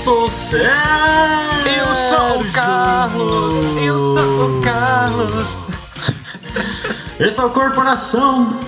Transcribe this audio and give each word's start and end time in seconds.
sou 0.00 0.24
o 0.24 0.30
Sérgio. 0.30 0.70
Eu 1.66 1.94
sou 1.94 2.40
o 2.40 2.52
Carlos. 2.52 3.54
Eu 3.84 4.00
sou 4.00 4.58
o 4.58 4.62
Carlos. 4.62 5.58
Esse 7.20 7.38
é 7.38 7.44
o 7.44 7.50
Corporação. 7.50 8.58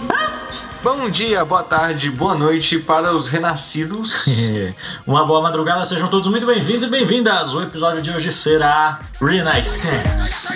Bom 0.82 1.08
dia, 1.08 1.44
boa 1.44 1.62
tarde, 1.62 2.10
boa 2.10 2.34
noite 2.34 2.76
para 2.78 3.14
os 3.14 3.28
renascidos. 3.28 4.26
Uma 5.06 5.24
boa 5.24 5.40
madrugada, 5.40 5.84
sejam 5.86 6.08
todos 6.08 6.28
muito 6.28 6.44
bem-vindos 6.44 6.88
e 6.88 6.90
bem-vindas. 6.90 7.54
O 7.54 7.62
episódio 7.62 8.02
de 8.02 8.10
hoje 8.10 8.30
será 8.30 8.98
Renaissance. 9.18 10.52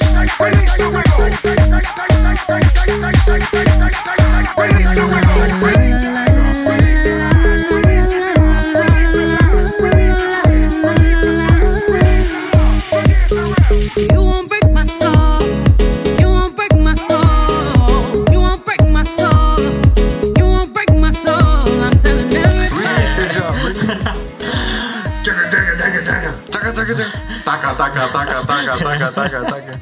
Taca. 28.25 28.77
Taca, 28.77 29.13
taca, 29.13 29.45
taca. 29.45 29.81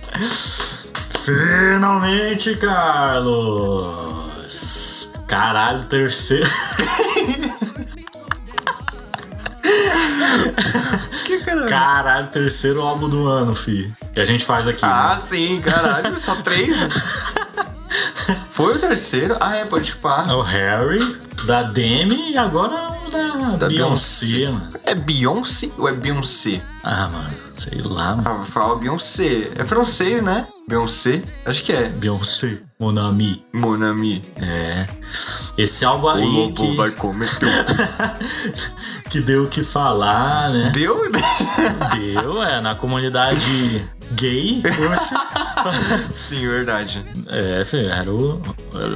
Finalmente, 1.24 2.56
Carlos. 2.56 4.04
Caralho, 5.26 5.84
terceiro. 5.84 6.50
Que 11.24 11.38
caralho? 11.40 11.68
Caralho, 11.68 12.26
terceiro 12.28 12.82
álbum 12.82 13.08
do 13.08 13.26
ano, 13.26 13.54
fi. 13.54 13.92
Que 14.12 14.20
a 14.20 14.24
gente 14.24 14.44
faz 14.44 14.68
aqui. 14.68 14.84
Ah, 14.84 15.14
né? 15.14 15.20
sim, 15.20 15.60
caralho, 15.60 16.18
só 16.20 16.34
três? 16.36 16.76
Foi 18.50 18.74
o 18.76 18.78
terceiro? 18.78 19.36
Ah, 19.40 19.56
é, 19.56 19.64
pode 19.64 19.96
pá. 19.96 20.24
O 20.32 20.42
Harry, 20.42 21.18
da 21.44 21.62
Demi 21.62 22.32
e 22.32 22.38
agora 22.38 22.93
da, 23.14 23.56
Da 23.56 23.68
Beyoncé, 23.68 24.26
Beyoncé. 24.26 24.50
mano. 24.52 24.80
É 24.84 24.94
Beyoncé 24.94 25.70
ou 25.78 25.88
é 25.88 25.92
Beyoncé? 25.92 26.60
Ah, 26.82 27.08
mano, 27.08 27.30
sei 27.50 27.80
lá, 27.82 28.16
mano. 28.16 28.22
Ah, 28.28 28.32
vou 28.34 28.44
falar 28.46 28.74
Beyoncé. 28.76 29.50
É 29.56 29.64
francês, 29.64 30.20
né? 30.22 30.46
Beyoncé? 30.68 31.22
Acho 31.46 31.62
que 31.62 31.72
é. 31.72 31.88
Beyoncé, 31.88 32.60
mon 32.80 32.96
ami. 32.98 33.44
Mon 33.52 33.82
ami. 33.82 34.22
É. 34.40 34.86
Esse 35.56 35.84
álbum 35.84 36.06
O 36.06 36.10
aí 36.10 36.24
lobo 36.24 36.54
que, 36.54 36.76
vai 36.76 36.90
comer 36.90 37.28
teu. 37.38 37.48
que 39.10 39.20
deu 39.20 39.44
o 39.44 39.48
que 39.48 39.62
falar, 39.62 40.50
né? 40.50 40.70
Deu? 40.70 41.02
Deu, 41.96 42.42
é, 42.42 42.60
na 42.60 42.74
comunidade 42.74 43.88
gay. 44.12 44.62
Poxa. 44.62 46.08
Sim, 46.12 46.46
verdade. 46.48 47.04
É, 47.28 47.64
filho, 47.64 47.88
era 47.90 48.12
o, 48.12 48.40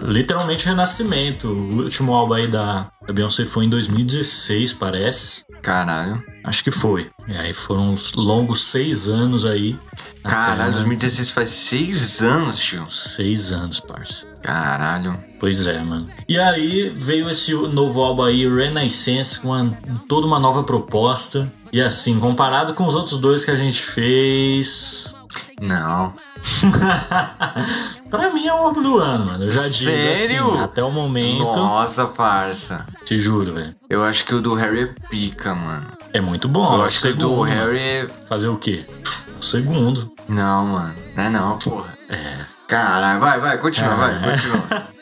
literalmente 0.05 0.67
renascimento. 0.67 1.49
O 1.49 1.83
último 1.85 2.13
álbum 2.13 2.35
aí 2.35 2.47
da, 2.47 2.91
da 3.07 3.13
Beyoncé 3.13 3.47
foi 3.47 3.65
em 3.65 3.71
2016, 3.71 4.73
parece. 4.75 5.45
Caralho. 5.63 6.23
Acho 6.45 6.63
que 6.65 6.71
foi. 6.71 7.11
E 7.27 7.37
aí 7.37 7.53
foram 7.53 7.91
uns 7.93 8.13
longos 8.15 8.65
seis 8.65 9.09
anos 9.09 9.45
aí. 9.45 9.79
Caralho, 10.23 10.63
Até- 10.63 10.71
2016 10.73 11.31
faz 11.31 11.51
seis 11.51 12.23
anos, 12.23 12.59
tio. 12.59 12.89
Seis 12.89 13.53
anos, 13.53 13.81
parça. 13.81 14.27
Caralho. 14.43 15.19
Pois 15.41 15.67
é, 15.67 15.79
mano. 15.83 16.09
E 16.29 16.39
aí 16.39 16.89
veio 16.91 17.31
esse 17.31 17.53
novo 17.55 18.01
álbum 18.03 18.23
aí, 18.25 18.49
Renaissance, 18.49 19.39
com 19.39 19.49
uma- 19.49 19.71
toda 20.09 20.27
uma 20.27 20.41
nova 20.41 20.63
proposta. 20.65 21.51
E 21.73 21.81
assim, 21.81 22.19
comparado 22.19 22.75
com 22.75 22.87
os 22.87 22.95
outros 22.97 23.19
dois 23.19 23.45
que 23.45 23.51
a 23.51 23.57
gente 23.57 23.81
fez. 23.83 25.15
Não. 25.61 26.13
pra 28.11 28.31
mim 28.33 28.47
é 28.47 28.53
o 28.55 28.57
álbum 28.57 28.83
do 28.83 28.99
ano, 28.99 29.27
mano. 29.27 29.45
Eu 29.45 29.51
já 29.51 29.63
digo 29.63 29.75
Sério? 29.75 30.13
assim, 30.53 30.59
até 30.61 30.83
o 30.83 30.91
momento. 30.91 31.57
Nossa, 31.57 32.07
parça. 32.07 32.87
Te 33.05 33.19
juro, 33.19 33.55
velho. 33.55 33.75
Eu 33.89 34.03
acho 34.05 34.25
que 34.25 34.35
o 34.35 34.41
do 34.41 34.55
Harry 34.55 34.83
é 34.83 35.09
pica, 35.09 35.55
mano. 35.55 35.87
É 36.13 36.21
muito 36.21 36.49
bom. 36.49 36.77
Eu 36.77 36.85
é 36.85 36.87
acho 36.89 37.01
que 37.03 37.09
o 37.09 37.15
do 37.15 37.21
segundo. 37.29 37.43
Harry 37.43 37.79
é. 37.79 38.09
Fazer 38.29 38.49
o 38.49 38.57
quê? 38.57 38.87
O 39.39 39.43
segundo. 39.45 40.11
Não, 40.29 40.67
mano. 40.67 40.95
Não 41.17 41.23
é 41.25 41.31
não, 41.31 41.59
porra. 41.59 41.97
É. 42.09 42.58
Caralho, 42.69 43.19
vai, 43.19 43.41
vai, 43.41 43.59
continua, 43.59 43.97
vai, 43.97 44.15
É. 44.15 44.31
continua. 44.37 44.89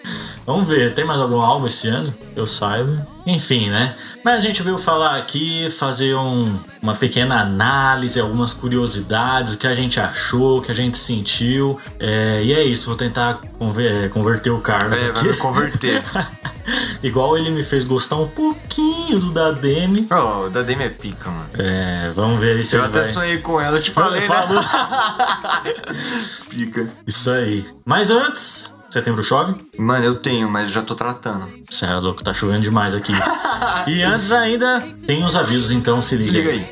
Vamos 0.46 0.68
ver, 0.68 0.94
tem 0.94 1.04
mais 1.04 1.20
algum 1.20 1.40
álbum 1.40 1.66
esse 1.66 1.88
ano? 1.88 2.14
Eu 2.36 2.46
saiba. 2.46 3.04
Enfim, 3.26 3.68
né? 3.68 3.96
Mas 4.24 4.36
a 4.36 4.40
gente 4.40 4.62
veio 4.62 4.78
falar 4.78 5.16
aqui, 5.16 5.68
fazer 5.70 6.14
um- 6.14 6.56
uma 6.80 6.94
pequena 6.94 7.40
análise, 7.40 8.20
algumas 8.20 8.54
curiosidades, 8.54 9.54
o 9.54 9.58
que 9.58 9.66
a 9.66 9.74
gente 9.74 9.98
achou, 9.98 10.58
o 10.58 10.62
que 10.62 10.70
a 10.70 10.74
gente 10.74 10.96
sentiu. 10.96 11.80
É, 11.98 12.40
e 12.44 12.52
é 12.52 12.62
isso, 12.62 12.86
vou 12.86 12.94
tentar 12.96 13.40
conver- 13.58 14.08
converter 14.10 14.50
o 14.50 14.60
Carlos 14.60 14.96
É, 15.02 15.10
vai 15.10 15.20
aqui. 15.22 15.28
me 15.30 15.36
converter. 15.36 16.00
Igual 17.02 17.36
ele 17.36 17.50
me 17.50 17.64
fez 17.64 17.84
gostar 17.84 18.16
um 18.16 18.28
pouquinho 18.28 19.18
do 19.18 19.32
da 19.32 19.50
Demi. 19.50 20.06
Oh, 20.10 20.44
o 20.46 20.50
da 20.50 20.62
Demi 20.62 20.84
é 20.84 20.88
pica, 20.88 21.28
mano. 21.28 21.48
É, 21.58 22.10
vamos 22.14 22.38
ver 22.40 22.56
aí 22.56 22.64
se 22.64 22.76
Eu 22.76 22.80
ele 22.82 22.88
até 22.90 23.00
vai... 23.02 23.08
sonhei 23.12 23.38
com 23.38 23.60
ela, 23.60 23.78
eu 23.78 23.82
te 23.82 23.90
falei, 23.90 24.20
né? 24.20 24.26
Falou. 24.28 24.62
Pica. 26.48 26.88
Isso 27.06 27.30
aí. 27.30 27.66
Mas 27.84 28.10
antes, 28.10 28.74
setembro 28.96 29.22
chove? 29.22 29.54
Mano, 29.76 30.04
eu 30.06 30.14
tenho, 30.14 30.48
mas 30.48 30.72
já 30.72 30.80
tô 30.80 30.94
tratando. 30.94 31.46
Cê 31.68 31.84
é 31.84 31.94
louco, 31.96 32.24
tá 32.24 32.32
chovendo 32.32 32.60
demais 32.60 32.94
aqui. 32.94 33.12
e 33.86 34.02
antes 34.02 34.32
ainda, 34.32 34.80
tem 35.06 35.22
os 35.22 35.36
avisos, 35.36 35.70
então 35.70 36.00
se 36.00 36.16
liga, 36.16 36.26
Se 36.26 36.32
liga 36.32 36.50
aí. 36.50 36.66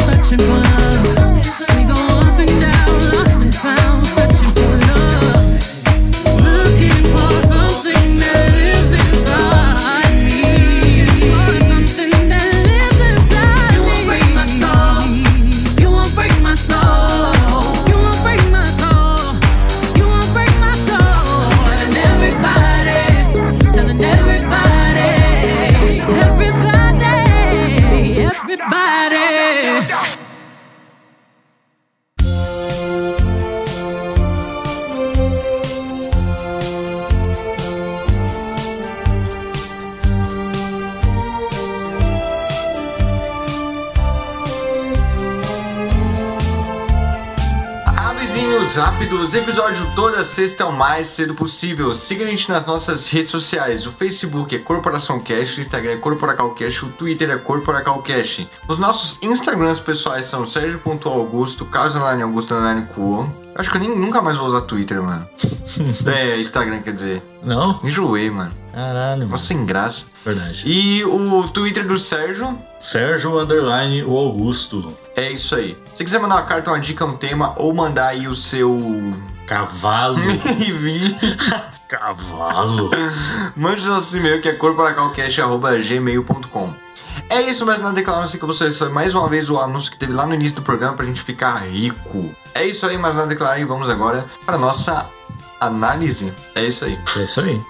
Searching 0.00 0.38
for 0.38 0.60
love. 0.60 1.08
We 1.74 1.84
go 1.84 1.94
up 2.20 2.38
and 2.38 2.60
down, 2.60 2.98
lost 3.12 3.42
and 3.42 3.54
found, 3.54 4.06
searching 4.06 4.50
for 4.54 4.86
love. 4.86 4.89
Rápidos, 48.74 49.34
episódio 49.34 49.84
toda 49.96 50.24
sexta 50.24 50.64
o 50.64 50.72
mais 50.72 51.08
cedo 51.08 51.34
possível. 51.34 51.92
Siga 51.92 52.24
a 52.24 52.28
gente 52.28 52.48
nas 52.48 52.64
nossas 52.64 53.08
redes 53.08 53.32
sociais. 53.32 53.84
O 53.84 53.90
Facebook 53.90 54.54
é 54.54 54.58
Corporação 54.60 55.18
Cash, 55.18 55.58
o 55.58 55.60
Instagram 55.60 55.92
é 55.92 55.96
CorporacalCash, 55.96 56.84
o 56.84 56.88
Twitter 56.92 57.30
é 57.30 57.36
CorporacalCash. 57.36 58.46
Os 58.68 58.78
nossos 58.78 59.18
Instagrams 59.22 59.80
pessoais 59.80 60.26
são 60.26 60.46
Sérgio.augusto, 60.46 61.64
Carlos 61.64 61.96
Augusto 61.96 62.54
Cuon. 62.94 63.39
Acho 63.54 63.70
que 63.70 63.76
eu 63.76 63.80
nem, 63.80 63.96
nunca 63.96 64.20
mais 64.22 64.36
vou 64.36 64.46
usar 64.46 64.60
Twitter, 64.62 65.02
mano. 65.02 65.26
é, 66.06 66.38
Instagram 66.38 66.80
quer 66.82 66.94
dizer. 66.94 67.22
Não? 67.42 67.80
Enjoei, 67.82 68.30
mano. 68.30 68.52
Caralho, 68.72 69.20
mano. 69.20 69.32
Nossa, 69.32 69.44
sem 69.44 69.66
graça. 69.66 70.06
Verdade. 70.24 70.62
E 70.66 71.04
o 71.04 71.46
Twitter 71.48 71.86
do 71.86 71.98
Sérgio 71.98 72.56
Sérgio 72.78 73.38
Underline 73.38 74.02
o 74.04 74.16
Augusto. 74.16 74.96
é 75.16 75.30
isso 75.32 75.54
aí. 75.54 75.76
Se 75.94 76.04
quiser 76.04 76.18
mandar 76.20 76.36
uma 76.36 76.42
carta, 76.42 76.70
uma 76.70 76.80
dica, 76.80 77.04
um 77.04 77.16
tema, 77.16 77.52
ou 77.56 77.74
mandar 77.74 78.08
aí 78.08 78.26
o 78.26 78.34
seu 78.34 78.78
Cavalo. 79.46 80.18
Cavalo. 81.88 82.90
mande 83.56 83.86
nosso 83.86 84.16
e-mail 84.16 84.40
que 84.40 84.48
é 84.48 84.52
corporacalcast.gmail.com 84.52 86.72
É 87.30 87.40
isso, 87.42 87.64
mas 87.64 87.80
na 87.80 87.92
declaração 87.92 88.40
que 88.40 88.44
você 88.44 88.72
foi 88.72 88.88
mais 88.88 89.14
uma 89.14 89.28
vez 89.28 89.48
o 89.48 89.56
anúncio 89.56 89.90
que 89.90 89.96
teve 89.96 90.12
lá 90.12 90.26
no 90.26 90.34
início 90.34 90.56
do 90.56 90.62
programa 90.62 90.96
pra 90.96 91.06
gente 91.06 91.22
ficar 91.22 91.58
rico. 91.58 92.34
É 92.52 92.66
isso 92.66 92.84
aí, 92.84 92.98
mas 92.98 93.14
na 93.14 93.24
declaração 93.24 93.66
vamos 93.68 93.88
agora 93.88 94.26
para 94.44 94.58
nossa 94.58 95.08
análise. 95.60 96.34
É 96.56 96.64
isso 96.64 96.84
aí. 96.84 96.98
É 97.16 97.22
isso 97.22 97.40
aí. 97.40 97.62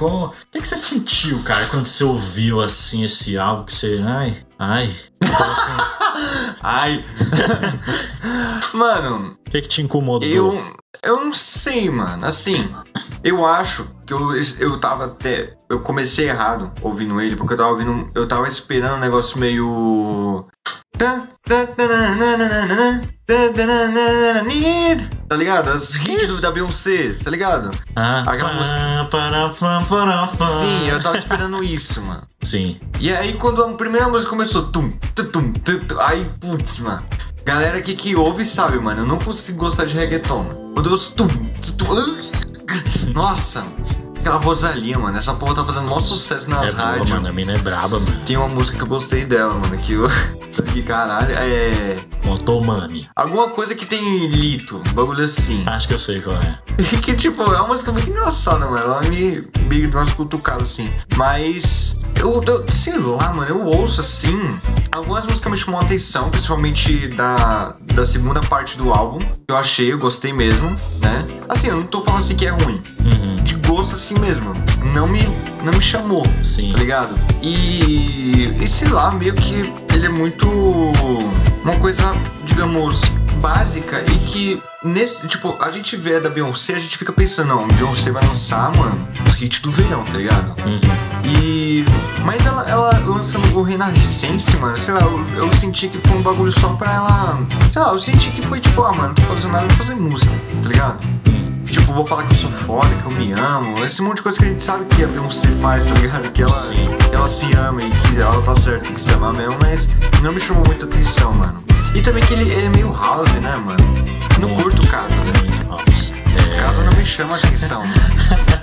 Qual, 0.00 0.28
o 0.28 0.50
que, 0.50 0.60
que 0.60 0.66
você 0.66 0.78
sentiu, 0.78 1.42
cara, 1.42 1.66
quando 1.66 1.84
você 1.84 2.02
ouviu 2.02 2.62
assim 2.62 3.04
esse 3.04 3.36
álbum 3.36 3.64
que 3.64 3.72
você. 3.72 4.00
Ai, 4.02 4.34
ai. 4.58 4.96
Assim, 5.22 6.56
Ai. 6.62 7.04
mano, 8.72 9.36
o 9.46 9.50
que, 9.50 9.60
que 9.60 9.68
te 9.68 9.82
incomodou? 9.82 10.26
eu. 10.26 10.80
Eu 11.02 11.24
não 11.24 11.32
sei, 11.32 11.88
mano. 11.88 12.26
Assim, 12.26 12.74
eu 13.22 13.46
acho 13.46 13.86
que 14.06 14.12
eu, 14.12 14.32
eu 14.58 14.78
tava 14.78 15.04
até. 15.06 15.56
Eu 15.68 15.80
comecei 15.80 16.28
errado 16.28 16.72
ouvindo 16.82 17.20
ele, 17.20 17.36
porque 17.36 17.54
eu 17.54 17.58
tava 17.58 17.70
ouvindo. 17.70 18.10
Eu 18.14 18.26
tava 18.26 18.48
esperando 18.48 18.96
um 18.96 19.00
negócio 19.00 19.38
meio. 19.38 20.44
Tá 25.28 25.36
ligado? 25.36 25.70
As 25.70 25.94
hits 25.94 26.40
da 26.40 26.50
Beyoncé, 26.50 27.14
tá 27.22 27.30
ligado? 27.30 27.70
Ah, 27.96 28.24
Aquela 28.26 28.52
música-. 28.54 28.78
Sim, 30.48 30.88
eu 30.88 31.02
tava 31.02 31.16
esperando 31.16 31.62
isso, 31.62 32.02
mano. 32.02 32.26
Sim. 32.42 32.78
E 32.98 33.10
aí, 33.12 33.34
quando 33.34 33.62
a 33.64 33.72
primeira 33.74 34.08
música 34.08 34.28
começou, 34.28 34.64
tum, 34.70 34.90
tum, 35.14 35.54
aí, 36.00 36.28
putz, 36.40 36.80
mano. 36.80 37.02
Galera 37.44 37.78
aqui 37.78 37.94
que 37.94 38.14
ouve 38.14 38.44
sabe, 38.44 38.78
mano, 38.78 39.00
eu 39.02 39.06
não 39.06 39.18
consigo 39.18 39.58
gostar 39.58 39.86
de 39.86 39.94
reggaeton, 39.94 40.42
mano. 40.42 40.72
Quando 40.74 40.86
eu 40.86 40.92
ouço 40.92 41.14
tum, 41.14 41.26
tum, 41.28 41.72
tum, 41.78 41.94
nossa, 43.14 43.64
aquela 44.20 44.36
Rosalia, 44.36 44.98
mano, 44.98 45.16
essa 45.16 45.34
porra 45.34 45.54
tá 45.54 45.64
fazendo 45.64 45.86
maior 45.86 46.00
sucesso 46.00 46.48
nas 46.48 46.72
É 46.72 46.76
boa, 46.76 46.84
rádios. 46.88 47.10
mano. 47.10 47.28
A 47.28 47.32
mina 47.32 47.52
é 47.54 47.58
braba, 47.58 47.98
mano. 47.98 48.20
Tem 48.24 48.36
uma 48.36 48.48
música 48.48 48.76
que 48.76 48.82
eu 48.82 48.86
gostei 48.86 49.24
dela, 49.24 49.54
mano, 49.54 49.76
que 49.78 49.94
eu. 49.94 50.08
que 50.72 50.82
caralho, 50.82 51.32
é. 51.32 51.96
Motomami. 52.24 53.08
Alguma 53.16 53.48
coisa 53.48 53.74
que 53.74 53.86
tem 53.86 54.28
lito, 54.28 54.80
um 54.90 54.92
bagulho 54.92 55.24
assim. 55.24 55.62
Acho 55.66 55.88
que 55.88 55.94
eu 55.94 55.98
sei 55.98 56.20
qual 56.20 56.36
é. 56.36 56.58
que, 57.02 57.14
tipo, 57.14 57.42
é 57.42 57.60
uma 57.60 57.68
música 57.68 57.90
muito 57.90 58.08
engraçada, 58.08 58.66
mano. 58.66 58.78
Ela 58.78 59.00
me, 59.02 59.40
me 59.64 59.86
dá 59.86 59.98
umas 60.00 60.12
cutucadas, 60.12 60.62
assim. 60.62 60.88
Mas, 61.16 61.98
eu, 62.18 62.42
eu 62.46 62.66
sei 62.72 62.98
lá, 62.98 63.32
mano, 63.32 63.48
eu 63.48 63.66
ouço, 63.66 64.00
assim, 64.00 64.38
algumas 64.92 65.24
músicas 65.24 65.50
me 65.50 65.56
chamam 65.58 65.80
a 65.80 65.84
atenção, 65.84 66.30
principalmente 66.30 67.08
da, 67.08 67.74
da 67.94 68.04
segunda 68.04 68.40
parte 68.40 68.76
do 68.76 68.92
álbum. 68.92 69.18
Eu 69.48 69.56
achei, 69.56 69.92
eu 69.92 69.98
gostei 69.98 70.32
mesmo, 70.32 70.68
né? 71.00 71.26
Assim, 71.48 71.68
eu 71.68 71.76
não 71.76 71.82
tô 71.82 72.02
falando 72.02 72.20
assim 72.20 72.36
que 72.36 72.46
é 72.46 72.50
ruim. 72.50 72.82
Gosto 73.90 73.94
assim 73.94 74.14
mesmo. 74.20 74.52
Não 74.94 75.08
me, 75.08 75.20
não 75.64 75.72
me 75.72 75.82
chamou, 75.82 76.22
Sim. 76.42 76.72
tá 76.72 76.78
ligado? 76.78 77.14
E, 77.42 78.54
e 78.60 78.68
sei 78.68 78.88
lá, 78.88 79.10
meio 79.10 79.34
que 79.34 79.72
ele 79.92 80.06
é 80.06 80.08
muito 80.08 80.48
uma 81.64 81.74
coisa, 81.76 82.14
digamos, 82.44 83.02
básica 83.40 84.04
e 84.12 84.18
que 84.18 84.62
nesse, 84.84 85.26
tipo, 85.26 85.56
a 85.60 85.70
gente 85.70 85.96
vê 85.96 86.20
da 86.20 86.30
Beyoncé, 86.30 86.74
a 86.74 86.78
gente 86.78 86.96
fica 86.96 87.12
pensando, 87.12 87.48
não, 87.48 87.66
Beyoncé 87.68 88.12
vai 88.12 88.24
lançar, 88.24 88.74
mano, 88.76 88.96
os 89.26 89.40
hits 89.40 89.60
do 89.60 89.72
verão, 89.72 90.04
tá 90.04 90.12
ligado? 90.12 90.54
Uhum. 90.64 90.80
E 91.24 91.84
mas 92.24 92.44
ela, 92.46 92.68
ela 92.68 92.98
lançando 93.06 93.58
o 93.58 93.62
Renascense, 93.62 94.56
mano, 94.58 94.78
sei 94.78 94.94
lá, 94.94 95.00
eu, 95.00 95.24
eu 95.36 95.52
senti 95.54 95.88
que 95.88 95.98
foi 95.98 96.16
um 96.16 96.22
bagulho 96.22 96.52
só 96.52 96.74
pra 96.74 96.92
ela, 96.92 97.38
sei 97.72 97.82
lá, 97.82 97.88
eu 97.88 97.98
senti 97.98 98.30
que 98.30 98.42
foi 98.46 98.60
tipo, 98.60 98.82
ah, 98.82 98.92
mano, 98.92 99.08
não 99.08 99.14
tô 99.14 99.22
fazendo 99.22 99.52
nada, 99.52 99.66
vou 99.66 99.76
fazer 99.76 99.94
música, 99.96 100.32
tá 100.62 100.68
ligado? 100.68 101.19
Tipo, 101.70 101.92
vou 101.92 102.04
falar 102.04 102.24
que 102.24 102.32
eu 102.32 102.36
sou 102.38 102.50
foda, 102.50 102.88
que 102.96 103.04
eu 103.04 103.10
me 103.12 103.32
amo. 103.32 103.84
Esse 103.84 104.02
monte 104.02 104.16
de 104.16 104.22
coisa 104.22 104.38
que 104.38 104.44
a 104.44 104.48
gente 104.48 104.64
sabe 104.64 104.84
que 104.86 105.04
a 105.04 105.06
Beyoncé 105.06 105.48
faz, 105.62 105.86
tá 105.86 105.94
ligado? 105.94 106.30
Que 106.32 106.42
ela, 106.42 106.52
Sim. 106.52 106.88
que 107.08 107.14
ela 107.14 107.28
se 107.28 107.52
ama 107.56 107.82
e 107.82 107.90
que 107.90 108.20
ela 108.20 108.42
tá 108.42 108.56
certa 108.56 108.84
tem 108.84 108.94
que 108.94 109.00
se 109.00 109.10
amar 109.12 109.32
mesmo, 109.32 109.56
mas 109.62 109.88
não 110.22 110.32
me 110.32 110.40
chamou 110.40 110.64
muita 110.66 110.84
atenção, 110.86 111.32
mano. 111.32 111.62
E 111.94 112.02
também 112.02 112.22
que 112.24 112.34
ele, 112.34 112.50
ele 112.50 112.66
é 112.66 112.68
meio 112.70 112.92
house, 112.92 113.32
né, 113.34 113.56
mano? 113.56 113.76
Não 114.40 114.48
Muito, 114.48 114.62
curto 114.62 114.86
casa, 114.88 115.14
né? 115.14 115.32
Muito 115.44 115.68
house. 115.68 116.12
É, 116.54 116.60
Casa 116.60 116.82
não 116.84 116.92
me 116.92 117.04
chama 117.04 117.36
atenção. 117.36 117.82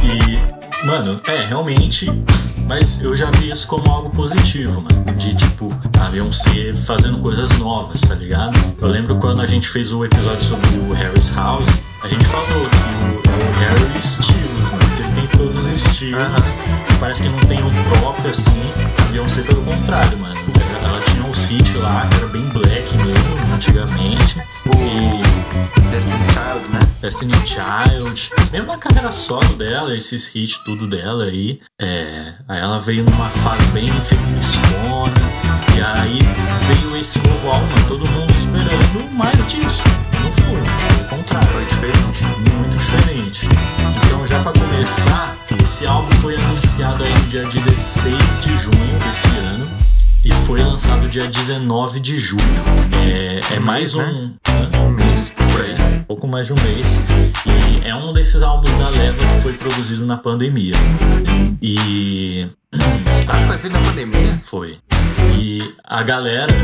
E, 0.00 0.86
mano, 0.86 1.20
é, 1.26 1.46
realmente. 1.48 2.06
Mas 2.68 3.00
eu 3.00 3.16
já 3.16 3.30
vi 3.30 3.50
isso 3.50 3.66
como 3.66 3.90
algo 3.90 4.10
positivo, 4.10 4.82
mano. 4.82 5.14
De 5.16 5.34
tipo, 5.34 5.74
a 5.98 6.10
Beyoncé 6.10 6.74
fazendo 6.86 7.18
coisas 7.18 7.50
novas, 7.58 8.02
tá 8.02 8.14
ligado? 8.14 8.56
Eu 8.80 8.88
lembro 8.88 9.16
quando 9.16 9.40
a 9.40 9.46
gente 9.46 9.66
fez 9.66 9.90
o 9.90 10.04
episódio 10.04 10.44
sobre 10.44 10.68
o 10.76 10.92
Harris 10.92 11.32
House, 11.34 11.66
a 12.02 12.06
gente 12.06 12.24
falou 12.26 12.46
que 12.46 12.52
o, 12.52 13.30
o 13.30 13.58
Harry 13.58 13.98
estilos, 13.98 14.70
mano. 14.70 14.96
Que 14.96 15.02
ele 15.02 15.12
tem 15.12 15.38
todos 15.38 15.56
os 15.56 15.72
estilos. 15.72 16.20
Aham. 16.20 16.36
Parece 17.00 17.22
que 17.22 17.28
não 17.30 17.40
tem 17.40 17.58
um 17.62 17.70
próprio 17.84 18.30
assim. 18.30 18.50
A 19.00 19.12
Beyoncé 19.12 19.40
pelo 19.42 19.62
contrário, 19.62 20.18
mano. 20.18 20.38
Ela 20.84 21.00
tinha 21.00 21.24
uns 21.24 21.50
hits 21.50 21.74
lá 21.76 22.06
que 22.06 22.16
era 22.18 22.26
bem 22.26 22.42
black 22.48 22.96
mesmo, 22.98 23.54
antigamente. 23.54 24.38
E 24.66 25.27
Destiny 25.90 26.18
Child, 26.32 26.72
né? 26.72 26.80
Destiny 27.00 27.32
Child, 27.46 28.30
mesmo 28.52 28.66
na 28.66 28.78
carreira 28.78 29.12
solo 29.12 29.54
dela, 29.56 29.96
esses 29.96 30.30
hits 30.34 30.58
tudo 30.58 30.86
dela 30.86 31.24
aí, 31.24 31.60
é, 31.80 32.34
aí 32.48 32.60
ela 32.60 32.78
veio 32.78 33.04
numa 33.04 33.28
fase 33.28 33.66
bem 33.68 33.90
feministona, 34.02 35.14
e 35.76 35.80
aí 35.82 36.18
veio 36.66 36.96
esse 36.96 37.18
novo 37.20 37.50
álbum, 37.50 37.74
todo 37.86 38.06
mundo 38.06 38.34
esperando 38.34 39.10
mais 39.12 39.46
disso. 39.46 39.82
Não 40.22 40.32
foi, 40.32 40.60
pelo 40.60 41.08
contrário, 41.08 41.48
Foi 41.48 41.64
diferente. 41.64 42.24
muito 42.24 42.76
diferente. 42.78 43.48
Então 44.06 44.26
já 44.26 44.42
pra 44.42 44.52
começar, 44.52 45.36
esse 45.62 45.86
álbum 45.86 46.10
foi 46.16 46.36
anunciado 46.36 47.04
aí 47.04 47.12
no 47.12 47.20
dia 47.28 47.44
16 47.44 48.40
de 48.40 48.56
junho 48.56 48.98
desse 49.06 49.28
ano. 49.38 49.68
E 50.24 50.32
foi 50.44 50.60
lançado 50.62 51.08
dia 51.08 51.28
19 51.28 52.00
de 52.00 52.18
julho. 52.18 52.42
É, 52.92 53.54
é 53.54 53.58
mais 53.60 53.94
mês, 53.94 53.94
um. 53.94 54.34
Um 54.74 55.07
pouco 56.08 56.26
mais 56.26 56.46
de 56.46 56.54
um 56.54 56.56
mês. 56.64 57.02
E 57.46 57.86
é 57.86 57.94
um 57.94 58.14
desses 58.14 58.42
álbuns 58.42 58.72
da 58.74 58.88
leva 58.88 59.18
que 59.18 59.42
foi 59.42 59.52
produzido 59.52 60.06
na 60.06 60.16
pandemia. 60.16 60.72
E. 61.60 62.46
Ah, 63.28 63.46
foi 63.46 63.58
feito 63.58 63.74
na 63.74 63.82
pandemia? 63.82 64.40
Foi. 64.42 64.78
E 65.38 65.74
a 65.84 66.02
galera, 66.02 66.54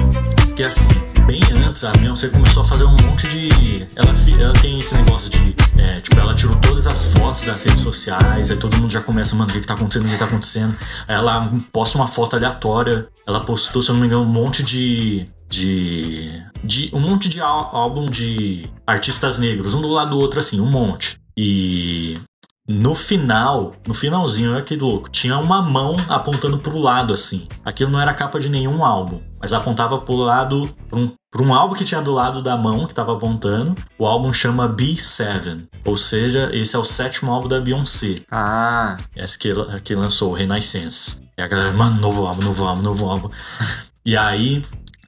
que 0.56 0.62
assim, 0.62 0.88
bem 1.26 1.40
antes, 1.66 1.84
a 1.84 1.92
Beyoncé 1.92 2.28
começou 2.28 2.62
a 2.62 2.64
fazer 2.64 2.84
um 2.84 2.96
monte 3.02 3.28
de. 3.28 3.86
Ela, 3.94 4.14
ela 4.42 4.52
tem 4.54 4.78
esse 4.78 4.94
negócio 4.94 5.28
de. 5.28 5.54
é, 5.78 6.00
tipo, 6.00 6.18
ela 6.18 6.34
tirou 6.34 6.56
todas 6.56 6.86
as 6.86 7.12
fotos 7.12 7.44
das 7.44 7.62
redes 7.64 7.82
sociais, 7.82 8.50
aí 8.50 8.56
todo 8.56 8.74
mundo 8.78 8.90
já 8.90 9.02
começa, 9.02 9.36
mano, 9.36 9.50
o 9.50 9.52
que, 9.52 9.60
que 9.60 9.66
tá 9.66 9.74
acontecendo, 9.74 10.06
o 10.06 10.10
que 10.10 10.18
tá 10.18 10.24
acontecendo. 10.24 10.74
Aí 11.06 11.14
ela 11.14 11.52
posta 11.70 11.98
uma 11.98 12.06
foto 12.06 12.34
aleatória. 12.34 13.08
Ela 13.26 13.40
postou, 13.40 13.82
se 13.82 13.90
eu 13.90 13.94
não 13.94 14.00
me 14.00 14.06
engano, 14.06 14.22
um 14.22 14.26
monte 14.26 14.62
de. 14.62 15.26
De. 15.48 16.42
de 16.62 16.90
um 16.92 17.00
monte 17.00 17.28
de 17.28 17.40
ál- 17.40 17.70
álbum 17.72 18.06
de 18.06 18.66
artistas 18.86 19.38
negros, 19.38 19.74
um 19.74 19.80
do 19.82 19.88
lado 19.88 20.10
do 20.10 20.18
outro, 20.18 20.40
assim, 20.40 20.60
um 20.60 20.66
monte. 20.66 21.18
E 21.36 22.18
no 22.66 22.94
final, 22.94 23.72
no 23.86 23.92
finalzinho, 23.92 24.52
olha 24.54 24.62
que 24.62 24.74
louco, 24.76 25.10
tinha 25.10 25.36
uma 25.38 25.60
mão 25.60 25.96
apontando 26.08 26.58
pro 26.58 26.78
lado, 26.78 27.12
assim. 27.12 27.46
Aquilo 27.64 27.90
não 27.90 28.00
era 28.00 28.14
capa 28.14 28.40
de 28.40 28.48
nenhum 28.48 28.84
álbum, 28.84 29.20
mas 29.40 29.52
apontava 29.52 29.98
pro 29.98 30.14
lado, 30.16 30.68
pra 30.88 30.98
um, 30.98 31.12
pra 31.30 31.42
um 31.42 31.52
álbum 31.52 31.74
que 31.74 31.84
tinha 31.84 32.00
do 32.00 32.12
lado 32.12 32.40
da 32.40 32.56
mão 32.56 32.86
que 32.86 32.94
tava 32.94 33.12
apontando. 33.12 33.74
O 33.98 34.06
álbum 34.06 34.32
chama 34.32 34.66
B7, 34.68 35.66
ou 35.84 35.96
seja, 35.96 36.48
esse 36.54 36.74
é 36.74 36.78
o 36.78 36.84
sétimo 36.84 37.30
álbum 37.30 37.48
da 37.48 37.60
Beyoncé. 37.60 38.16
Ah, 38.30 38.96
Essa 39.14 39.38
que, 39.38 39.52
que 39.82 39.94
lançou, 39.94 40.30
o 40.30 40.34
Renaissance. 40.34 41.20
E 41.36 41.42
a 41.42 41.46
galera, 41.48 41.72
mano, 41.72 42.00
novo 42.00 42.26
álbum, 42.26 42.42
novo 42.44 42.64
álbum, 42.64 42.82
novo 42.82 43.10
álbum. 43.10 43.28
e 44.06 44.16
aí 44.16 44.64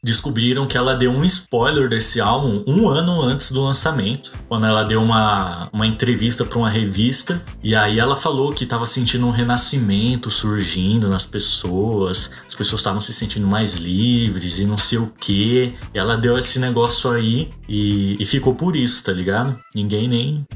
descobriram 0.06 0.68
que 0.68 0.78
ela 0.78 0.94
deu 0.94 1.10
um 1.10 1.24
spoiler 1.24 1.88
desse 1.88 2.20
álbum 2.20 2.62
um 2.64 2.88
ano 2.88 3.20
antes 3.20 3.50
do 3.50 3.60
lançamento, 3.60 4.32
quando 4.48 4.64
ela 4.64 4.84
deu 4.84 5.02
uma, 5.02 5.68
uma 5.72 5.84
entrevista 5.84 6.44
para 6.44 6.56
uma 6.56 6.70
revista. 6.70 7.42
E 7.60 7.74
aí 7.74 7.98
ela 7.98 8.14
falou 8.14 8.52
que 8.52 8.62
estava 8.62 8.86
sentindo 8.86 9.26
um 9.26 9.30
renascimento 9.30 10.30
surgindo 10.30 11.08
nas 11.08 11.26
pessoas, 11.26 12.30
as 12.46 12.54
pessoas 12.54 12.80
estavam 12.80 13.00
se 13.00 13.12
sentindo 13.12 13.48
mais 13.48 13.74
livres 13.74 14.60
e 14.60 14.64
não 14.64 14.78
sei 14.78 14.98
o 14.98 15.12
que. 15.20 15.74
Ela 15.92 16.16
deu 16.16 16.38
esse 16.38 16.60
negócio 16.60 17.10
aí 17.10 17.50
e, 17.68 18.16
e 18.20 18.24
ficou 18.24 18.54
por 18.54 18.76
isso, 18.76 19.02
tá 19.02 19.12
ligado? 19.12 19.58
Ninguém 19.74 20.06
nem 20.06 20.46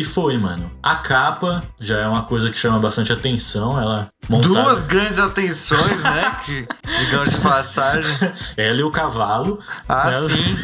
e 0.00 0.04
foi, 0.04 0.36
mano. 0.38 0.70
A 0.82 0.96
capa 0.96 1.62
já 1.80 1.98
é 1.98 2.06
uma 2.06 2.22
coisa 2.22 2.50
que 2.50 2.58
chama 2.58 2.78
bastante 2.78 3.12
atenção. 3.12 3.80
Ela 3.80 4.08
montada. 4.28 4.48
duas 4.62 4.82
grandes 4.82 5.18
atenções, 5.18 6.02
né? 6.02 6.36
Que, 6.44 6.66
digamos 7.04 7.30
de 7.30 7.36
passagem. 7.38 8.10
Ela 8.56 8.78
e 8.78 8.82
o 8.82 8.90
cavalo. 8.90 9.58
Ah, 9.88 10.10
Ela- 10.12 10.30
sim. 10.30 10.56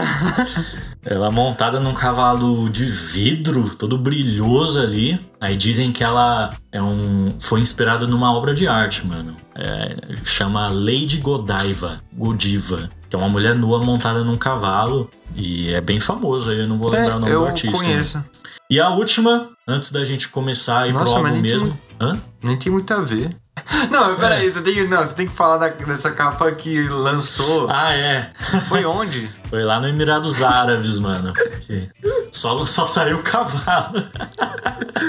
Ela 1.02 1.30
montada 1.30 1.80
num 1.80 1.94
cavalo 1.94 2.68
de 2.68 2.84
vidro, 2.84 3.74
todo 3.74 3.96
brilhoso 3.96 4.78
ali. 4.80 5.18
Aí 5.40 5.56
dizem 5.56 5.90
que 5.92 6.04
ela 6.04 6.50
é 6.70 6.80
um, 6.82 7.34
foi 7.38 7.60
inspirada 7.60 8.06
numa 8.06 8.30
obra 8.34 8.52
de 8.52 8.68
arte, 8.68 9.06
mano. 9.06 9.34
É, 9.54 9.96
chama 10.24 10.68
Lady 10.68 11.16
Godiva, 11.18 11.98
Godiva, 12.12 12.90
que 13.08 13.16
é 13.16 13.18
uma 13.18 13.30
mulher 13.30 13.54
nua 13.54 13.78
montada 13.82 14.22
num 14.22 14.36
cavalo. 14.36 15.10
E 15.34 15.72
é 15.72 15.80
bem 15.80 15.98
famoso, 16.00 16.50
aí 16.50 16.58
eu 16.60 16.68
não 16.68 16.76
vou 16.76 16.90
lembrar 16.90 17.14
É, 17.14 17.16
o 17.16 17.20
nome 17.20 17.32
do 17.32 17.44
artista. 17.46 18.18
né? 18.18 18.24
E 18.70 18.80
a 18.80 18.88
última, 18.90 19.48
antes 19.66 19.90
da 19.90 20.04
gente 20.04 20.28
começar 20.28 20.80
a 20.82 20.86
ir 20.88 20.94
pro 20.94 21.00
Nossa, 21.04 21.18
mas 21.18 21.32
álbum 21.32 21.40
nem 21.40 21.42
tem 21.42 21.52
mesmo. 21.52 21.78
Hã? 22.00 22.18
Nem 22.42 22.56
tem 22.56 22.70
muito 22.72 22.94
a 22.94 23.00
ver. 23.00 23.36
Não, 23.90 24.10
mas 24.12 24.18
peraí, 24.20 24.46
É. 24.46 24.50
você 24.50 24.62
tem, 24.62 24.88
não, 24.88 25.04
você 25.04 25.14
tem 25.14 25.26
que 25.26 25.34
falar 25.34 25.58
da- 25.58 25.68
dessa 25.68 26.10
capa 26.12 26.50
que 26.52 26.88
lançou. 26.88 27.68
Ah, 27.68 27.94
é. 27.94 28.32
Foi 28.68 28.84
onde? 28.86 29.28
Foi 29.50 29.62
lá 29.64 29.78
no 29.80 29.86
Emirados 29.88 30.40
Árabes, 30.40 30.98
mano. 30.98 31.34
Só, 32.32 32.64
só 32.64 32.86
saiu 32.86 33.18
o 33.18 33.22
cavalo. 33.22 34.02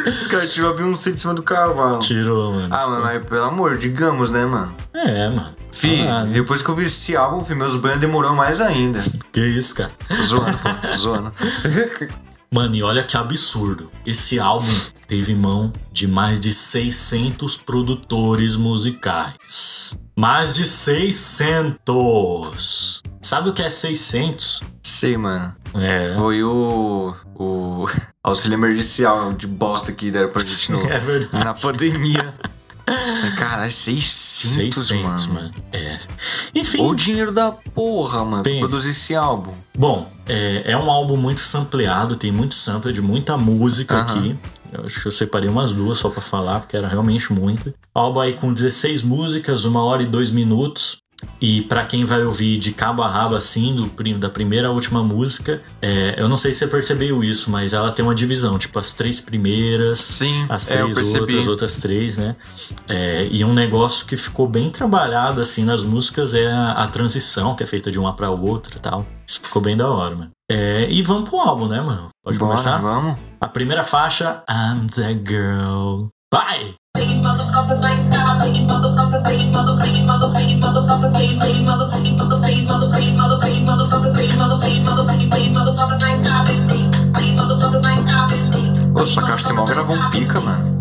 Esse 0.07 0.27
cara 0.27 0.45
tirou 0.47 0.71
a 0.71 0.73
Beyoncé 0.73 1.11
de 1.11 1.21
cima 1.21 1.33
do 1.33 1.43
cavalo. 1.43 1.99
Tirou, 1.99 2.51
mano. 2.53 2.67
Ah, 2.71 2.87
mano, 2.87 3.03
mas 3.03 3.25
pelo 3.25 3.43
amor, 3.45 3.77
digamos, 3.77 4.29
né, 4.31 4.43
mano? 4.45 4.75
É, 4.93 5.29
mano. 5.29 5.55
Fi, 5.71 6.01
Ah, 6.07 6.25
depois 6.25 6.61
que 6.61 6.67
eu 6.69 6.75
vi 6.75 6.83
esse 6.83 7.15
álbum, 7.15 7.45
meus 7.55 7.77
banhos 7.77 7.99
demorou 8.01 8.33
mais 8.35 8.59
ainda. 8.59 8.99
Que 9.31 9.39
isso, 9.39 9.75
cara. 9.75 9.91
Tô 10.09 10.21
zoando, 10.23 10.57
pô, 10.57 10.69
tô 10.87 10.97
zoando. 10.97 11.31
Mano, 12.53 12.75
e 12.75 12.83
olha 12.83 13.01
que 13.01 13.15
absurdo. 13.15 13.89
Esse 14.05 14.37
álbum 14.37 14.67
teve 15.07 15.33
mão 15.33 15.71
de 15.89 16.05
mais 16.05 16.37
de 16.37 16.51
600 16.51 17.55
produtores 17.55 18.57
musicais. 18.57 19.97
Mais 20.17 20.53
de 20.53 20.65
600! 20.65 23.01
Sabe 23.21 23.47
o 23.47 23.53
que 23.53 23.61
é 23.61 23.69
600? 23.69 24.63
Sei, 24.83 25.15
mano. 25.15 25.55
É. 25.75 26.13
Foi 26.17 26.43
o. 26.43 27.15
o 27.35 27.85
auxílio 28.21 28.55
emergencial 28.55 29.31
de 29.31 29.47
bosta 29.47 29.93
que 29.93 30.11
deram 30.11 30.27
pra 30.29 30.41
gente 30.41 30.73
no, 30.73 30.79
É 30.91 30.99
verdade. 30.99 31.45
na 31.45 31.53
pandemia. 31.53 32.33
Caralho, 33.37 33.71
600, 33.71 34.85
600, 34.85 35.25
mano. 35.27 35.33
mano. 35.33 35.53
É. 35.71 35.99
Enfim. 36.55 36.81
O 36.81 36.93
dinheiro 36.93 37.31
da 37.31 37.51
porra, 37.51 38.23
mano, 38.23 38.43
pra 38.43 38.51
produzir 38.59 38.91
esse 38.91 39.15
álbum. 39.15 39.53
Bom, 39.77 40.11
é, 40.27 40.63
é 40.65 40.77
um 40.77 40.89
álbum 40.89 41.17
muito 41.17 41.39
sampleado, 41.39 42.15
tem 42.15 42.31
muito 42.31 42.53
sample 42.53 42.93
de 42.93 43.01
muita 43.01 43.37
música 43.37 43.95
Aham. 43.95 44.03
aqui. 44.03 44.37
Eu 44.71 44.85
acho 44.85 45.01
que 45.01 45.07
eu 45.07 45.11
separei 45.11 45.49
umas 45.49 45.73
duas 45.73 45.97
só 45.97 46.09
pra 46.09 46.21
falar, 46.21 46.61
porque 46.61 46.77
era 46.77 46.87
realmente 46.87 47.33
muito. 47.33 47.73
Álbum 47.93 48.21
aí 48.21 48.33
com 48.33 48.53
16 48.53 49.03
músicas, 49.03 49.65
uma 49.65 49.83
hora 49.83 50.01
e 50.01 50.05
dois 50.05 50.31
minutos. 50.31 50.97
E 51.39 51.61
pra 51.63 51.85
quem 51.85 52.05
vai 52.05 52.23
ouvir 52.23 52.57
de 52.57 52.71
cabo 52.71 53.01
a 53.01 53.07
rabo 53.09 53.35
assim, 53.35 53.75
do, 53.75 53.87
da 54.17 54.29
primeira 54.29 54.67
à 54.67 54.71
última 54.71 55.03
música, 55.03 55.61
é, 55.81 56.15
eu 56.17 56.29
não 56.29 56.37
sei 56.37 56.51
se 56.51 56.59
você 56.59 56.67
percebeu 56.67 57.23
isso, 57.23 57.49
mas 57.49 57.73
ela 57.73 57.91
tem 57.91 58.05
uma 58.05 58.13
divisão, 58.13 58.59
tipo 58.59 58.77
as 58.77 58.93
três 58.93 59.19
primeiras, 59.19 59.99
Sim, 59.99 60.45
as 60.49 60.69
é, 60.69 60.77
três 60.77 60.95
percebi. 60.95 61.19
outras, 61.19 61.47
outras 61.47 61.77
três, 61.77 62.17
né? 62.17 62.35
É, 62.87 63.27
e 63.31 63.43
um 63.43 63.53
negócio 63.53 64.05
que 64.05 64.15
ficou 64.15 64.47
bem 64.47 64.69
trabalhado 64.69 65.41
assim 65.41 65.63
nas 65.63 65.83
músicas 65.83 66.33
é 66.33 66.47
a, 66.51 66.73
a 66.73 66.87
transição, 66.87 67.55
que 67.55 67.63
é 67.63 67.65
feita 67.65 67.91
de 67.91 67.99
uma 67.99 68.15
pra 68.15 68.29
outra 68.29 68.75
e 68.75 68.79
tal. 68.79 69.05
Isso 69.27 69.41
ficou 69.41 69.61
bem 69.61 69.75
da 69.75 69.89
hora, 69.89 70.15
mano. 70.15 70.31
É, 70.51 70.87
e 70.91 71.01
vamos 71.01 71.29
pro 71.29 71.39
álbum, 71.39 71.67
né, 71.67 71.81
mano? 71.81 72.09
Pode 72.23 72.37
Bora, 72.37 72.51
começar? 72.51 72.77
Vamos? 72.77 73.17
A 73.39 73.47
primeira 73.47 73.83
faixa, 73.83 74.43
I'm 74.49 74.87
the 74.87 75.13
Girl. 75.25 76.07
Vai! 76.31 76.75
Pô, 89.01 89.07
sua 89.07 89.23
caixa 89.23 89.47
tem 89.47 89.55
mal 89.55 89.65
gravou 89.65 89.95
um 89.95 90.09
pica, 90.11 90.39
mano. 90.39 90.71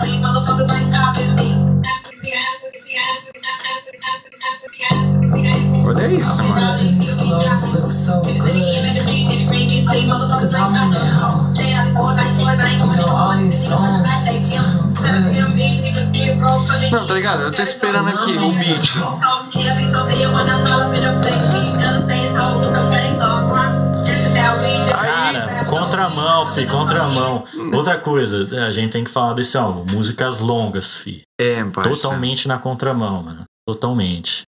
Olha 5.87 6.07
isso, 6.09 6.43
mano. 6.45 6.61
Não, 16.91 17.07
tá 17.07 17.15
ligado? 17.15 17.43
Eu 17.43 17.53
tô 17.53 17.63
esperando 17.63 18.09
aqui 18.09 18.33
o 18.33 18.53
beat. 18.53 18.97
Cara, 24.93 25.65
contramão, 25.65 26.47
fi, 26.47 26.67
contramão. 26.67 27.45
Outra 27.73 27.99
coisa, 27.99 28.67
a 28.67 28.71
gente 28.71 28.93
tem 28.93 29.05
que 29.05 29.11
falar 29.11 29.35
desse 29.35 29.57
álbum. 29.57 29.85
Músicas 29.93 30.41
longas, 30.41 30.97
fi. 30.97 31.23
É, 31.41 31.63
parça. 31.65 31.91
Totalmente 31.91 32.49
na 32.49 32.59
contramão, 32.59 33.23
mano. 33.23 33.45
Totalmente. 33.67 34.43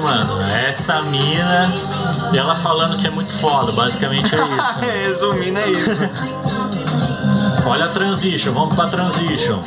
Mano. 0.00 0.40
É 0.42 0.68
Essa 0.68 1.02
mina. 1.02 1.70
E 2.32 2.38
ela 2.38 2.54
falando 2.56 2.96
que 2.96 3.06
é 3.06 3.10
muito 3.10 3.32
foda. 3.32 3.72
Basicamente 3.72 4.34
é 4.34 4.38
isso. 4.38 4.80
É, 4.84 5.06
resumindo, 5.06 5.58
é 5.58 5.70
isso. 5.70 6.00
Olha 7.66 7.86
a 7.86 7.88
transition, 7.88 8.52
vamos 8.52 8.74
pra 8.74 8.86
transition. 8.88 9.62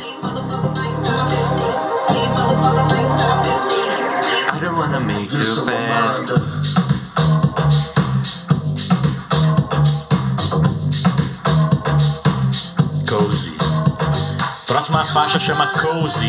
I 4.52 4.60
don't 4.60 4.76
wanna 4.78 5.00
make 5.00 5.32
you 5.34 5.44
fast. 5.64 6.32
Cozy. 13.08 13.52
Próxima 14.66 15.04
faixa 15.06 15.38
chama 15.38 15.66
Cozy. 15.68 16.28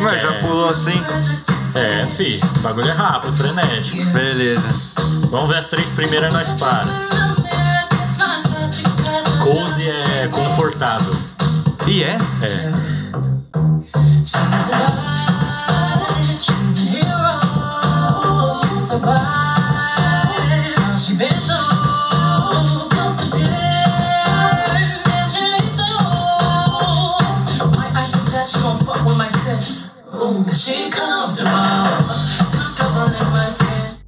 Mas 0.00 0.20
já 0.20 0.32
pulou 0.40 0.68
assim? 0.68 1.02
É, 1.74 2.06
fi, 2.06 2.40
o 2.56 2.60
bagulho 2.60 2.88
é 2.88 2.92
rápido, 2.92 3.32
frenético. 3.32 4.04
Beleza. 4.10 4.68
Vamos 5.30 5.50
ver 5.50 5.58
as 5.58 5.68
três 5.68 5.90
primeiras 5.90 6.30
e 6.30 6.34
nós 6.34 6.52
para. 6.52 6.86
Cozy 9.42 9.88
é 9.88 10.28
confortável. 10.28 11.16
E 11.86 12.04
é? 12.04 12.16
É. 12.42 12.72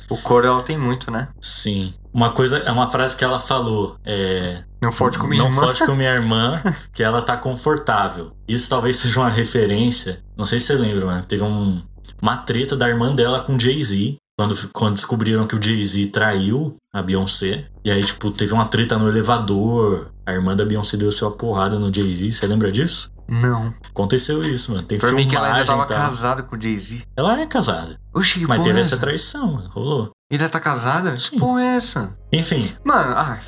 O 0.09 0.17
coro 0.17 0.47
ela 0.47 0.63
tem 0.63 0.79
muito, 0.79 1.11
né? 1.11 1.29
Sim. 1.41 1.93
Uma 2.13 2.31
coisa, 2.31 2.59
é 2.59 2.71
uma 2.71 2.89
frase 2.89 3.17
que 3.17 3.25
ela 3.25 3.39
falou. 3.39 3.97
É. 4.05 4.63
Não 4.81 4.93
forte 4.93 5.19
com 5.19 5.27
minha 5.27 5.43
não 5.43 5.51
irmã. 5.51 5.63
forte 5.63 5.85
com 5.85 5.95
minha 5.95 6.13
irmã, 6.15 6.63
que 6.95 7.03
ela 7.03 7.21
tá 7.21 7.37
confortável. 7.37 8.33
Isso 8.49 8.71
talvez 8.71 8.97
seja 8.97 9.21
uma 9.21 9.29
referência. 9.29 10.23
Não 10.37 10.47
sei 10.47 10.59
se 10.59 10.67
você 10.67 10.75
lembra, 10.77 11.05
mano. 11.07 11.25
Teve 11.25 11.43
um, 11.43 11.83
uma 12.23 12.37
treta 12.39 12.77
da 12.77 12.89
irmã 12.89 13.15
dela 13.15 13.41
com 13.41 13.59
Jay-Z. 13.59 14.17
Quando, 14.39 14.55
quando 14.73 14.95
descobriram 14.95 15.47
que 15.47 15.57
o 15.57 15.63
Jay-Z 15.63 16.07
traiu 16.07 16.77
a 16.95 17.03
Beyoncé. 17.03 17.67
E 17.85 17.91
aí, 17.91 18.03
tipo, 18.05 18.31
teve 18.31 18.53
uma 18.55 18.67
treta 18.67 18.97
no 18.97 19.09
elevador. 19.09 20.11
A 20.25 20.33
irmã 20.33 20.55
da 20.55 20.65
Beyoncé 20.65 20.97
deu 20.97 21.11
sua 21.11 21.33
porrada 21.33 21.79
no 21.79 21.93
Jay-Z. 21.93 22.33
Você 22.33 22.47
lembra 22.47 22.71
disso? 22.71 23.11
Não. 23.29 23.73
Aconteceu 23.89 24.43
isso, 24.43 24.73
mano. 24.73 24.85
Tem 24.87 24.99
Pra 24.99 25.13
mim 25.13 25.27
que 25.29 25.35
ela 25.37 25.47
ainda 25.49 25.65
filmagem 25.65 25.87
tava 25.87 25.93
e 25.93 25.97
tal. 25.97 26.11
casada 26.11 26.43
com 26.43 26.57
o 26.57 26.61
Jay-Z. 26.61 27.03
Ela 27.17 27.41
é 27.41 27.47
casada. 27.47 27.99
Oxi, 28.15 28.41
que 28.41 28.47
Mas 28.47 28.63
teve 28.63 28.79
é 28.79 28.81
essa 28.81 28.95
essa? 28.95 29.01
traição, 29.01 29.53
mano. 29.55 29.69
Rolou. 29.71 30.11
Ainda 30.31 30.49
tá 30.49 30.61
casada? 30.61 31.13
Que 31.13 31.21
Sim. 31.21 31.39
porra 31.39 31.63
é 31.63 31.77
essa? 31.77 32.13
Enfim, 32.33 32.73
Mano, 32.85 33.13
ah, 33.17 33.39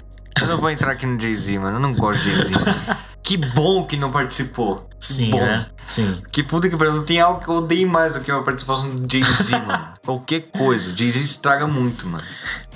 eu 0.40 0.46
não 0.46 0.58
vou 0.58 0.70
entrar 0.70 0.92
aqui 0.92 1.06
no 1.06 1.20
Jay-Z, 1.20 1.58
mano. 1.58 1.76
Eu 1.76 1.80
não 1.80 1.94
gosto 1.94 2.22
de 2.22 2.30
Jay-Z. 2.30 2.54
que 3.22 3.36
bom 3.36 3.84
que 3.84 3.96
não 3.96 4.10
participou. 4.10 4.88
sim, 5.00 5.30
bom. 5.30 5.40
né? 5.40 5.66
Sim. 5.86 6.22
Que 6.32 6.42
puta 6.42 6.68
que 6.68 6.76
pariu. 6.76 6.94
Não 6.94 7.04
tem 7.04 7.20
algo 7.20 7.40
que 7.40 7.48
eu 7.48 7.54
odeio 7.54 7.88
mais 7.88 8.14
do 8.14 8.20
que 8.20 8.30
a 8.30 8.40
participação 8.42 8.88
do 8.88 9.10
Jay-Z, 9.12 9.58
mano. 9.66 9.88
Qualquer 10.04 10.50
coisa. 10.52 10.96
Jay-Z 10.96 11.18
estraga 11.20 11.66
muito, 11.66 12.06
mano. 12.06 12.24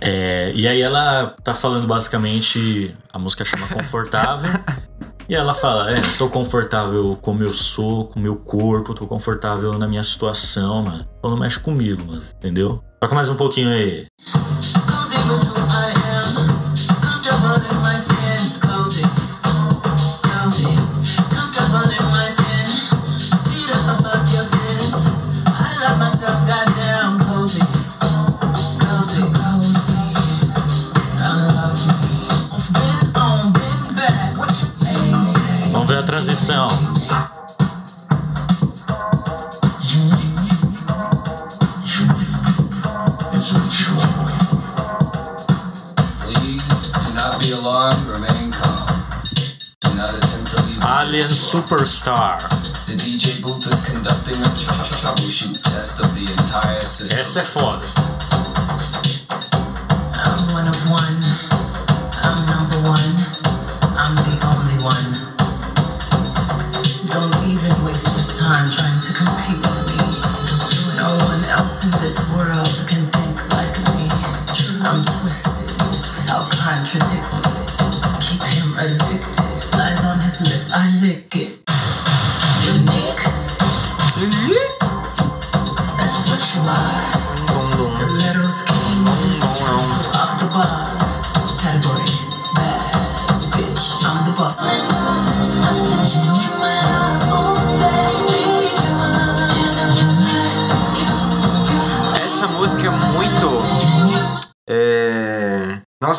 É, 0.00 0.52
e 0.54 0.66
aí 0.68 0.80
ela 0.82 1.34
tá 1.44 1.54
falando 1.54 1.86
basicamente, 1.86 2.94
a 3.12 3.18
música 3.18 3.44
chama 3.44 3.66
Confortável. 3.68 4.50
e 5.32 5.34
ela 5.34 5.54
fala, 5.54 5.90
é, 5.90 5.98
tô 6.18 6.28
confortável 6.28 7.16
como 7.22 7.42
eu 7.42 7.48
sou, 7.48 8.06
com 8.06 8.20
meu 8.20 8.36
corpo, 8.36 8.92
tô 8.92 9.06
confortável 9.06 9.78
na 9.78 9.88
minha 9.88 10.02
situação, 10.02 10.82
mano. 10.82 11.08
Então 11.18 11.30
não 11.30 11.38
mexe 11.38 11.58
comigo, 11.58 12.04
mano, 12.04 12.22
entendeu? 12.36 12.84
Toca 13.00 13.14
mais 13.14 13.30
um 13.30 13.34
pouquinho 13.34 13.70
aí. 13.70 14.06
Please 46.22 46.92
do 46.92 47.14
not 47.14 47.40
be 47.40 47.50
alarmed, 47.52 48.06
remain 48.06 48.52
calm. 48.52 48.88
Alien 50.84 51.28
Superstar. 51.30 52.38
The 52.86 52.94
DJ 52.94 53.42
booth 53.42 53.66
is 53.66 53.84
conducting 53.88 54.34
a 54.34 54.50
troubleshoot 54.54 55.62
test 55.62 56.00
of 56.00 56.14
the 56.14 56.22
entire 56.22 56.84
system. 56.84 57.18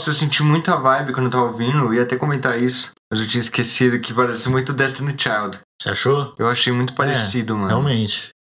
Nossa, 0.04 0.10
eu 0.10 0.16
senti 0.16 0.44
muita 0.44 0.76
vibe 0.76 1.14
quando 1.14 1.28
eu 1.28 1.32
tava 1.32 1.46
ouvindo. 1.46 1.78
Eu 1.78 1.94
ia 1.94 2.04
até 2.04 2.18
comentar 2.18 2.62
isso. 2.62 2.92
Mas 3.10 3.22
eu 3.22 3.28
tinha 3.28 3.40
esquecido 3.40 3.98
que 4.02 4.14
parece 4.14 4.50
muito 4.50 4.74
Destiny 4.74 5.16
Child. 5.18 5.60
Você 5.82 5.92
achou? 5.92 6.36
Eu 6.38 6.50
achei 6.50 6.74
muito 6.74 6.94
parecido, 6.94 7.54
É, 7.54 7.56
mano. 7.56 7.68
Realmente. 7.70 8.33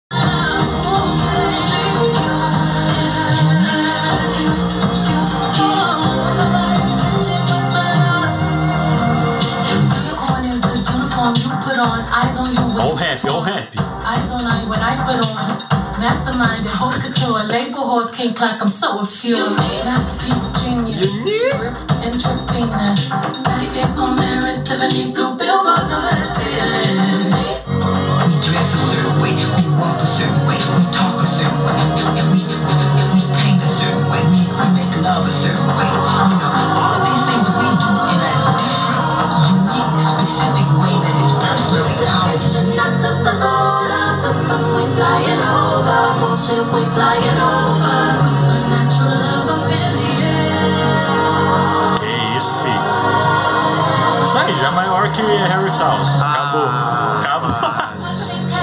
boys 17.93 18.09
can't 18.09 18.35
clock, 18.35 18.59
I'm 18.59 18.69
so 18.69 18.99
obscure. 18.99 19.49
Masterpiece 19.85 20.49
genius. 20.63 21.05
Rip 21.61 21.77
and 22.05 22.15
trippiness. 22.17 23.11
They 23.45 23.65
get 23.75 23.89
on 23.97 24.22
over. 46.49 46.59
Bullshit. 46.59 46.65
We 46.73 46.83
flying 46.93 47.39
over. 47.39 47.99
Supernatural 48.23 49.17
love 49.19 49.49
up 49.49 49.71
in 49.71 49.91
the 49.95 50.09
air. 50.23 51.99
Que 51.99 52.13
isso, 52.37 52.55
filho. 52.61 52.83
Isso 54.21 54.37
aí, 54.37 54.55
já 54.57 54.67
é 54.67 54.71
maior 54.71 55.11
que 55.11 55.21
Harry 55.21 55.69
Styles. 55.69 56.21
Acabou. 56.21 56.67
Acabou. 57.19 57.53
Here. 58.33 58.53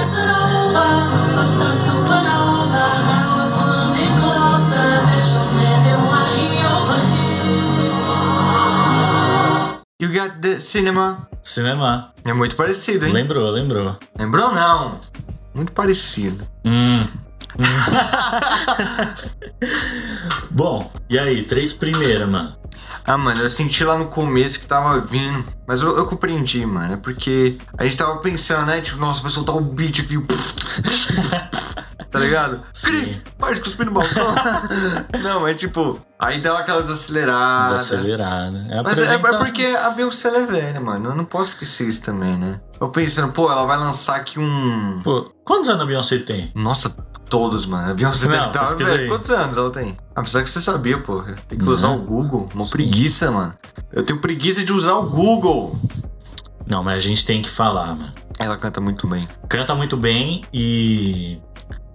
You 9.99 10.09
got 10.11 10.41
the 10.41 10.59
cinema. 10.59 11.27
Cinema. 11.43 12.11
É 12.25 12.33
muito 12.33 12.55
parecido, 12.55 13.05
hein? 13.05 13.13
Lembrou, 13.13 13.51
lembrou. 13.51 13.97
Lembrou 14.17 14.51
não? 14.51 14.99
Muito 15.53 15.71
parecido. 15.73 16.47
Hum. 16.65 17.05
Hum. 17.57 17.63
Bom, 20.51 20.91
e 21.09 21.17
aí? 21.17 21.43
Três 21.43 21.73
primeiras, 21.73 22.27
mano. 22.27 22.55
Ah, 23.05 23.17
mano, 23.17 23.41
eu 23.41 23.49
senti 23.49 23.83
lá 23.83 23.97
no 23.97 24.07
começo 24.07 24.59
que 24.59 24.67
tava 24.67 24.99
vindo. 24.99 25.45
Mas 25.67 25.81
eu, 25.81 25.97
eu 25.97 26.05
compreendi, 26.05 26.65
mano. 26.65 26.93
É 26.93 26.97
porque 26.97 27.57
a 27.77 27.83
gente 27.83 27.97
tava 27.97 28.17
pensando, 28.17 28.67
né? 28.67 28.81
Tipo, 28.81 28.99
nossa, 28.99 29.21
vai 29.21 29.31
soltar 29.31 29.55
o 29.55 29.61
beat, 29.61 30.01
viu? 30.01 30.25
tá 32.11 32.19
ligado? 32.19 32.61
Sim. 32.73 32.89
Cris, 32.89 33.23
pode 33.37 33.61
cuspir 33.61 33.85
no 33.85 33.93
balcão. 33.93 34.27
Não, 35.23 35.47
é 35.47 35.53
tipo, 35.53 35.99
aí 36.19 36.41
dá 36.41 36.59
aquela 36.59 36.81
desacelerada. 36.81 37.73
Desacelerada. 37.73 38.67
É 38.69 38.83
Mas 38.83 39.01
é, 39.01 39.15
é 39.15 39.17
porque 39.17 39.65
a 39.65 39.89
Beyoncé 39.89 40.27
é 40.27 40.45
velha, 40.45 40.79
mano. 40.79 41.09
Eu 41.09 41.15
não 41.15 41.25
posso 41.25 41.53
esquecer 41.53 41.87
isso 41.87 42.03
também, 42.03 42.37
né? 42.37 42.59
Eu 42.79 42.89
pensando, 42.89 43.31
pô, 43.31 43.49
ela 43.49 43.65
vai 43.65 43.77
lançar 43.77 44.17
aqui 44.17 44.39
um. 44.39 44.99
Pô, 45.03 45.31
quantos 45.43 45.69
anos 45.69 45.83
a 45.83 45.85
Beyoncé 45.85 46.19
tem? 46.19 46.51
Nossa, 46.53 46.89
todos, 47.31 47.65
mano. 47.65 47.89
A 47.89 47.93
Beyoncé 47.95 48.25
Não, 48.27 48.31
deve 48.33 48.47
estar. 48.47 49.07
Quantos 49.07 49.31
anos 49.31 49.57
ela 49.57 49.71
tem? 49.71 49.97
Apesar 50.15 50.43
que 50.43 50.49
você 50.51 50.59
sabia, 50.61 50.99
pô. 50.99 51.23
Tem 51.47 51.57
que 51.57 51.63
Uhum. 51.65 51.71
usar 51.71 51.87
o 51.89 51.97
Google. 51.97 52.47
Uma 52.53 52.65
Sim. 52.65 52.71
preguiça, 52.71 53.31
mano. 53.31 53.53
Eu 53.91 54.03
tenho 54.05 54.19
preguiça 54.19 54.63
de 54.63 54.71
usar 54.71 54.93
o 54.95 55.09
Google. 55.09 55.75
Não, 56.67 56.83
mas 56.83 56.97
a 56.97 56.99
gente 57.07 57.25
tem 57.25 57.41
que 57.41 57.49
falar, 57.49 57.95
mano. 57.95 58.11
Ela 58.37 58.57
canta 58.57 58.79
muito 58.81 59.07
bem. 59.07 59.27
Canta 59.49 59.73
muito 59.73 59.95
bem 59.97 60.43
e. 60.53 61.39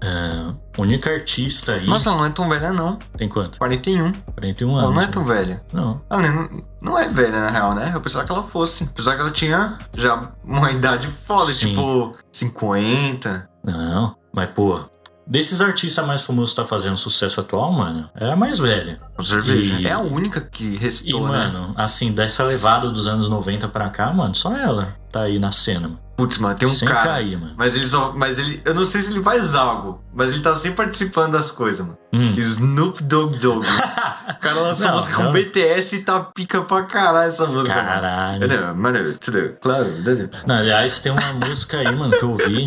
é, 0.02 0.52
única 0.78 1.10
artista 1.10 1.72
aí. 1.72 1.86
Nossa, 1.86 2.10
ela 2.10 2.18
não 2.18 2.24
é 2.26 2.30
tão 2.30 2.48
velha, 2.48 2.72
não. 2.72 2.98
Tem 3.16 3.28
quanto? 3.28 3.58
41. 3.58 4.12
41 4.34 4.70
Ela 4.70 4.80
anos. 4.82 4.94
não 4.94 5.02
é 5.02 5.06
né? 5.06 5.10
tão 5.12 5.24
velha. 5.24 5.64
Não. 5.72 6.00
Ela 6.10 6.22
nem- 6.22 6.64
não 6.82 6.98
é 6.98 7.08
velha, 7.08 7.40
na 7.40 7.50
real, 7.50 7.74
né? 7.74 7.90
Eu 7.94 8.00
pensava 8.00 8.24
que 8.24 8.30
ela 8.32 8.42
fosse. 8.42 8.84
Pensava 8.86 9.16
que 9.16 9.22
ela 9.22 9.30
tinha 9.30 9.78
já 9.96 10.30
uma 10.44 10.70
idade 10.70 11.08
foda, 11.08 11.50
Sim. 11.52 11.70
tipo 11.70 12.14
50. 12.30 13.48
Não. 13.64 14.14
Mas, 14.32 14.50
pô, 14.50 14.80
desses 15.26 15.60
artistas 15.60 16.06
mais 16.06 16.22
famosos 16.22 16.50
que 16.54 16.60
tá 16.60 16.64
fazendo 16.64 16.96
sucesso 16.96 17.40
atual, 17.40 17.72
mano, 17.72 18.08
é 18.14 18.30
a 18.32 18.36
mais 18.36 18.58
velha. 18.58 19.00
Cerveja. 19.22 19.74
E- 19.80 19.86
É 19.86 19.92
a 19.92 19.98
única 19.98 20.40
que 20.40 20.64
E, 20.64 20.76
restou, 20.76 21.22
né? 21.28 21.38
mano, 21.48 21.74
assim, 21.76 22.12
dessa 22.12 22.44
levada 22.44 22.90
dos 22.90 23.08
anos 23.08 23.28
90 23.28 23.68
pra 23.68 23.88
cá, 23.88 24.12
mano, 24.12 24.34
só 24.34 24.54
ela 24.56 24.94
tá 25.10 25.22
aí 25.22 25.38
na 25.38 25.52
cena, 25.52 25.88
mano. 25.88 26.00
Putz, 26.16 26.38
mano, 26.38 26.54
tem 26.56 26.66
um 26.66 26.72
Sem 26.72 26.88
cara. 26.88 27.02
cair, 27.04 27.36
mano. 27.38 27.52
Mas 27.58 27.74
ele 27.76 27.86
só. 27.86 28.10
Mas 28.16 28.38
ele. 28.38 28.62
Eu 28.64 28.74
não 28.74 28.86
sei 28.86 29.02
se 29.02 29.12
ele 29.12 29.22
faz 29.22 29.54
algo, 29.54 30.02
mas 30.14 30.32
ele 30.32 30.40
tá 30.42 30.56
sempre 30.56 30.78
participando 30.78 31.32
das 31.32 31.50
coisas, 31.50 31.80
mano. 31.86 31.98
Hum. 32.16 32.34
Snoop 32.38 33.02
Dogg 33.02 33.38
Dogg. 33.38 33.66
o 33.66 34.34
cara 34.40 34.54
lançou 34.60 34.86
Não, 34.88 34.94
música 34.96 35.14
com 35.16 35.22
não. 35.24 35.32
BTS 35.32 35.96
e 35.96 36.02
tá 36.02 36.20
pica 36.20 36.62
pra 36.62 36.82
caralho 36.84 37.28
essa 37.28 37.46
música. 37.46 37.74
Caralho. 37.74 38.48
Mano, 38.48 38.74
mano, 38.76 39.12
tudo, 39.18 39.56
claro. 39.60 39.84
né? 39.84 40.28
Não, 40.46 40.56
aliás, 40.56 40.98
tem 40.98 41.12
uma 41.12 41.32
música 41.34 41.78
aí, 41.78 41.94
mano, 41.94 42.16
que 42.16 42.24
eu 42.24 42.30
ouvi 42.30 42.64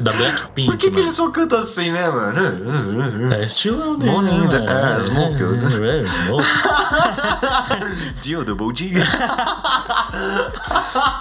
da 0.00 0.12
Blackpink, 0.12 0.66
Por 0.68 0.76
que, 0.76 0.86
que 0.90 0.96
mano. 0.96 1.06
ele 1.06 1.14
só 1.14 1.30
canta 1.30 1.58
assim, 1.60 1.90
né, 1.92 2.08
mano? 2.08 3.32
É 3.34 3.44
estilão 3.44 3.96
dele, 3.96 4.10
Morning, 4.10 4.48
né, 4.48 4.58
mano? 4.58 4.70
é, 4.70 5.02
Smoke, 5.02 5.42
É, 5.84 6.04
Smoke. 6.04 6.44
Dio 8.22 8.44
do 8.44 8.56
Bold 8.56 8.74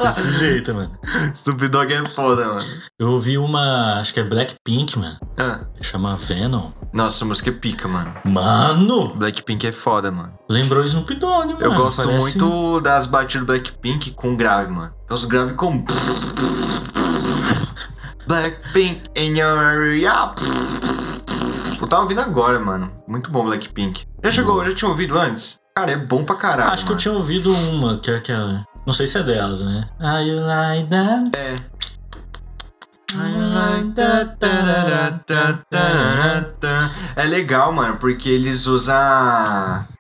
Desse 0.02 0.32
jeito, 0.38 0.74
mano. 0.74 0.92
Snoop 1.36 1.68
Dogg 1.68 1.92
é 1.94 2.10
foda, 2.10 2.46
mano. 2.46 2.66
Eu 3.00 3.12
ouvi 3.12 3.38
uma, 3.38 4.00
acho 4.00 4.14
que 4.14 4.20
é 4.20 4.24
Blackpink, 4.24 4.98
mano. 4.98 5.18
Ah, 5.38 5.60
Chama 5.82 6.16
Venom. 6.16 6.72
nossa, 6.94 7.26
essa 7.26 7.43
música 7.44 7.50
é 7.50 7.54
pica, 7.54 7.88
mano. 7.88 8.14
Mano, 8.24 9.14
Blackpink 9.16 9.68
é 9.68 9.72
foda, 9.72 10.12
mano. 10.12 10.34
lembrou 10.50 10.84
Snoop 10.84 11.14
Dogg, 11.16 11.54
mano. 11.54 11.58
Eu 11.66 11.74
gosto 11.74 12.04
Parece- 12.04 12.38
muito 12.38 12.80
das 12.82 13.06
batidas 13.06 13.42
do 13.46 13.46
Blackpink 13.48 14.12
com 14.12 14.36
grave, 14.36 14.72
mano. 14.72 14.94
Os 15.10 15.26
graves 15.26 15.56
com. 15.56 15.84
Blackpink 18.26 19.04
in 19.16 19.38
your 19.38 19.58
area. 19.60 20.34
Eu 21.80 21.88
tava 21.88 22.04
ouvindo 22.04 22.22
agora, 22.22 22.60
mano. 22.60 22.92
Muito 23.08 23.30
bom, 23.30 23.44
Blackpink. 23.44 24.06
Já 24.24 24.32
chegou, 24.32 24.64
já 24.64 24.74
tinha 24.74 24.90
ouvido 24.90 25.18
antes? 25.20 25.58
Cara, 25.76 25.92
é 25.92 25.98
bom 25.98 26.24
pra 26.24 26.36
caralho. 26.36 26.72
Acho 26.72 26.86
que 26.86 26.92
eu 26.92 26.96
mano. 26.96 27.02
tinha 27.02 27.14
ouvido 27.14 27.54
uma, 27.54 27.98
que 27.98 28.10
é 28.10 28.16
aquela. 28.16 28.64
Não 28.86 28.94
sei 28.94 29.08
se 29.08 29.18
é 29.18 29.24
delas, 29.24 29.62
né? 29.62 29.90
Are 30.00 30.26
you 30.28 30.40
like 30.46 30.88
that? 30.90 31.32
É. 31.38 31.56
É 37.16 37.24
legal, 37.24 37.72
mano, 37.72 37.98
porque 37.98 38.30
eles 38.30 38.66
usam 38.68 38.96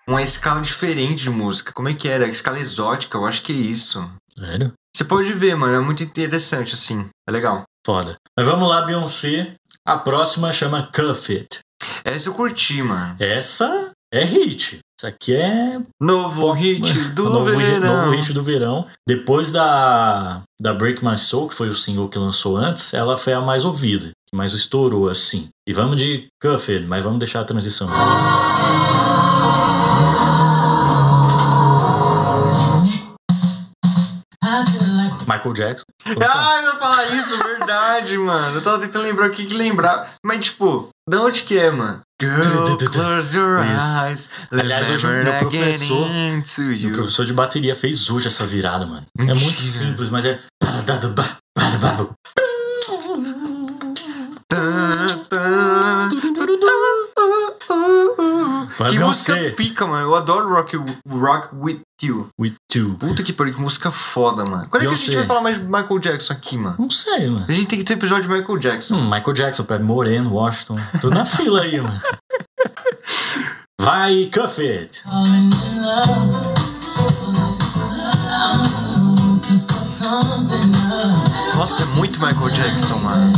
uma 0.08 0.21
escala 0.21 0.62
diferente 0.62 1.23
de 1.23 1.30
música. 1.30 1.71
Como 1.71 1.89
é 1.89 1.93
que 1.93 2.08
era? 2.08 2.28
Escala 2.28 2.60
exótica, 2.60 3.17
eu 3.17 3.26
acho 3.26 3.41
que 3.41 3.52
é 3.52 3.56
isso. 3.56 4.10
Sério? 4.38 4.73
Você 4.95 5.04
pode 5.04 5.34
ver, 5.34 5.56
mano, 5.56 5.76
é 5.76 5.80
muito 5.80 6.04
interessante, 6.04 6.73
assim. 6.76 7.08
É 7.28 7.32
legal. 7.32 7.63
Foda. 7.86 8.15
Mas 8.38 8.47
vamos 8.47 8.69
lá, 8.69 8.82
Beyoncé. 8.84 9.56
A 9.86 9.97
próxima 9.97 10.54
chama 10.54 10.89
Cuff 10.93 11.36
It. 11.36 11.60
Essa 12.04 12.30
eu 12.30 12.34
curti, 12.34 12.82
mano. 12.82 13.15
Essa 13.19 13.91
é 14.13 14.23
hit. 14.23 14.80
Isso 15.04 15.08
aqui 15.08 15.34
é 15.36 15.82
Novo 16.00 16.54
hit 16.54 16.82
do 17.12 17.30
novo, 17.30 17.58
verão. 17.58 18.06
novo 18.06 18.16
hit 18.16 18.32
do 18.32 18.42
verão. 18.42 18.88
Depois 19.06 19.52
da, 19.52 20.44
da 20.62 20.74
Break 20.74 21.04
My 21.04 21.18
Soul, 21.18 21.50
que 21.50 21.56
foi 21.56 21.68
o 21.68 21.74
single 21.74 22.08
que 22.08 22.18
lançou 22.18 22.56
antes, 22.56 22.94
ela 22.94 23.18
foi 23.18 23.34
a 23.34 23.42
mais 23.42 23.66
ouvida, 23.66 24.12
que 24.30 24.36
mais 24.38 24.54
estourou 24.54 25.10
assim. 25.10 25.50
E 25.68 25.74
vamos 25.74 25.98
de 26.00 26.28
Cuffed, 26.42 26.88
mas 26.88 27.04
vamos 27.04 27.20
deixar 27.20 27.42
a 27.42 27.46
transição. 27.46 27.89
Michael 35.43 35.53
Jackson. 35.53 35.84
Ah, 36.06 36.62
eu 36.63 36.73
ia 36.73 36.79
falar 36.79 37.06
isso, 37.08 37.38
verdade, 37.38 38.17
mano. 38.17 38.58
Eu 38.58 38.62
tava 38.62 38.79
tentando 38.79 39.03
lembrar 39.03 39.27
o 39.27 39.32
que 39.32 39.45
que 39.45 39.53
lembrar. 39.53 40.13
Mas, 40.25 40.45
tipo, 40.45 40.89
da 41.10 41.21
onde 41.21 41.43
que 41.43 41.58
é, 41.58 41.69
mano? 41.71 42.01
Girl, 42.21 42.41
close 42.91 43.36
your 43.38 43.60
eyes. 44.08 44.29
Aliás, 44.51 44.89
hoje 44.89 45.06
meu 45.25 45.34
professor- 45.39 46.08
you. 46.71 46.91
professor 46.93 47.25
de 47.25 47.34
bateria 47.34 47.75
fez 47.75 48.10
hoje 48.10 48.27
essa 48.27 48.45
virada, 48.45 48.86
mano. 48.86 49.06
É 49.19 49.34
muito 49.34 49.62
simples, 49.62 50.10
mas 50.10 50.23
é. 50.25 50.39
Vai 58.84 58.91
Que 58.91 59.00
música 59.00 59.36
pica, 59.56 59.88
mano. 59.88 60.08
Eu 60.08 60.15
adoro 60.15 60.50
rock, 60.50 60.76
rock 61.08 61.56
With 61.56 61.80
You. 62.02 62.28
With 62.38 62.56
you. 62.76 62.96
Puta 62.96 63.24
que 63.24 63.32
pariu, 63.32 63.54
que 63.54 63.62
música 63.62 63.89
foda, 63.91 64.43
mano. 64.43 64.67
Quando 64.69 64.84
é 64.84 64.88
que 64.88 64.93
a 64.93 64.98
gente 64.98 65.15
vai 65.15 65.26
falar 65.26 65.41
mais 65.41 65.58
de 65.58 65.63
Michael 65.63 66.00
Jackson 66.00 66.34
aqui, 66.34 66.58
mano? 66.58 66.76
Não 66.78 66.89
sei, 66.89 67.30
mano. 67.30 67.46
A 67.48 67.52
gente 67.54 67.67
tem 67.67 67.80
que 67.80 67.86
ter 67.86 67.93
episódio 67.93 68.28
de 68.28 68.36
Michael 68.36 68.60
Jackson. 68.60 68.96
Hum, 68.96 69.06
Michael 69.06 69.34
Jackson, 69.34 69.63
Pé 69.63 69.80
Moreno, 69.80 70.34
Washington. 70.34 70.78
Tudo 71.00 71.15
na 71.15 71.24
fila 71.24 71.62
aí, 71.62 71.80
mano. 71.80 72.02
Vai, 73.80 74.30
something 74.34 75.80
up. 75.86 76.54
Nossa, 81.56 81.84
é 81.84 81.86
muito 81.96 82.19
Michael 82.19 82.50
Jackson, 82.50 82.98
mano. 82.98 83.32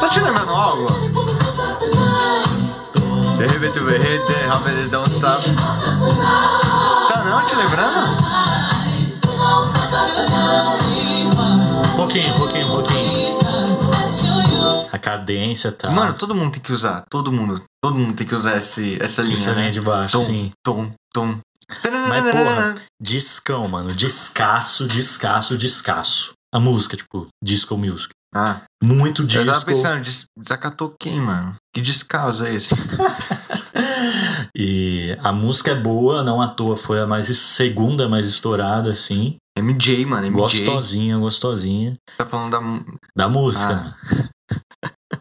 Tá 0.00 0.08
te 0.08 0.20
lembrando 0.20 0.54
algo? 0.54 1.01
River 3.62 3.78
to 3.78 3.86
the 3.86 3.96
Head, 3.96 4.20
The 4.26 4.46
Rabbit 4.48 4.90
Don't 4.90 5.08
Stop. 5.08 5.44
Tá 5.44 7.24
não 7.24 7.46
te 7.46 7.54
lembrando? 7.54 8.16
Pouquinho, 11.94 12.34
pouquinho, 12.34 12.66
pouquinho. 12.66 13.38
A 14.90 14.98
cadência 14.98 15.70
tá. 15.70 15.90
Mano, 15.90 16.14
todo 16.14 16.34
mundo 16.34 16.54
tem 16.54 16.60
que 16.60 16.72
usar. 16.72 17.04
Todo 17.08 17.30
mundo. 17.30 17.62
Todo 17.80 17.96
mundo 17.96 18.16
tem 18.16 18.26
que 18.26 18.34
usar 18.34 18.56
esse, 18.56 19.00
essa 19.00 19.22
linha. 19.22 19.34
essa 19.34 19.52
né? 19.54 19.60
linha 19.60 19.72
de 19.72 19.80
baixo, 19.80 20.18
Tom, 20.18 20.24
sim. 20.24 20.50
tom, 20.64 20.90
tom. 21.14 21.38
Mas, 22.08 22.32
porra, 22.32 22.74
discão, 23.00 23.68
mano. 23.68 23.94
Descasso, 23.94 24.88
descasso, 24.88 25.56
descasso. 25.56 26.32
A 26.52 26.58
música, 26.58 26.96
tipo, 26.96 27.28
disco 27.42 27.78
music. 27.78 28.12
Ah, 28.34 28.62
Muito 28.82 29.22
eu 29.22 29.28
tava 29.28 29.52
disco. 29.52 29.66
pensando, 29.66 30.02
des 30.02 30.24
desacatou 30.36 30.94
quem, 30.98 31.20
mano? 31.20 31.54
Que 31.72 31.80
descaso 31.80 32.44
é 32.44 32.54
esse? 32.54 32.70
E 34.56 35.16
a 35.22 35.32
música 35.32 35.70
é 35.70 35.74
boa, 35.74 36.22
não 36.22 36.40
à 36.42 36.48
toa 36.48 36.76
foi 36.76 37.00
a 37.00 37.06
mais 37.06 37.26
segunda 37.36 38.08
mais 38.08 38.26
estourada, 38.26 38.92
assim. 38.92 39.36
MJ, 39.58 40.04
mano, 40.06 40.26
MJ. 40.26 40.40
Gostosinha, 40.40 41.18
gostosinha. 41.18 41.94
Tá 42.18 42.26
falando 42.26 42.50
da. 42.52 42.60
Da 43.16 43.28
música, 43.28 43.94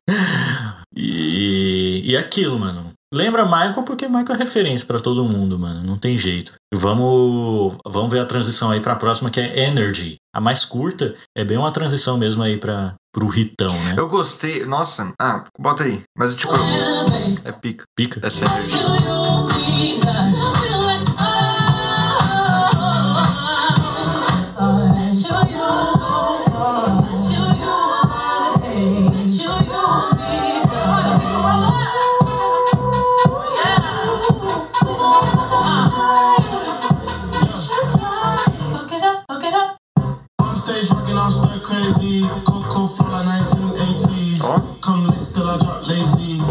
Ah. 0.10 0.82
e, 0.96 2.02
e 2.06 2.18
aquilo, 2.18 2.60
mano. 2.60 2.92
Lembra 3.14 3.44
Michael 3.44 3.84
porque 3.84 4.08
Michael 4.08 4.36
é 4.36 4.38
referência 4.38 4.88
pra 4.88 4.98
todo 5.00 5.26
mundo, 5.26 5.60
mano. 5.60 5.84
Não 5.84 5.98
tem 5.98 6.18
jeito. 6.18 6.54
Vamos, 6.74 7.76
vamos 7.86 8.10
ver 8.10 8.20
a 8.20 8.26
transição 8.26 8.72
aí 8.72 8.80
pra 8.80 8.96
próxima 8.96 9.30
que 9.30 9.40
é 9.42 9.68
Energy. 9.68 10.16
A 10.34 10.40
mais 10.40 10.64
curta 10.64 11.14
é 11.38 11.44
bem 11.44 11.58
uma 11.58 11.72
transição 11.72 12.18
mesmo 12.18 12.42
aí 12.42 12.58
para 12.58 12.94
pro 13.14 13.28
hitão, 13.38 13.74
né? 13.84 13.96
Eu 13.98 14.08
gostei. 14.08 14.64
Nossa. 14.66 15.14
Ah, 15.22 15.44
bota 15.60 15.84
aí. 15.84 16.02
Mas 16.18 16.38
tipo, 16.38 16.54
é 17.44 17.52
pica. 17.52 17.86
Pica. 17.96 18.20
Essa 18.26 18.46
energia. 18.46 18.82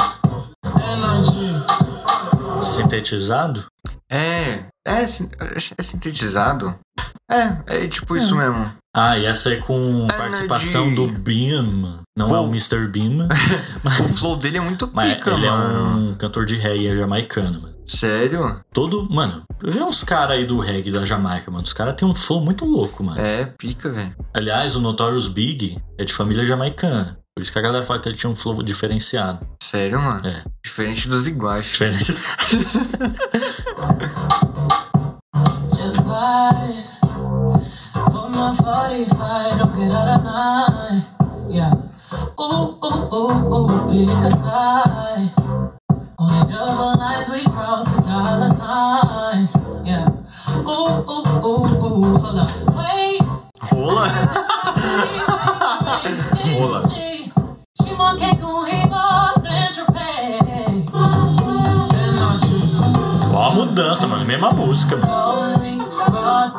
energy. 0.93 2.65
Sintetizado? 2.65 3.65
É. 4.11 4.67
É, 4.87 5.03
é 5.03 5.83
sintetizado? 5.83 6.75
É, 7.31 7.85
é 7.85 7.89
tipo 7.89 8.17
isso 8.17 8.35
mesmo. 8.35 8.71
Ah, 8.95 9.17
e 9.17 9.25
essa 9.25 9.51
é 9.53 9.57
com 9.57 10.09
participação 10.09 10.93
do 10.93 11.07
Beam. 11.07 12.01
Não 12.17 12.35
é 12.35 12.41
o 12.41 12.45
Pô. 12.45 12.49
Mr. 12.49 12.89
Beam, 12.89 13.29
O 14.05 14.09
flow 14.17 14.37
dele 14.37 14.59
é 14.59 14.61
muito 14.61 14.91
mas 14.93 15.15
pica, 15.15 15.31
ele 15.31 15.49
mano. 15.49 15.79
é 15.79 16.11
um 16.11 16.15
cantor 16.15 16.45
de 16.45 16.57
reggae 16.57 16.97
jamaicano, 16.97 17.63
mano. 17.63 17.70
Sério? 17.91 18.61
Todo. 18.73 19.09
Mano, 19.11 19.43
eu 19.61 19.73
vi 19.73 19.81
uns 19.83 20.05
caras 20.05 20.37
aí 20.37 20.45
do 20.45 20.61
reggae 20.61 20.93
da 20.93 21.05
Jamaica, 21.05 21.51
mano. 21.51 21.65
Os 21.65 21.73
caras 21.73 21.95
têm 21.95 22.07
um 22.07 22.15
flow 22.15 22.41
muito 22.41 22.65
louco, 22.65 23.03
mano. 23.03 23.21
É, 23.21 23.47
pica, 23.59 23.91
velho. 23.91 24.15
Aliás, 24.33 24.77
o 24.77 24.81
Notorious 24.81 25.27
Big 25.27 25.77
é 25.99 26.05
de 26.05 26.13
família 26.13 26.47
jamaicana. 26.47 27.19
Por 27.35 27.43
isso 27.43 27.53
que 27.53 27.59
a 27.59 27.63
galera 27.63 27.85
fala 27.85 27.99
que 27.99 28.09
ele 28.09 28.17
tinha 28.17 28.31
um 28.31 28.37
flow 28.37 28.63
diferenciado. 28.63 29.45
Sério, 29.61 30.01
mano? 30.01 30.23
É. 30.25 30.45
Diferente 30.65 31.09
dos 31.09 31.27
iguais. 31.27 31.67
Diferente. 31.67 32.15
Just 35.75 36.05
fight 36.05 36.85
for 38.13 38.31
my 38.31 38.55
45. 38.55 39.59
Don't 39.59 39.75
get 39.77 39.91
out 39.91 40.07
of 40.07 40.25
line. 40.25 41.03
Yeah. 41.51 41.75
Ooh, 42.39 42.79
ooh, 42.85 43.09
ooh, 43.13 43.53
ooh. 43.53 43.89
Pick 43.91 44.25
a 44.25 44.31
side. 44.31 45.50
Double 46.49 46.97
lines 46.99 47.31
we 47.31 47.45
cross 47.45 47.93
is 47.93 48.01
dollar 48.01 48.49
signs. 48.49 49.57
Yeah. 49.85 50.09
Ooh, 50.49 51.05
ooh, 51.09 51.27
ooh, 51.45 51.67
ooh. 51.85 52.19
Hold 52.19 52.39
up. 52.39 52.51
Wait. 52.77 53.21
Rola? 53.73 54.09
Rola. 56.59 56.81
She 57.83 57.91
more 57.97 58.17
cake 58.17 58.43
on 58.43 58.69
Hemos 58.69 59.45
and 59.47 59.75
Trapez. 59.75 60.87
Ó 63.33 63.43
a 63.43 63.51
mudança, 63.55 64.07
mano. 64.07 64.25
Mesma 64.25 64.51
música, 64.51 64.97
mano. 64.97 65.57
Police, 65.57 65.91
raw 66.11 66.51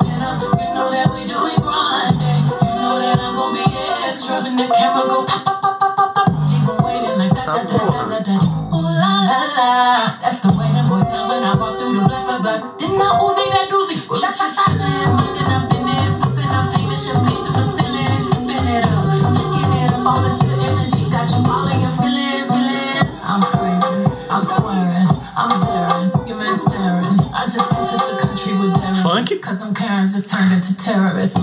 That's 9.82 10.39
the 10.46 10.54
way 10.54 10.70
them 10.78 10.86
boys 10.89 11.02
sound 11.10 11.26
when 11.26 11.41
I 11.41 11.58
walk 11.58 11.80
through 11.82 11.98
the 11.98 12.06
black, 12.06 12.26
black, 12.30 12.41
black. 12.46 12.62
Didn't 12.78 13.02
I 13.02 13.17
Uzi 13.17 13.46
that 13.50 13.65
doozy? 13.65 13.98
Shot, 14.13 14.30
shot, 14.30 14.54
shot. 14.54 14.78
Minding 14.78 15.50
up 15.50 15.74
business. 15.74 16.22
Popping 16.22 16.54
up 16.54 16.70
famous 16.70 17.02
champagne 17.02 17.41
through 17.41 17.58
the 17.58 17.65
ceiling. 17.65 18.46
It 18.46 18.86
up. 18.86 19.10
It 19.10 19.89
up. 19.89 20.06
All 20.06 20.22
this 20.22 20.38
good 20.38 20.62
energy. 20.62 21.10
Got 21.10 21.34
you 21.34 21.41
all 21.50 21.65
in 21.65 21.82
your 21.82 21.89
feelings, 21.98 22.54
feelings. 22.54 23.26
I'm 23.26 23.41
crazy. 23.41 24.06
I'm 24.30 24.46
swearing. 24.46 25.10
I'm 25.34 25.50
daring. 25.65 26.13
Your 26.30 26.38
man 26.38 26.58
staring. 26.62 27.17
I 27.34 27.50
just 27.50 27.65
entered 27.74 28.06
the 28.06 28.22
country 28.22 28.54
with 28.62 28.78
terrorists. 28.78 29.02
Funky. 29.02 29.41
Cause 29.41 29.65
them 29.65 29.74
Karens 29.74 30.13
just 30.13 30.30
turned 30.30 30.54
into 30.54 30.78
terrorists. 30.78 31.41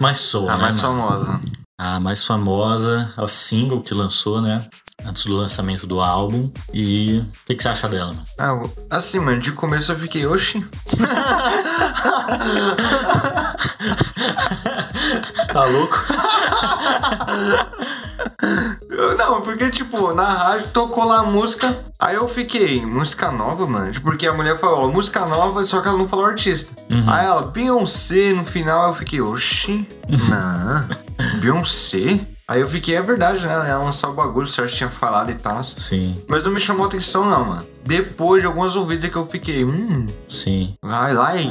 Break 0.00 0.02
My 0.02 0.14
Soul, 0.14 0.48
A 0.48 0.56
né, 0.56 0.62
mais 0.62 0.82
mano? 0.82 1.02
famosa. 1.02 1.40
A 1.78 2.00
mais 2.00 2.24
famosa, 2.26 3.12
é 3.16 3.22
o 3.22 3.28
single 3.28 3.82
que 3.82 3.94
lançou, 3.94 4.40
né? 4.40 4.66
Antes 5.04 5.24
do 5.24 5.34
lançamento 5.34 5.86
do 5.86 6.00
álbum. 6.00 6.50
E 6.74 7.20
o 7.20 7.26
que, 7.46 7.54
que 7.54 7.62
você 7.62 7.68
acha 7.68 7.88
dela, 7.88 8.12
mano? 8.12 8.24
Ah, 8.38 8.96
assim, 8.96 9.18
mano, 9.18 9.40
de 9.40 9.52
começo 9.52 9.92
eu 9.92 9.98
fiquei, 9.98 10.26
oxi. 10.26 10.64
Tá 15.52 15.64
louco? 15.64 15.98
Não, 19.20 19.42
porque, 19.42 19.68
tipo, 19.68 20.14
na 20.14 20.32
rádio 20.32 20.68
tocou 20.68 21.04
lá 21.04 21.18
a 21.18 21.22
música, 21.24 21.76
aí 21.98 22.16
eu 22.16 22.26
fiquei, 22.26 22.84
música 22.86 23.30
nova, 23.30 23.66
mano? 23.66 23.92
Porque 24.00 24.26
a 24.26 24.32
mulher 24.32 24.58
falou, 24.58 24.90
música 24.90 25.26
nova, 25.26 25.62
só 25.62 25.82
que 25.82 25.88
ela 25.88 25.98
não 25.98 26.08
falou 26.08 26.24
artista. 26.24 26.72
Aí 27.06 27.26
ela, 27.26 27.42
Beyoncé, 27.42 28.32
no 28.32 28.46
final 28.46 28.88
eu 28.88 28.94
fiquei, 28.94 29.20
oxi, 29.20 29.86
não, 30.08 30.88
Beyoncé? 31.38 32.20
Aí 32.48 32.62
eu 32.62 32.66
fiquei, 32.66 32.96
é 32.96 33.02
verdade, 33.02 33.46
né? 33.46 33.52
Ela 33.52 33.84
lançou 33.84 34.08
o 34.10 34.14
bagulho, 34.14 34.46
o 34.46 34.50
Sérgio 34.50 34.74
tinha 34.76 34.88
falado 34.90 35.30
e 35.30 35.34
tal. 35.34 35.62
Sim, 35.64 36.20
Mas 36.26 36.42
não 36.42 36.50
me 36.50 36.58
chamou 36.58 36.86
atenção, 36.86 37.26
não, 37.26 37.44
mano. 37.44 37.66
Depois 37.84 38.40
de 38.40 38.46
algumas 38.46 38.74
ouvidas 38.74 39.10
que 39.10 39.16
eu 39.16 39.26
fiquei, 39.26 39.66
hum, 39.66 40.06
sim. 40.28 40.74
vai 40.82 41.12
lá, 41.12 41.36
Iggy. 41.36 41.50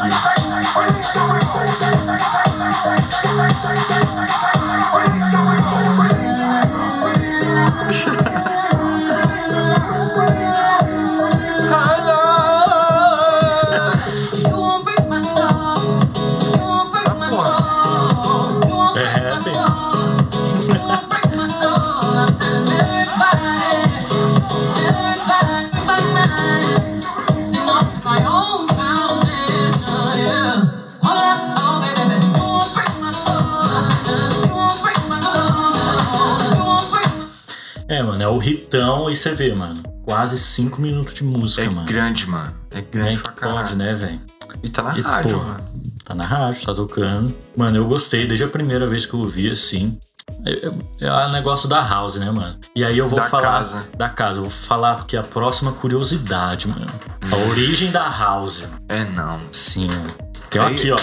Mano, 38.78 38.84
é 38.84 38.88
o 38.88 39.00
hitão 39.00 39.10
e 39.12 39.16
você 39.16 39.34
vê, 39.36 39.54
mano. 39.54 39.82
Quase 40.04 40.38
cinco 40.38 40.82
minutos 40.82 41.14
de 41.14 41.24
música, 41.24 41.64
É 41.64 41.70
mano. 41.70 41.86
grande, 41.88 42.28
mano. 42.28 42.56
É 42.72 42.82
grande 42.82 43.16
É 43.16 43.20
pra 43.20 43.32
que 43.34 43.42
pode, 43.42 43.54
caralho. 43.56 43.76
né, 43.76 43.94
velho? 43.94 44.22
E 44.64 44.70
tá 44.70 44.82
na 44.84 44.98
E, 44.98 45.02
rádio, 45.02 45.38
pô, 45.40 45.44
mano. 45.46 45.70
Tá 46.04 46.16
na 46.16 46.26
rádio, 46.26 46.66
tá 46.66 46.74
tocando. 46.74 47.36
Mano, 47.56 47.78
eu 47.78 47.86
gostei 47.88 48.26
desde 48.26 48.44
a 48.44 48.48
primeira 48.48 48.88
vez 48.88 49.06
que 49.06 49.14
eu 49.14 49.20
ouvi, 49.20 49.50
assim. 49.52 49.98
É, 50.46 50.68
é, 50.68 50.72
é 51.08 51.12
o 51.28 51.30
negócio 51.32 51.68
da 51.70 51.82
house, 51.88 52.16
né, 52.18 52.32
mano? 52.32 52.58
E 52.76 52.84
aí 52.84 52.98
eu 52.98 53.08
vou 53.08 53.20
Da 53.20 53.26
falar 53.28 53.44
casa. 53.60 53.88
da 53.98 54.10
casa. 54.10 54.38
Eu 54.40 54.44
vou 54.44 54.52
falar 54.52 54.96
porque 54.96 55.16
a 55.18 55.24
próxima 55.24 55.72
curiosidade, 55.72 56.68
mano. 56.68 56.88
A 57.32 57.36
origem 57.50 57.92
da 57.92 58.08
house. 58.10 58.64
É 58.88 59.04
não. 59.06 59.40
Sim, 59.52 59.88
mano. 59.88 60.14
Tem 60.50 60.62
Aí- 60.62 60.74
aqui, 60.74 60.92
ó. 60.92 60.98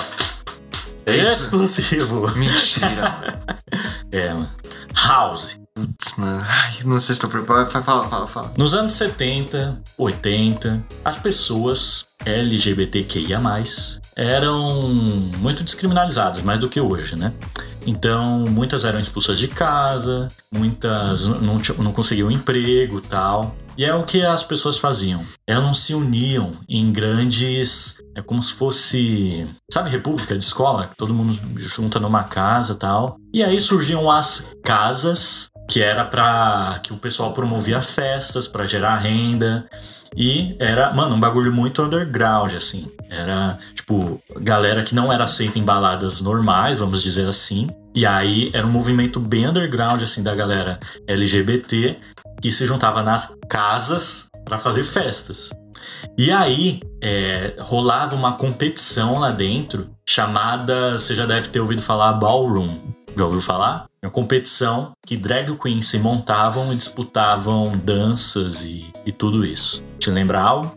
É 1.06 1.16
isso? 1.18 1.32
Exclusivo. 1.32 2.28
Mentira, 2.36 2.86
mano. 3.20 3.58
É, 4.10 4.32
mano. 4.34 4.50
House. 4.94 5.58
Putz, 5.76 6.16
mano. 6.16 6.42
Ai, 6.48 6.78
não 6.86 6.98
sei 6.98 7.14
se 7.14 7.20
tô 7.20 7.28
preparado. 7.28 7.70
Fala, 7.70 8.08
fala, 8.08 8.26
fala. 8.26 8.54
Nos 8.56 8.72
anos 8.72 8.92
70, 8.92 9.78
80, 9.98 10.82
as 11.04 11.18
pessoas 11.18 12.06
LGBTQIA+, 12.24 13.38
eram 14.16 14.88
muito 15.38 15.62
descriminalizadas, 15.62 16.42
mais 16.42 16.58
do 16.58 16.70
que 16.70 16.80
hoje, 16.80 17.14
né? 17.14 17.30
Então, 17.86 18.46
muitas 18.48 18.86
eram 18.86 18.98
expulsas 18.98 19.38
de 19.38 19.48
casa, 19.48 20.28
muitas 20.50 21.26
não, 21.26 21.60
não 21.78 21.92
conseguiam 21.92 22.30
emprego 22.30 23.02
tal. 23.02 23.54
E 23.76 23.84
é 23.84 23.94
o 23.94 24.04
que 24.04 24.24
as 24.24 24.42
pessoas 24.42 24.78
faziam. 24.78 25.22
Elas 25.46 25.76
se 25.76 25.92
uniam 25.92 26.50
em 26.66 26.90
grandes. 26.90 28.02
É 28.14 28.22
como 28.22 28.42
se 28.42 28.54
fosse. 28.54 29.46
Sabe, 29.70 29.90
república 29.90 30.36
de 30.36 30.42
escola? 30.42 30.86
Que 30.86 30.96
todo 30.96 31.12
mundo 31.12 31.38
junta 31.56 32.00
numa 32.00 32.24
casa 32.24 32.74
tal. 32.74 33.18
E 33.34 33.44
aí 33.44 33.60
surgiam 33.60 34.10
as 34.10 34.46
casas, 34.64 35.50
que 35.68 35.82
era 35.82 36.04
pra. 36.04 36.80
que 36.82 36.92
o 36.92 36.96
pessoal 36.96 37.32
promovia 37.32 37.82
festas 37.82 38.46
pra 38.46 38.66
gerar 38.66 38.96
renda. 38.96 39.68
E 40.16 40.56
era, 40.58 40.92
mano, 40.94 41.14
um 41.16 41.20
bagulho 41.20 41.52
muito 41.52 41.82
underground, 41.82 42.54
assim. 42.54 42.90
Era, 43.10 43.58
tipo, 43.74 44.20
galera 44.40 44.82
que 44.82 44.94
não 44.94 45.12
era 45.12 45.24
aceita 45.24 45.58
em 45.58 45.64
baladas 45.64 46.20
normais, 46.20 46.78
vamos 46.78 47.02
dizer 47.02 47.28
assim. 47.28 47.68
E 47.94 48.06
aí 48.06 48.50
era 48.52 48.66
um 48.66 48.70
movimento 48.70 49.18
bem 49.18 49.46
underground, 49.46 50.02
assim, 50.02 50.22
da 50.22 50.34
galera 50.34 50.78
LGBT 51.06 51.98
que 52.40 52.52
se 52.52 52.66
juntava 52.66 53.02
nas 53.02 53.34
casas 53.48 54.28
pra 54.44 54.58
fazer 54.58 54.84
festas. 54.84 55.50
E 56.16 56.30
aí 56.30 56.80
é, 57.02 57.54
rolava 57.58 58.14
uma 58.14 58.32
competição 58.32 59.18
lá 59.18 59.30
dentro 59.30 59.90
chamada, 60.08 60.92
você 60.92 61.14
já 61.14 61.26
deve 61.26 61.48
ter 61.48 61.60
ouvido 61.60 61.82
falar, 61.82 62.12
Ballroom. 62.14 62.95
Já 63.16 63.24
ouviu 63.24 63.40
falar? 63.40 63.86
Uma 64.02 64.10
competição 64.10 64.92
que 65.04 65.16
drag 65.16 65.50
queens 65.56 65.86
se 65.86 65.98
montavam 65.98 66.70
e 66.70 66.76
disputavam 66.76 67.72
danças 67.72 68.66
e, 68.66 68.92
e 69.06 69.10
tudo 69.10 69.44
isso. 69.44 69.82
Te 69.98 70.10
lembra 70.10 70.38
algo? 70.38 70.76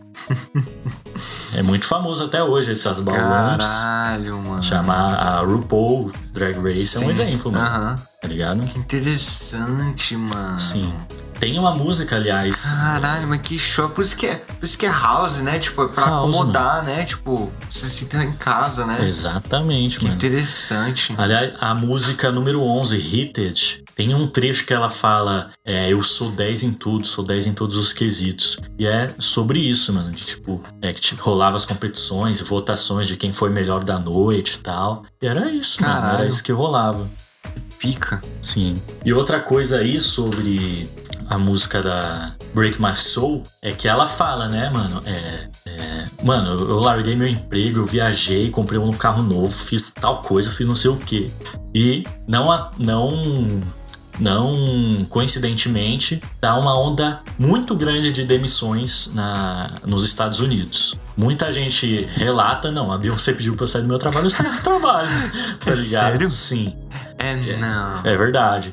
é 1.54 1.62
muito 1.62 1.84
famoso 1.84 2.24
até 2.24 2.42
hoje 2.42 2.72
essas 2.72 2.98
ballrooms. 2.98 3.66
Caralho, 3.66 4.38
mano. 4.38 4.62
Chamar 4.62 5.14
a 5.16 5.40
RuPaul 5.40 6.10
Drag 6.32 6.56
Race 6.58 6.96
é 6.96 7.00
um 7.00 7.02
Sim. 7.02 7.10
exemplo, 7.10 7.52
mano. 7.52 7.66
Aham. 7.66 7.96
Tá 8.22 8.28
ligado? 8.28 8.66
Que 8.66 8.78
interessante, 8.78 10.16
mano. 10.16 10.58
Sim. 10.58 10.94
Tem 11.40 11.58
uma 11.58 11.74
música, 11.74 12.16
aliás. 12.16 12.66
Caralho, 12.66 13.26
mas 13.26 13.40
que 13.40 13.58
show. 13.58 13.88
Por 13.88 14.04
isso 14.04 14.14
que 14.14 14.26
é, 14.26 14.34
por 14.36 14.64
isso 14.66 14.76
que 14.76 14.84
é 14.84 14.90
house, 14.90 15.38
né? 15.40 15.58
Tipo, 15.58 15.84
é 15.84 15.88
pra 15.88 16.04
House, 16.04 16.36
acomodar, 16.36 16.84
né? 16.84 17.04
Tipo, 17.06 17.50
você 17.70 17.88
se 17.88 17.96
sinta 18.00 18.22
em 18.22 18.32
casa, 18.32 18.84
né? 18.84 18.98
Exatamente, 19.06 19.98
Que 19.98 20.04
mano. 20.04 20.16
interessante. 20.16 21.14
Aliás, 21.16 21.54
a 21.58 21.74
música 21.74 22.30
número 22.30 22.62
11, 22.62 22.98
Hitted, 22.98 23.82
tem 23.96 24.14
um 24.14 24.26
trecho 24.28 24.66
que 24.66 24.74
ela 24.74 24.90
fala: 24.90 25.48
é, 25.64 25.90
Eu 25.90 26.02
sou 26.02 26.30
10 26.30 26.62
em 26.62 26.72
tudo, 26.72 27.06
sou 27.06 27.24
10 27.24 27.46
em 27.46 27.54
todos 27.54 27.78
os 27.78 27.90
quesitos. 27.94 28.58
E 28.78 28.86
é 28.86 29.14
sobre 29.18 29.60
isso, 29.60 29.94
mano. 29.94 30.12
De, 30.12 30.22
tipo, 30.22 30.62
é 30.82 30.92
que 30.92 31.00
tipo, 31.00 31.22
rolava 31.22 31.56
as 31.56 31.64
competições 31.64 32.40
votações 32.42 33.08
de 33.08 33.16
quem 33.16 33.32
foi 33.32 33.48
melhor 33.48 33.82
da 33.82 33.98
noite 33.98 34.56
e 34.56 34.58
tal. 34.58 35.04
E 35.22 35.26
era 35.26 35.50
isso, 35.50 35.80
mano. 35.80 35.94
Era 35.94 36.02
Caralho. 36.06 36.28
isso 36.28 36.42
que 36.44 36.52
rolava. 36.52 37.08
Pica. 37.80 38.20
Sim. 38.42 38.80
E 39.04 39.12
outra 39.12 39.40
coisa 39.40 39.78
aí 39.78 40.00
sobre 40.00 40.88
a 41.28 41.38
música 41.38 41.80
da 41.82 42.34
Break 42.54 42.80
My 42.80 42.94
Soul 42.94 43.42
é 43.62 43.72
que 43.72 43.88
ela 43.88 44.06
fala, 44.06 44.48
né, 44.48 44.68
mano? 44.70 45.00
É, 45.06 45.48
é, 45.66 46.04
mano, 46.22 46.50
eu 46.50 46.78
larguei 46.78 47.16
meu 47.16 47.26
emprego, 47.28 47.78
eu 47.78 47.86
viajei, 47.86 48.50
comprei 48.50 48.78
um 48.78 48.92
carro 48.92 49.22
novo, 49.22 49.48
fiz 49.52 49.90
tal 49.90 50.20
coisa, 50.22 50.50
fiz 50.50 50.66
não 50.66 50.76
sei 50.76 50.90
o 50.90 50.96
quê. 50.96 51.30
E 51.74 52.04
não, 52.28 52.50
a- 52.52 52.70
não, 52.78 53.60
não 54.20 55.04
coincidentemente, 55.08 56.20
dá 56.40 56.56
uma 56.56 56.78
onda 56.78 57.20
muito 57.38 57.74
grande 57.74 58.12
de 58.12 58.24
demissões 58.24 59.10
na, 59.14 59.70
nos 59.86 60.04
Estados 60.04 60.40
Unidos. 60.40 60.96
Muita 61.16 61.52
gente 61.52 62.06
relata, 62.14 62.70
não, 62.70 62.92
a 62.92 62.98
Beyoncé 62.98 63.32
pediu 63.32 63.54
pra 63.56 63.64
eu 63.64 63.68
sair 63.68 63.82
do 63.82 63.88
meu 63.88 63.98
trabalho, 63.98 64.26
eu 64.26 64.30
saí 64.30 64.50
do 64.54 64.62
trabalho. 64.62 65.08
Tá 65.60 65.72
É 65.72 65.74
ligado? 65.74 65.80
sério? 65.80 66.30
Sim. 66.30 66.76
É, 67.18 67.36
não. 67.56 68.00
É 68.04 68.16
verdade. 68.16 68.72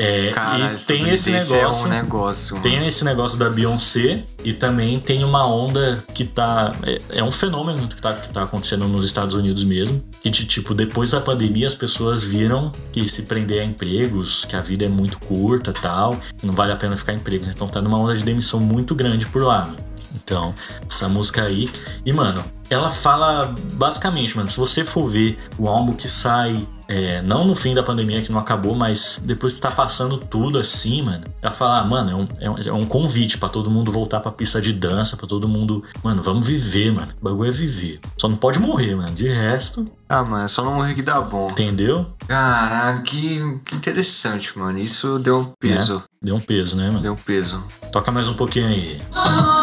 É, 0.00 0.30
Cara, 0.30 0.74
e 0.74 0.84
tem 0.84 1.10
esse 1.10 1.28
negócio. 1.32 1.86
É 1.86 1.88
um 1.88 1.90
negócio. 1.90 2.60
Tem 2.60 2.86
esse 2.86 3.04
negócio 3.04 3.36
da 3.36 3.50
Beyoncé 3.50 4.22
e 4.44 4.52
também 4.52 5.00
tem 5.00 5.24
uma 5.24 5.44
onda 5.44 6.04
que 6.14 6.24
tá. 6.24 6.72
É, 6.84 7.18
é 7.18 7.24
um 7.24 7.32
fenômeno 7.32 7.88
que 7.88 8.00
tá, 8.00 8.14
que 8.14 8.30
tá 8.30 8.44
acontecendo 8.44 8.86
nos 8.86 9.04
Estados 9.04 9.34
Unidos 9.34 9.64
mesmo. 9.64 10.00
Que, 10.22 10.30
de, 10.30 10.44
tipo, 10.46 10.72
depois 10.72 11.10
da 11.10 11.20
pandemia 11.20 11.66
as 11.66 11.74
pessoas 11.74 12.22
viram 12.24 12.70
que 12.92 13.08
se 13.08 13.22
prender 13.22 13.60
a 13.60 13.64
empregos, 13.64 14.44
que 14.44 14.54
a 14.54 14.60
vida 14.60 14.84
é 14.84 14.88
muito 14.88 15.18
curta 15.18 15.72
tal, 15.72 16.16
não 16.44 16.54
vale 16.54 16.70
a 16.70 16.76
pena 16.76 16.96
ficar 16.96 17.12
em 17.12 17.16
emprego. 17.16 17.46
Então 17.48 17.66
tá 17.66 17.82
numa 17.82 17.98
onda 17.98 18.14
de 18.14 18.22
demissão 18.22 18.60
muito 18.60 18.94
grande 18.94 19.26
por 19.26 19.42
lá, 19.42 19.66
mano. 19.66 19.88
Então, 20.14 20.54
essa 20.88 21.08
música 21.08 21.42
aí. 21.42 21.70
E, 22.04 22.12
mano, 22.12 22.44
ela 22.70 22.90
fala 22.90 23.54
basicamente, 23.74 24.36
mano, 24.36 24.48
se 24.48 24.56
você 24.58 24.84
for 24.84 25.06
ver 25.08 25.38
o 25.58 25.68
álbum 25.68 25.92
que 25.92 26.08
sai. 26.08 26.66
é, 26.90 27.20
não 27.22 27.44
no 27.46 27.54
fim 27.54 27.74
da 27.74 27.82
pandemia 27.82 28.22
que 28.22 28.32
não 28.32 28.38
acabou, 28.38 28.74
mas 28.74 29.20
depois 29.22 29.54
que 29.54 29.60
tá 29.60 29.70
passando 29.70 30.16
tudo 30.16 30.58
assim, 30.58 31.02
mano. 31.02 31.24
Ela 31.42 31.52
fala, 31.52 31.80
ah, 31.80 31.84
mano, 31.84 32.10
é 32.10 32.14
um, 32.14 32.28
é 32.40 32.50
um, 32.50 32.58
é 32.58 32.72
um 32.72 32.86
convite 32.86 33.36
pra 33.36 33.48
todo 33.48 33.70
mundo 33.70 33.92
voltar 33.92 34.20
pra 34.20 34.30
pista 34.32 34.60
de 34.60 34.72
dança, 34.72 35.14
pra 35.16 35.26
todo 35.26 35.46
mundo. 35.46 35.84
Mano, 36.02 36.22
vamos 36.22 36.46
viver, 36.46 36.90
mano. 36.92 37.08
O 37.20 37.24
bagulho 37.24 37.48
é 37.48 37.52
viver. 37.52 38.00
Só 38.18 38.26
não 38.28 38.36
pode 38.36 38.58
morrer, 38.58 38.94
mano. 38.96 39.14
De 39.14 39.28
resto, 39.28 39.86
Ah, 40.08 40.22
mano, 40.24 40.44
é 40.44 40.48
só 40.48 40.64
não 40.64 40.74
morrer 40.76 40.94
que 40.94 41.02
dá 41.02 41.20
bom. 41.20 41.50
entendeu? 41.50 42.06
Caralho, 42.26 43.02
que, 43.02 43.60
que 43.66 43.74
interessante, 43.76 44.58
mano. 44.58 44.78
Isso 44.78 45.18
deu 45.18 45.40
um 45.40 45.52
peso. 45.60 46.02
Deu 46.22 46.36
um 46.36 46.40
peso, 46.40 46.76
né, 46.76 46.86
mano? 46.86 47.00
Deu 47.00 47.12
um 47.12 47.16
peso. 47.16 47.62
Toca 47.92 48.10
mais 48.10 48.28
um 48.28 48.34
pouquinho 48.34 48.68
aí. 48.68 49.00
You 49.14 49.57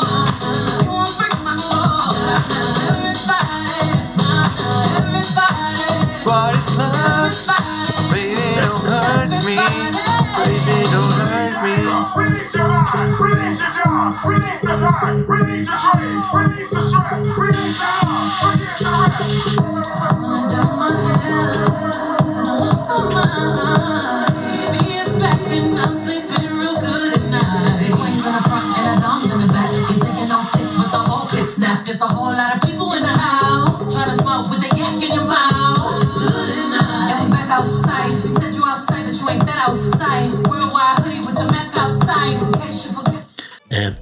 release 14.24 14.62
the 14.62 14.78
time, 14.78 15.26
release 15.26 15.68
your 15.68 15.78
strain, 15.78 16.24
release 16.34 16.70
the 16.72 16.82
stress, 16.82 17.22
release 17.38 17.80
the 17.80 18.38
rest. 18.44 18.55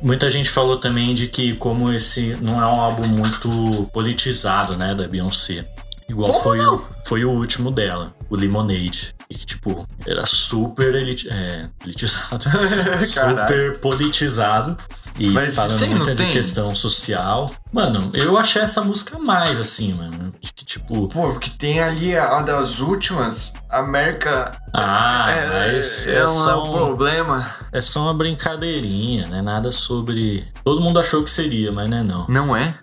Muita 0.04 0.30
gente 0.30 0.50
falou 0.50 0.78
também 0.78 1.14
de 1.14 1.28
que 1.28 1.56
como 1.56 1.92
esse 1.92 2.36
não 2.42 2.62
é 2.62 2.66
um 2.66 2.80
álbum 2.82 3.08
muito 3.08 3.90
politizado, 3.94 4.78
né, 4.78 4.94
da 4.94 5.08
Beyoncé. 5.08 5.66
Igual 6.08 6.34
foi 6.42 6.60
o, 6.60 6.86
foi 7.06 7.24
o 7.26 7.32
último 7.32 7.72
dela, 7.72 8.14
o 8.30 8.36
Lemonade. 8.36 9.16
E 9.30 9.36
que, 9.36 9.46
tipo, 9.46 9.88
era 10.06 10.26
super 10.26 10.94
eliti 10.94 11.28
é, 11.30 11.68
elitizado. 11.84 12.46
super 13.02 13.80
politizado. 13.80 14.78
E 15.18 15.30
Mas 15.30 15.56
falando 15.56 15.80
tem, 15.80 15.90
muito 15.90 16.10
de 16.10 16.16
tem? 16.16 16.32
questão 16.32 16.76
social. 16.76 17.50
Mano, 17.72 18.12
eu 18.14 18.38
achei 18.38 18.62
essa 18.62 18.82
música 18.82 19.18
mais, 19.18 19.60
assim, 19.60 19.94
mano. 19.94 20.34
De 20.40 20.54
Que, 20.54 20.66
tipo, 20.66 21.08
Pô, 21.08 21.32
porque 21.32 21.50
tem 21.52 21.80
ali 21.80 22.16
a, 22.16 22.40
a 22.40 22.42
das 22.42 22.80
últimas, 22.80 23.54
América 23.70 24.60
ah, 24.74 25.32
é, 25.32 25.48
mas 25.72 26.06
é, 26.06 26.18
é, 26.18 26.24
um 26.26 26.28
só 26.28 26.64
um- 26.68 26.72
problema. 26.74 27.50
É 27.74 27.82
só 27.82 28.04
uma 28.04 28.14
brincadeirinha, 28.14 29.28
né? 29.28 29.42
Nada 29.42 29.72
sobre. 29.72 30.46
Todo 30.64 30.80
mundo 30.82 31.00
achou 31.00 31.24
que 31.24 31.30
seria, 31.30 31.72
mas 31.72 31.90
não 31.90 31.98
é 31.98 32.04
não. 32.04 32.26
Não 32.30 32.56
é? 32.56 32.76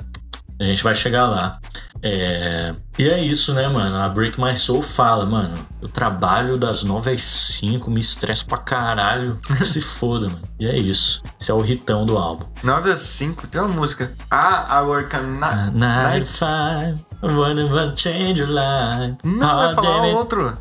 A 0.61 0.65
gente 0.65 0.83
vai 0.85 0.95
chegar 0.95 1.27
lá. 1.27 1.59
É... 2.03 2.75
E 2.99 3.09
é 3.09 3.19
isso, 3.19 3.55
né, 3.55 3.67
mano? 3.69 3.97
A 3.97 4.09
Break 4.11 4.39
My 4.41 4.55
Soul 4.55 4.83
fala, 4.83 5.25
mano, 5.25 5.55
eu 5.81 5.89
trabalho 5.89 6.59
das 6.59 6.83
9 6.83 7.11
às 7.11 7.23
5, 7.23 7.91
me 7.91 8.01
estresso 8.01 8.45
pra 8.47 8.59
caralho. 8.59 9.39
Se 9.65 9.81
foda, 9.83 10.27
mano. 10.29 10.41
E 10.59 10.67
é 10.67 10.77
isso. 10.79 11.23
Esse 11.41 11.51
é 11.51 11.55
o 11.55 11.65
hitão 11.65 12.05
do 12.05 12.19
álbum. 12.19 12.45
9 12.63 12.91
a 12.93 12.97
5, 12.97 13.47
tem 13.49 13.61
uma 13.61 13.69
música. 13.71 14.13
Ah, 14.31 14.81
I 14.83 14.87
work 14.87 15.15
a 15.17 15.19
Ah, 15.19 15.23
night. 15.23 15.75
9 15.75 16.21
to 16.21 16.27
5, 16.27 17.37
wanna 17.39 17.95
change 17.97 18.41
your 18.43 18.51
life. 18.51 19.17
Não, 19.25 19.39
vai 19.57 19.73
Ah, 19.73 19.75
falar 19.75 20.03
outro. 20.09 20.45
like 20.47 20.59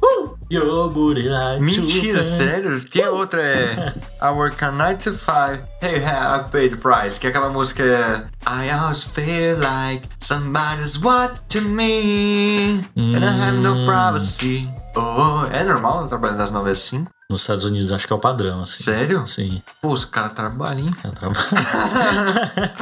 Mentira, 1.60 2.24
sério? 2.24 2.84
Tem 2.90 3.04
a 3.04 3.12
outra, 3.12 3.42
é 3.42 3.94
I 4.22 4.30
work 4.32 4.64
a 4.64 4.72
9 4.72 4.96
to 4.98 5.12
5, 5.14 5.68
hey, 5.82 5.98
I 6.04 6.44
paid 6.52 6.76
the 6.76 6.82
price. 6.82 7.20
Que 7.20 7.28
é 7.28 7.30
aquela 7.30 7.50
música 7.50 7.84
é 7.84 8.24
I 8.48 8.70
always 8.72 9.04
feel 9.04 9.58
like 9.60 10.08
somebody's 10.20 10.98
watching 10.98 11.62
me 11.62 12.84
And 12.98 13.24
I 13.24 13.50
have 13.50 13.58
no 13.58 13.74
Hum. 13.76 13.86
privacy. 13.86 14.68
Oh, 14.96 15.46
é 15.52 15.64
normal 15.64 16.02
eu 16.02 16.08
trabalhar 16.08 16.36
das 16.36 16.50
9 16.52 16.72
às 16.72 16.80
5? 16.80 17.12
Nos 17.30 17.42
Estados 17.42 17.64
Unidos 17.66 17.92
acho 17.92 18.08
que 18.08 18.12
é 18.12 18.16
o 18.16 18.20
padrão, 18.20 18.64
assim. 18.64 18.84
Sério? 18.84 19.26
Sim. 19.28 19.62
Pô, 19.80 19.92
os 19.92 20.04
caras 20.04 20.34
trabalham, 20.34 20.88
hein? 20.88 20.92
Trabalho. 21.14 21.38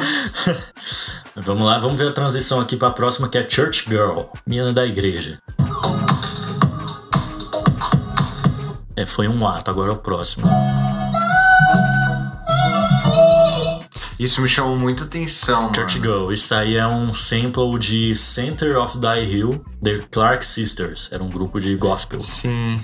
vamos 1.36 1.68
lá, 1.68 1.78
vamos 1.80 2.00
ver 2.00 2.08
a 2.08 2.14
transição 2.14 2.62
aqui 2.62 2.78
pra 2.78 2.92
próxima 2.92 3.28
que 3.28 3.38
é 3.38 3.48
Church 3.48 3.84
Girl, 3.90 4.22
menina 4.46 4.72
da 4.72 4.86
igreja. 4.86 5.38
É, 8.98 9.06
foi 9.06 9.28
um 9.28 9.48
ato, 9.48 9.70
agora 9.70 9.92
é 9.92 9.94
o 9.94 9.98
próximo. 9.98 10.48
Isso 14.20 14.42
me 14.42 14.48
chamou 14.48 14.76
muita 14.76 15.04
atenção, 15.04 15.72
Church 15.72 16.00
mano. 16.00 16.12
Girl, 16.12 16.32
isso 16.32 16.56
aí 16.56 16.76
é 16.76 16.88
um 16.88 17.14
sample 17.14 17.78
de 17.78 18.16
Center 18.16 18.76
of 18.76 18.98
Die 18.98 19.36
Hill, 19.36 19.64
The 19.84 20.00
Clark 20.12 20.44
Sisters. 20.44 21.12
Era 21.12 21.24
um 21.24 21.30
grupo 21.30 21.60
de 21.60 21.76
gospel. 21.76 22.20
Sim. 22.22 22.78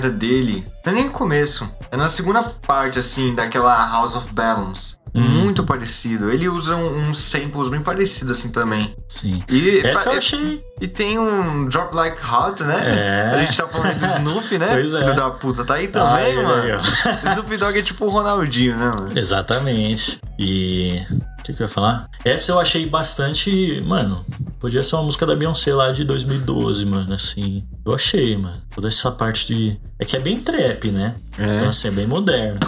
Carreira 0.00 0.10
dele. 0.10 0.64
Não 0.84 0.92
é 0.92 0.96
nem 0.96 1.04
no 1.06 1.10
começo. 1.10 1.68
É 1.90 1.96
na 1.96 2.08
segunda 2.08 2.42
parte, 2.42 2.98
assim, 2.98 3.34
daquela 3.34 3.74
House 3.92 4.16
of 4.16 4.32
Balance. 4.32 4.98
Hum. 5.12 5.22
Muito 5.28 5.64
parecido. 5.64 6.30
Ele 6.30 6.48
usa 6.48 6.76
um- 6.76 7.08
uns 7.08 7.20
samples 7.20 7.68
bem 7.68 7.82
parecidos, 7.82 8.38
assim, 8.38 8.52
também. 8.52 8.94
Sim. 9.08 9.42
E, 9.48 9.80
Essa 9.80 10.10
eu 10.10 10.18
achei. 10.18 10.60
e 10.80 10.86
tem 10.86 11.18
um 11.18 11.66
Drop 11.66 11.92
Like 11.94 12.16
Hot, 12.24 12.62
né? 12.62 12.76
É. 12.86 13.34
A 13.34 13.38
gente 13.40 13.56
tá 13.56 13.66
falando 13.66 13.98
de 13.98 14.04
Snoop, 14.06 14.56
né? 14.58 14.68
Pois 14.70 14.94
é. 14.94 15.00
Filho 15.00 15.14
da 15.16 15.30
puta. 15.30 15.64
Tá 15.64 15.74
aí 15.74 15.88
também, 15.88 16.36
mano. 16.36 16.62
legal. 16.62 16.80
Snoop 17.32 17.56
Dogg 17.56 17.76
é 17.78 17.82
tipo 17.82 18.06
o 18.06 18.08
Ronaldinho, 18.08 18.76
né, 18.76 18.90
mano? 18.98 19.18
Exatamente. 19.18 20.20
E. 20.38 21.00
O 21.40 21.42
que, 21.42 21.54
que 21.54 21.62
eu 21.62 21.66
ia 21.66 21.72
falar? 21.72 22.06
Essa 22.24 22.52
eu 22.52 22.60
achei 22.60 22.86
bastante. 22.86 23.82
Mano, 23.84 24.24
podia 24.60 24.84
ser 24.84 24.94
uma 24.96 25.04
música 25.04 25.26
da 25.26 25.34
Beyoncé 25.34 25.74
lá 25.74 25.90
de 25.90 26.04
2012, 26.04 26.84
mano. 26.86 27.14
Assim. 27.14 27.64
Eu 27.84 27.94
achei, 27.94 28.36
mano. 28.36 28.62
Toda 28.74 28.88
essa 28.88 29.10
parte 29.10 29.46
de. 29.46 29.80
É 29.98 30.04
que 30.04 30.16
é 30.16 30.20
bem 30.20 30.38
trap, 30.40 30.90
né? 30.90 31.16
É. 31.38 31.56
Então, 31.56 31.68
assim, 31.70 31.88
é 31.88 31.90
bem 31.90 32.06
moderno. 32.06 32.60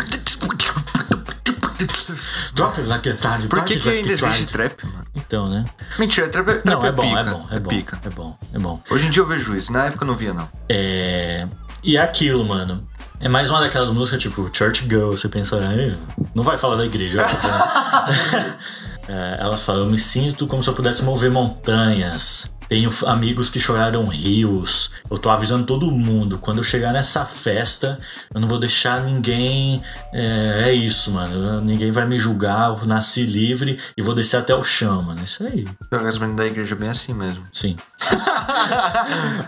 Drop 2.54 2.78
it 2.78 2.88
like 2.88 3.08
a 3.08 3.16
tiny, 3.16 3.48
Por 3.48 3.64
que, 3.64 3.76
que 3.78 3.88
ainda 3.88 4.12
existe 4.12 4.46
trap, 4.46 4.84
mano? 4.86 5.04
Então, 5.14 5.48
né? 5.48 5.64
Mentira, 5.98 6.28
trap, 6.28 6.48
é- 6.48 6.54
trap 6.54 6.64
Não, 6.66 6.84
é 6.84 6.92
bom, 6.92 7.02
pica. 7.02 7.20
é 7.20 7.24
bom, 7.24 7.46
é 7.50 7.60
bom. 7.60 7.68
pica. 7.68 8.00
É 8.04 8.10
bom, 8.10 8.38
é 8.54 8.58
bom, 8.58 8.82
é. 8.88 8.94
Hoje 8.94 9.06
em 9.08 9.10
dia 9.10 9.22
eu 9.22 9.26
vejo 9.26 9.54
isso. 9.56 9.72
Na 9.72 9.86
época 9.86 10.04
eu 10.04 10.08
não 10.08 10.16
via, 10.16 10.32
não. 10.32 10.48
É... 10.68 11.46
E 11.82 11.96
é 11.96 12.00
aquilo, 12.00 12.44
mano. 12.44 12.80
É 13.18 13.28
mais 13.28 13.50
uma 13.50 13.60
daquelas 13.60 13.90
músicas 13.90 14.20
tipo 14.22 14.48
Church 14.52 14.82
Girl, 14.84 15.10
você 15.10 15.28
pensa, 15.28 15.56
"Ai, 15.58 15.96
não 16.34 16.42
vai 16.42 16.56
falar 16.58 16.76
da 16.76 16.84
igreja. 16.84 17.24
né?" 19.12 19.36
É, 19.38 19.42
ela 19.42 19.58
fala, 19.58 19.80
eu 19.80 19.86
me 19.86 19.98
sinto 19.98 20.46
como 20.46 20.62
se 20.62 20.70
eu 20.70 20.74
pudesse 20.74 21.02
mover 21.02 21.30
montanhas. 21.30 22.50
Tenho 22.68 22.90
amigos 23.06 23.50
que 23.50 23.60
choraram 23.60 24.08
rios. 24.08 24.90
Eu 25.10 25.18
tô 25.18 25.28
avisando 25.28 25.66
todo 25.66 25.90
mundo. 25.92 26.38
Quando 26.38 26.58
eu 26.58 26.64
chegar 26.64 26.90
nessa 26.90 27.26
festa, 27.26 27.98
eu 28.34 28.40
não 28.40 28.48
vou 28.48 28.58
deixar 28.58 29.02
ninguém. 29.02 29.82
É, 30.10 30.68
é 30.68 30.72
isso, 30.72 31.10
mano. 31.10 31.60
Ninguém 31.60 31.92
vai 31.92 32.06
me 32.06 32.18
julgar. 32.18 32.70
Eu 32.70 32.86
nasci 32.86 33.26
livre 33.26 33.78
e 33.94 34.00
vou 34.00 34.14
descer 34.14 34.38
até 34.38 34.54
o 34.54 34.64
chão, 34.64 35.02
mano. 35.02 35.22
Isso 35.22 35.44
aí. 35.44 35.66
O 35.82 35.86
casamento 35.90 36.34
da 36.34 36.46
igreja 36.46 36.74
é 36.74 36.78
bem 36.78 36.88
assim 36.88 37.12
mesmo. 37.12 37.42
Sim. 37.52 37.76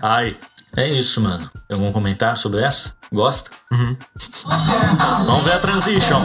Ai, 0.02 0.36
é 0.76 0.86
isso, 0.86 1.18
mano. 1.22 1.50
Tem 1.66 1.78
algum 1.78 1.92
comentário 1.92 2.36
sobre 2.36 2.60
essa? 2.60 2.92
Gosta? 3.10 3.50
Vamos 5.24 5.44
ver 5.46 5.52
a 5.52 5.58
transition. 5.60 6.20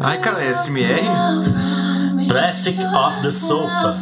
Ai, 0.00 0.18
cara, 0.18 0.42
é 0.44 0.54
SMR? 0.54 1.00
Plastic 2.28 2.78
of 2.78 3.20
the 3.22 3.30
Sofa. 3.30 3.96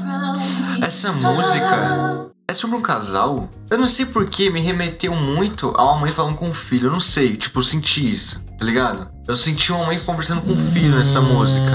Essa 0.83 1.13
música 1.13 2.31
é 2.49 2.55
sobre 2.55 2.77
um 2.77 2.83
casal. 2.83 3.49
Eu 3.71 3.79
não 3.79 3.87
sei 3.87 4.07
porque 4.07 4.51
me 4.51 4.61
remeteu 4.61 5.15
muito 5.15 5.73
a 5.77 5.85
uma 5.85 6.01
mãe 6.01 6.11
falando 6.11 6.37
com 6.37 6.51
o 6.51 6.55
filho. 6.55 6.89
Eu 6.89 6.93
não 6.93 7.01
sei, 7.01 7.37
tipo, 7.37 7.59
eu 7.59 7.63
senti 7.63 8.11
isso, 8.11 8.45
tá 8.59 8.65
ligado? 8.65 9.09
Eu 9.27 9.35
senti 9.35 9.73
uma 9.73 9.87
mãe 9.87 9.99
conversando 10.01 10.43
com 10.43 10.53
o 10.53 10.59
filho 10.73 10.97
nessa 10.97 11.21
música. 11.21 11.73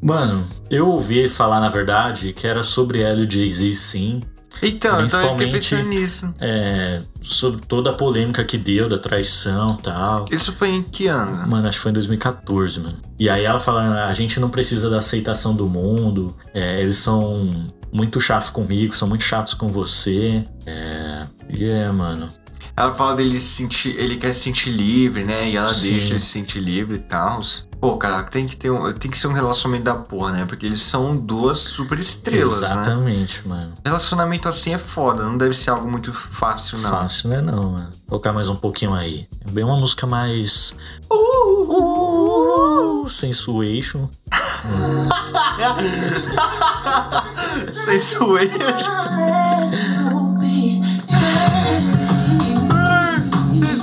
Mano, 0.00 0.44
eu 0.68 0.88
ouvi 0.88 1.28
falar, 1.28 1.60
na 1.60 1.68
verdade, 1.68 2.32
que 2.32 2.46
era 2.46 2.62
sobre 2.62 3.00
ela 3.00 3.20
e 3.20 3.26
o 3.26 3.30
Jay-Z, 3.30 3.74
sim. 3.74 4.22
Então, 4.60 4.92
eu 4.92 4.98
Principalmente- 4.98 5.50
pensando 5.52 5.88
nisso. 5.88 6.34
É, 6.40 7.00
sobre 7.22 7.60
toda 7.66 7.90
a 7.90 7.92
polêmica 7.92 8.44
que 8.44 8.58
deu 8.58 8.88
da 8.88 8.98
traição 8.98 9.76
e 9.78 9.82
tal. 9.82 10.24
Isso 10.30 10.52
foi 10.52 10.70
em 10.70 10.82
que 10.82 11.06
ano? 11.06 11.46
Mano, 11.48 11.68
acho 11.68 11.78
que 11.78 11.82
foi 11.82 11.90
em 11.90 11.94
2014, 11.94 12.80
mano. 12.80 12.96
E 13.18 13.28
aí 13.28 13.44
ela 13.44 13.58
fala, 13.58 14.06
a 14.06 14.12
gente 14.12 14.38
não 14.38 14.48
precisa 14.50 14.88
da 14.90 14.98
aceitação 14.98 15.54
do 15.54 15.66
mundo, 15.66 16.36
é, 16.54 16.80
eles 16.80 16.96
são 16.96 17.70
muito 17.92 18.20
chatos 18.20 18.50
comigo, 18.50 18.96
são 18.96 19.08
muito 19.08 19.22
chatos 19.24 19.54
com 19.54 19.68
você. 19.68 20.44
É. 20.66 21.22
E 21.50 21.64
é, 21.64 21.90
mano. 21.90 22.28
Ela 22.76 22.92
fala 22.92 23.16
dele 23.16 23.38
se 23.38 23.48
sentir, 23.48 23.96
ele 23.98 24.16
quer 24.16 24.32
se 24.32 24.40
sentir 24.40 24.70
livre, 24.70 25.24
né? 25.24 25.48
E 25.48 25.56
ela 25.56 25.68
Sim. 25.68 25.92
deixa 25.92 26.10
ele 26.10 26.20
se 26.20 26.26
sentir 26.26 26.60
livre 26.60 26.96
e 26.96 27.00
tal. 27.00 27.40
Pô, 27.78 27.96
cara, 27.96 28.22
tem 28.22 28.46
que 28.46 28.56
ter 28.56 28.70
um, 28.70 28.92
tem 28.92 29.10
que 29.10 29.18
ser 29.18 29.26
um 29.26 29.32
relacionamento 29.32 29.84
da 29.84 29.94
porra, 29.94 30.32
né? 30.32 30.44
Porque 30.46 30.64
eles 30.64 30.80
são 30.80 31.16
duas 31.16 31.60
super 31.60 31.98
estrelas, 31.98 32.60
né? 32.60 32.66
Exatamente, 32.68 33.46
mano. 33.46 33.72
Relacionamento 33.84 34.48
assim 34.48 34.72
é 34.72 34.78
foda, 34.78 35.24
não 35.24 35.36
deve 35.36 35.54
ser 35.54 35.70
algo 35.70 35.90
muito 35.90 36.12
fácil, 36.12 36.78
não. 36.78 36.90
Fácil, 36.90 37.28
né? 37.28 37.42
Não, 37.42 37.72
mano. 37.72 37.90
Vou 37.90 38.20
colocar 38.20 38.32
mais 38.32 38.48
um 38.48 38.56
pouquinho 38.56 38.94
aí. 38.94 39.26
É 39.46 39.50
bem 39.50 39.64
uma 39.64 39.76
música 39.76 40.06
mais. 40.06 40.74
Uh, 41.10 43.06
sensuation. 43.08 44.08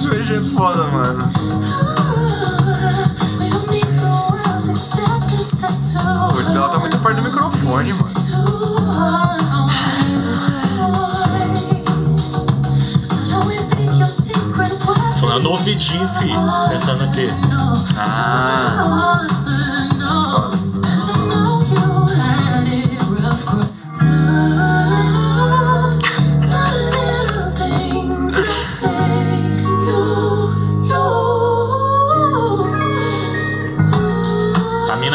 Sensuei 0.10 0.40
é 0.40 0.44
foda, 0.44 0.84
mano. 0.86 1.32
Pô, 6.32 6.40
ela 6.40 6.70
tá 6.70 6.80
muito 6.80 6.98
perto 6.98 7.22
do 7.22 7.30
microfone, 7.30 7.94
mano. 7.94 8.10
Falando 15.20 15.44
no 15.44 15.52
ouvidinho, 15.52 16.08
fi. 16.08 16.34
Pensando 16.70 17.04
aqui. 17.04 17.30
Ah, 17.98 19.28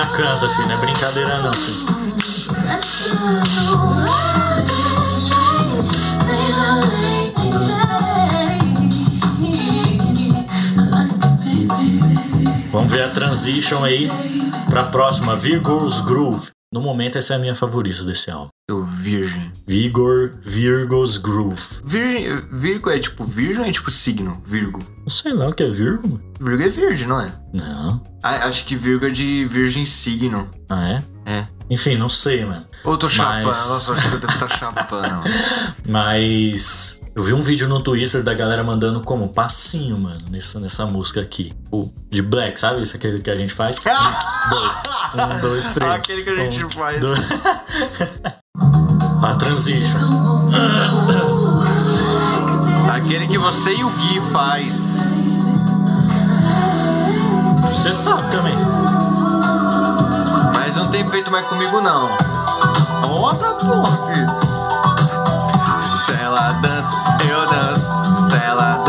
A 0.04 0.06
mina 0.06 0.16
canta, 0.16 0.48
fi. 0.48 0.66
Não 0.66 0.74
é 0.74 0.76
brincadeira, 0.76 1.42
não, 1.42 1.52
fi. 1.54 1.86
Vamos 12.70 12.92
ver 12.92 13.04
a 13.04 13.08
transition 13.08 13.82
aí 13.82 14.10
pra 14.68 14.84
próxima. 14.84 15.36
Virgo's 15.36 16.00
Groove. 16.00 16.53
No 16.74 16.80
momento, 16.80 17.16
essa 17.16 17.34
é 17.34 17.36
a 17.36 17.38
minha 17.38 17.54
favorita 17.54 18.02
desse 18.02 18.32
álbum. 18.32 18.48
eu 18.68 18.82
virgem. 18.82 19.52
Vigor 19.64 20.32
Virgo's 20.42 21.18
Groove. 21.18 21.62
Virgem, 21.84 22.26
Virgo 22.50 22.90
é 22.90 22.98
tipo 22.98 23.24
virgem 23.24 23.60
ou 23.62 23.68
é 23.68 23.70
tipo 23.70 23.92
signo? 23.92 24.42
Virgo. 24.44 24.80
Não 25.02 25.08
sei 25.08 25.32
lá 25.34 25.48
o 25.48 25.52
que 25.52 25.62
é 25.62 25.70
Virgo. 25.70 26.08
mano. 26.08 26.24
Virgo 26.40 26.62
é 26.64 26.68
virgem, 26.68 27.06
não 27.06 27.20
é? 27.20 27.32
Não. 27.52 28.02
Ah, 28.24 28.48
acho 28.48 28.64
que 28.64 28.74
Virgo 28.74 29.06
é 29.06 29.10
de 29.10 29.44
virgem 29.44 29.86
signo. 29.86 30.50
Ah, 30.68 30.88
é? 30.88 31.04
É. 31.26 31.46
Enfim, 31.70 31.96
não 31.96 32.08
sei, 32.08 32.44
mano. 32.44 32.64
Ou 32.82 32.98
tô 32.98 33.08
chapando? 33.08 33.46
Mas- 33.46 33.68
Nossa, 33.68 33.92
acho 33.92 34.08
que 34.08 34.14
eu 34.16 34.20
devo 34.20 34.32
estar 34.32 34.48
chapando. 34.48 35.08
mano. 35.12 35.24
Mas 35.86 37.00
eu 37.14 37.22
vi 37.22 37.32
um 37.32 37.42
vídeo 37.42 37.68
no 37.68 37.80
Twitter 37.80 38.22
da 38.22 38.34
galera 38.34 38.64
mandando 38.64 39.00
como 39.00 39.28
passinho, 39.28 39.96
mano, 39.98 40.20
nessa, 40.30 40.58
nessa 40.58 40.84
música 40.84 41.20
aqui. 41.20 41.52
O 41.70 41.88
de 42.10 42.20
Black, 42.22 42.58
sabe? 42.58 42.82
Isso 42.82 42.96
aquele 42.96 43.20
que 43.22 43.30
a 43.30 43.36
gente 43.36 43.52
faz. 43.52 43.76
Um, 44.44 44.50
dois, 44.50 44.76
um, 45.14 45.40
dois, 45.40 45.68
três. 45.68 45.90
Aquele 45.92 46.22
que 46.22 46.30
a 46.30 46.36
gente 46.36 46.64
Um, 46.64 46.70
faz. 46.70 47.00
dois. 47.00 47.18
a 49.22 49.34
transition. 49.36 49.96
Aquele 52.92 53.26
que 53.28 53.38
você 53.38 53.74
e 53.74 53.84
o 53.84 53.90
Gui 53.90 54.20
faz. 54.32 54.98
Você 57.68 57.92
sabe 57.92 58.30
também. 58.30 58.54
Mas 60.54 60.76
não 60.76 60.90
tem 60.90 61.08
feito 61.08 61.30
mais 61.30 61.46
comigo, 61.46 61.80
não. 61.80 62.10
Outra 63.10 63.52
porra, 63.54 64.12
filho. 64.14 64.53
Ela 66.20 66.52
dança, 66.62 66.92
eu 67.28 67.46
danço. 67.46 67.88
Se 68.28 68.36
ela 68.44 68.83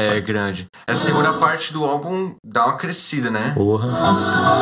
É 0.00 0.20
grande. 0.20 0.68
A 0.86 0.96
segunda 0.96 1.32
parte 1.34 1.72
do 1.72 1.84
álbum 1.84 2.34
dá 2.44 2.66
uma 2.66 2.76
crescida, 2.76 3.30
né? 3.30 3.52
Porra. 3.54 3.88
Transição 3.88 4.60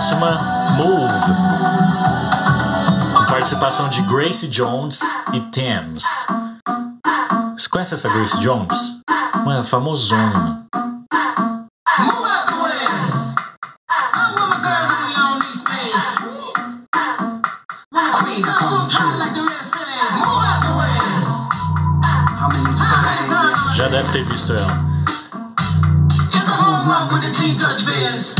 próxima 0.00 0.38
Move. 0.78 1.12
Com 3.12 3.24
participação 3.26 3.86
de 3.90 4.00
Grace 4.02 4.48
Jones 4.48 5.00
e 5.34 5.40
Thames. 5.40 6.04
Você 7.52 7.68
conhece 7.68 7.92
essa 7.92 8.08
Grace 8.08 8.40
Jones? 8.40 8.96
Mano, 9.44 9.60
é 9.60 9.62
famosona. 9.62 10.66
Já 23.74 23.88
deve 23.88 24.12
ter 24.12 24.24
visto 24.24 24.54
ela. 24.54 24.90
Tem 26.32 26.40
uma 26.86 27.04
batida 27.04 27.74
bem 27.84 28.10
tribal 28.14 28.39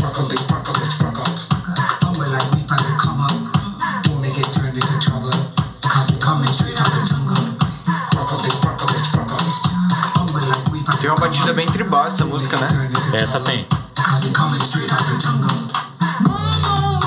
Essa 13.21 13.39
tem. 13.39 13.67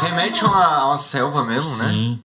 Remete 0.00 0.44
a 0.44 0.48
uma, 0.48 0.64
a 0.64 0.86
uma 0.86 0.98
selva 0.98 1.42
mesmo, 1.42 1.82
né? 1.82 1.92
Sim. 1.92 2.20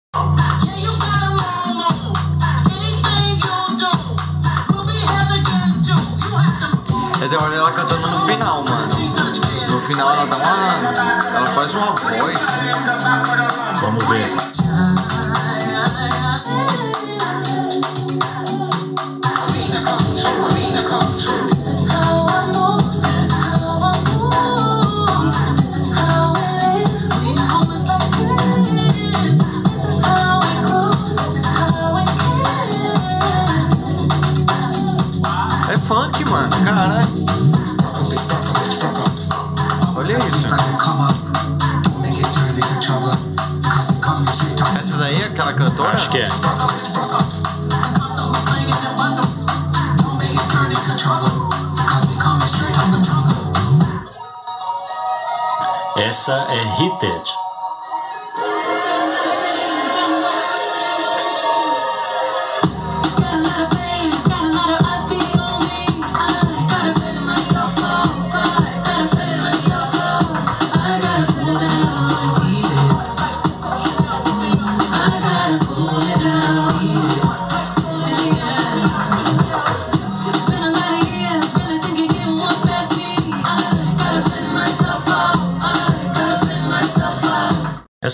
Essa 56.26 56.44
é 56.50 56.82
Heated. 56.82 57.35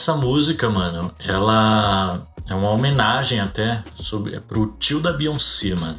Essa 0.03 0.17
música, 0.17 0.69
mano, 0.69 1.15
ela 1.21 2.27
é 2.49 2.55
uma 2.57 2.71
homenagem 2.71 3.39
até 3.39 3.85
sobre, 3.95 4.35
é 4.35 4.41
pro 4.41 4.75
tio 4.77 4.99
da 4.99 5.13
Beyoncé, 5.13 5.77
mano. 5.77 5.97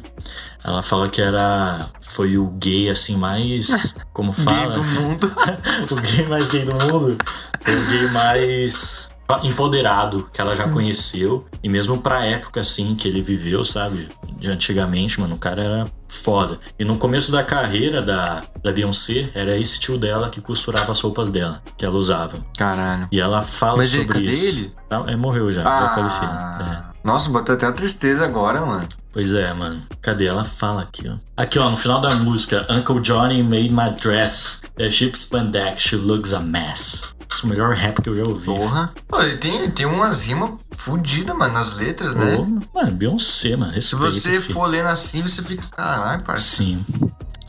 Ela 0.62 0.82
fala 0.82 1.08
que 1.08 1.22
era 1.22 1.88
foi 2.02 2.36
o 2.36 2.48
gay 2.48 2.90
assim 2.90 3.16
mais, 3.16 3.94
como 4.12 4.30
Gay 4.36 4.44
fala, 4.44 4.72
do 4.74 4.84
mundo. 4.84 5.32
o 5.90 5.94
gay 5.94 6.26
mais 6.26 6.50
gay 6.50 6.66
do 6.66 6.74
mundo, 6.74 7.16
foi 7.62 7.74
o 7.74 7.86
gay 7.86 8.08
mais 8.08 9.08
empoderado 9.42 10.28
que 10.32 10.40
ela 10.40 10.54
já 10.54 10.68
conheceu 10.68 11.46
e 11.62 11.68
mesmo 11.68 11.98
pra 11.98 12.24
época 12.24 12.60
assim 12.60 12.94
que 12.94 13.08
ele 13.08 13.22
viveu, 13.22 13.64
sabe? 13.64 14.08
De 14.38 14.48
antigamente, 14.50 15.20
mano, 15.20 15.36
o 15.36 15.38
cara 15.38 15.62
era 15.62 15.84
foda. 16.08 16.58
E 16.78 16.84
no 16.84 16.96
começo 16.96 17.32
da 17.32 17.42
carreira 17.42 18.02
da, 18.02 18.42
da 18.62 18.72
Beyoncé, 18.72 19.30
era 19.34 19.56
esse 19.56 19.78
tio 19.78 19.96
dela 19.98 20.28
que 20.30 20.40
costurava 20.40 20.92
as 20.92 21.00
roupas 21.00 21.30
dela, 21.30 21.60
que 21.76 21.84
ela 21.84 21.96
usava. 21.96 22.38
Caralho. 22.56 23.08
E 23.10 23.20
ela 23.20 23.42
fala 23.42 23.78
Mas 23.78 23.92
ele, 23.94 24.02
sobre 24.02 24.14
cadê 24.14 24.30
isso. 24.30 24.46
ele? 24.48 24.72
Tá, 24.88 25.04
é, 25.06 25.16
morreu 25.16 25.50
já, 25.50 25.62
já 25.62 25.88
faleceu. 25.94 26.24
É. 26.24 26.26
Ah, 26.26 26.90
Nossa, 27.02 27.30
botou 27.30 27.54
até 27.54 27.66
a 27.66 27.72
tristeza 27.72 28.24
agora, 28.24 28.60
mano. 28.64 28.86
Pois 29.12 29.32
é, 29.32 29.52
mano. 29.54 29.80
Cadê? 30.02 30.26
Ela 30.26 30.44
fala 30.44 30.82
aqui, 30.82 31.08
ó. 31.08 31.14
Aqui, 31.36 31.58
ó, 31.58 31.70
no 31.70 31.76
final 31.76 32.00
da 32.00 32.14
música, 32.16 32.66
Uncle 32.68 33.00
Johnny 33.00 33.42
made 33.44 33.70
my 33.70 33.90
dress. 34.00 34.60
The 34.76 34.90
ship's 34.90 35.24
pandeck, 35.24 35.80
she 35.80 35.94
looks 35.94 36.32
a 36.32 36.40
mess. 36.40 37.13
Esse 37.32 37.42
é 37.42 37.46
o 37.46 37.48
melhor 37.48 37.74
rap 37.74 38.00
que 38.02 38.08
eu 38.08 38.16
já 38.16 38.22
ouvi. 38.22 38.44
Porra. 38.46 38.90
Pô, 39.08 39.20
ele 39.20 39.36
tem, 39.38 39.70
tem 39.70 39.86
umas 39.86 40.22
rimas 40.22 40.50
fodidas, 40.76 41.36
mano, 41.36 41.52
nas 41.54 41.74
letras, 41.76 42.14
né? 42.14 42.36
Mano, 42.74 42.90
Beyoncé, 42.92 43.56
mano. 43.56 43.72
Se 43.80 43.94
Respeita, 43.96 44.10
você 44.12 44.40
filho. 44.40 44.54
for 44.54 44.66
lendo 44.66 44.88
assim, 44.88 45.22
você 45.22 45.42
fica, 45.42 45.64
caralho, 45.68 46.22
parceiro. 46.22 46.80
Sim. 46.80 46.84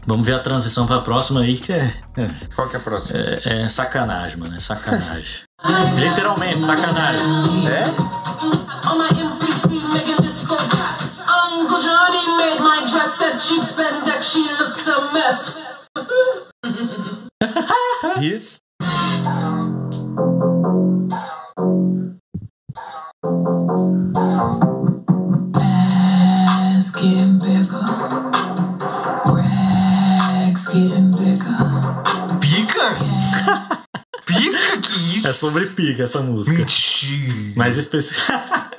Vamos 0.08 0.26
ver 0.26 0.34
a 0.34 0.40
transição 0.40 0.86
pra 0.86 1.00
próxima 1.02 1.42
aí, 1.42 1.58
que 1.58 1.74
é, 1.74 1.92
Qual 2.56 2.70
que 2.70 2.76
é 2.76 2.80
a 2.80 2.82
próxima? 2.82 3.18
é, 3.20 3.64
é 3.64 3.70
sacanagem, 3.70 4.38
mano. 4.38 4.56
É 4.56 4.60
sacanagem. 4.60 5.42
Literalmente, 5.98 6.62
sacanagem. 6.64 7.26
É? 7.68 7.86
On 8.88 8.98
my 9.00 9.10
MPC, 9.10 9.68
making 9.94 10.18
this 10.18 10.46
go 10.46 10.56
back. 10.56 11.04
Uncle 11.58 11.80
Johnny 11.80 12.38
made 12.38 12.60
my 12.62 12.86
dress 12.86 13.18
that 13.18 13.40
cheap 13.40 13.64
spandex. 13.64 14.24
She 14.32 14.42
looks 14.60 14.88
a 14.88 15.12
mess. 15.14 15.58
Isso. 18.22 18.60
É 35.26 35.34
sobre 35.34 35.66
pica 35.68 36.04
essa 36.04 36.22
música. 36.22 36.60
Mentira. 36.60 37.54
Mais 37.56 37.78
específico. 37.78 38.32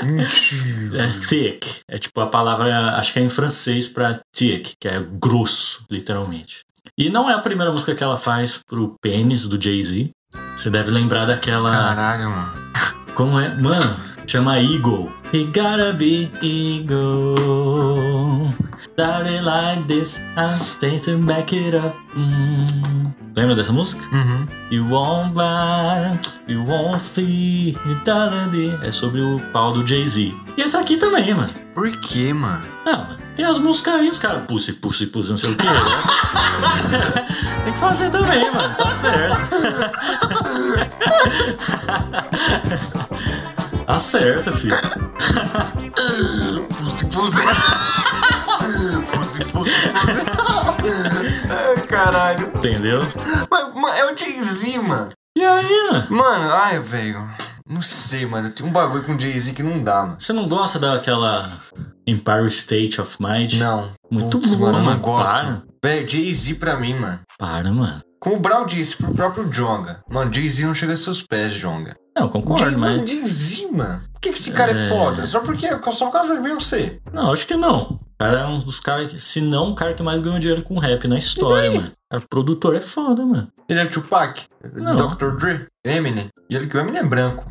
Mentira. 0.03 0.77
É 0.97 1.09
thick. 1.09 1.81
É 1.89 1.99
tipo 1.99 2.21
a 2.21 2.27
palavra, 2.27 2.97
acho 2.97 3.13
que 3.13 3.19
é 3.19 3.23
em 3.23 3.29
francês 3.29 3.89
pra 3.89 4.21
thick, 4.33 4.75
que 4.81 4.89
é 4.89 5.01
grosso, 5.01 5.85
literalmente. 5.91 6.61
E 6.97 7.11
não 7.11 7.29
é 7.29 7.35
a 7.35 7.39
primeira 7.41 7.71
música 7.71 7.95
que 7.95 8.03
ela 8.03 8.17
faz 8.17 8.59
pro 8.67 8.95
pênis 9.03 9.47
do 9.47 9.61
Jay-Z. 9.61 10.11
Você 10.57 10.71
deve 10.71 10.91
lembrar 10.91 11.27
daquela. 11.27 11.71
Caralho, 11.71 12.31
mano. 12.31 12.53
Como 13.15 13.39
é? 13.41 13.49
Mano, 13.55 13.97
chama 14.27 14.59
Eagle. 14.61 15.11
He 15.33 15.45
gotta 15.45 15.93
be 15.93 16.31
Eagle. 16.43 17.37
Darling 18.97 19.45
like 19.45 19.87
this, 19.87 20.21
I'm 20.37 20.59
to 20.81 21.19
back 21.19 21.53
it 21.53 21.75
up. 21.75 21.95
Hum. 22.15 23.15
Lembra 23.37 23.55
dessa 23.55 23.73
música? 23.73 24.03
Uhum. 24.11 24.49
You 24.71 24.87
won't 24.89 25.35
buy, 25.35 26.19
you 26.49 26.65
won't 26.65 27.03
feel, 27.03 27.77
you. 27.95 28.73
É 28.83 28.91
sobre 28.91 29.21
o 29.21 29.39
pau 29.53 29.73
do 29.73 29.87
Jay-Z. 29.87 30.35
E 30.57 30.63
essa 30.63 30.81
aqui 30.81 30.97
também, 30.97 31.35
mano. 31.35 31.53
Por 31.75 31.91
que, 32.01 32.33
mano? 32.33 32.63
Ah, 32.87 32.97
mano, 32.97 33.19
tem 33.37 33.45
as 33.45 33.59
músicas 33.59 33.97
aí, 33.97 34.09
os 34.09 34.19
caras, 34.19 34.47
pussy, 34.47 34.73
pussy, 34.73 35.09
pussy, 35.09 35.31
não 35.31 35.37
sei 35.37 35.51
o 35.51 35.57
que. 35.57 35.67
tem 37.65 37.75
que 37.75 37.79
fazer 37.79 38.09
também, 38.09 38.51
mano, 38.51 38.75
tá 38.75 38.91
certo. 38.91 39.43
Acerta, 43.87 44.53
filho. 44.53 44.77
Pussy. 47.13 47.41
Pussy, 49.13 49.45
pussy, 49.45 49.45
pussy. 49.53 49.73
Ai, 51.49 51.87
caralho. 51.87 52.53
Entendeu? 52.57 53.01
Mas, 53.51 53.75
mano, 53.75 53.89
é 53.89 54.13
o 54.13 54.17
Jay-Z, 54.17 54.79
mano. 54.79 55.09
E 55.37 55.45
aí, 55.45 55.89
mano? 55.91 56.07
Mano, 56.11 56.53
ai, 56.53 56.79
velho. 56.81 57.29
Não 57.69 57.83
sei, 57.83 58.27
mano. 58.27 58.51
Tem 58.51 58.67
um 58.67 58.73
bagulho 58.73 59.05
com 59.05 59.15
o 59.15 59.21
Jay-Z 59.21 59.53
que 59.53 59.63
não 59.63 59.83
dá, 59.83 60.03
mano. 60.03 60.17
Você 60.19 60.33
não 60.33 60.49
gosta 60.49 60.79
daquela 60.79 61.51
Empire 62.07 62.47
State 62.49 63.01
of 63.01 63.17
Mind? 63.21 63.55
Não. 63.55 63.91
Muito 64.11 64.39
Putz, 64.39 64.55
boa, 64.55 64.73
mano. 64.73 64.85
mano. 64.85 64.97
Não 64.97 65.03
gosto. 65.03 65.33
Para. 65.33 65.63
Velho, 65.85 66.09
Jay-Z 66.09 66.55
pra 66.55 66.77
mim, 66.77 66.95
mano. 66.95 67.21
Para, 67.39 67.71
mano. 67.73 68.01
Como 68.21 68.37
o 68.37 68.41
Brau 68.41 68.65
disse 68.67 68.97
pro 68.97 69.15
próprio 69.15 69.49
Jonga. 69.49 70.01
Mano, 70.11 70.33
Jay-Z 70.33 70.65
não 70.67 70.75
chega 70.75 70.95
a 70.95 70.97
seus 70.97 71.23
pés, 71.23 71.53
Jonga. 71.53 71.95
Não, 72.17 72.23
eu 72.25 72.29
concordo, 72.31 72.65
Jay- 72.65 72.77
mas. 72.77 72.97
mano, 72.97 73.07
Jay-Z, 73.07 73.67
mano. 73.73 74.01
Por 74.13 74.21
que, 74.23 74.33
que 74.33 74.39
esse 74.39 74.51
cara 74.53 74.73
é, 74.73 74.87
É. 74.87 74.89
foda? 74.89 75.27
Só 75.27 75.41
porque 75.41 75.69
só 75.93 76.07
por 76.07 76.13
causa 76.13 76.35
da 76.35 76.41
Beyoncé. 76.41 76.99
Não, 77.13 77.31
acho 77.33 77.47
que 77.47 77.55
não. 77.57 77.83
O 77.93 77.99
cara 78.19 78.39
é 78.41 78.45
um 78.47 78.59
dos 78.59 78.81
caras 78.81 79.13
que, 79.13 79.21
se 79.21 79.41
não, 79.43 79.71
o 79.71 79.75
cara 79.75 79.93
que 79.93 80.03
mais 80.03 80.19
ganhou 80.21 80.39
dinheiro 80.39 80.63
com 80.63 80.79
rap 80.79 81.07
na 81.07 81.19
história, 81.19 81.71
mano. 81.71 81.93
O 82.13 82.21
produtor 82.29 82.75
é 82.75 82.81
foda, 82.81 83.25
mano. 83.27 83.49
Ele 83.69 83.81
é 83.81 83.85
Tupac, 83.85 84.45
Não. 84.75 85.15
Dr. 85.15 85.37
Dre, 85.37 85.67
Eminem. 85.85 86.29
E 86.49 86.57
ele 86.57 86.67
que 86.67 86.77
o 86.77 86.81
Eminem 86.81 87.03
é 87.03 87.07
branco. 87.07 87.47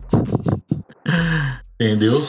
Entendeu? 1.80 2.26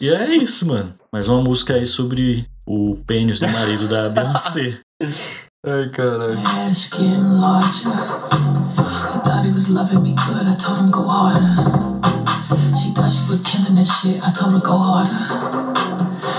E 0.00 0.08
é 0.08 0.34
isso, 0.36 0.66
mano. 0.66 0.94
Mais 1.12 1.28
uma 1.28 1.40
música 1.42 1.74
aí 1.74 1.86
sobre 1.86 2.46
o 2.66 2.96
pênis 3.06 3.40
do 3.40 3.48
marido 3.48 3.88
da 3.88 4.08
Beyoncé. 4.10 4.78
Ai, 5.66 5.88
caralho. 5.90 6.38
thought 9.40 9.48
he 9.48 9.54
was 9.54 9.70
loving 9.70 10.02
me 10.02 10.14
good. 10.26 10.42
I 10.44 10.54
told 10.56 10.78
him 10.78 10.90
go 10.90 11.08
harder. 11.08 11.48
She 12.76 12.92
thought 12.92 13.08
she 13.08 13.26
was 13.28 13.42
killing 13.46 13.74
this 13.74 13.88
shit. 14.00 14.20
I 14.22 14.32
told 14.32 14.52
her 14.52 14.60
go 14.60 14.76
harder. 14.76 15.16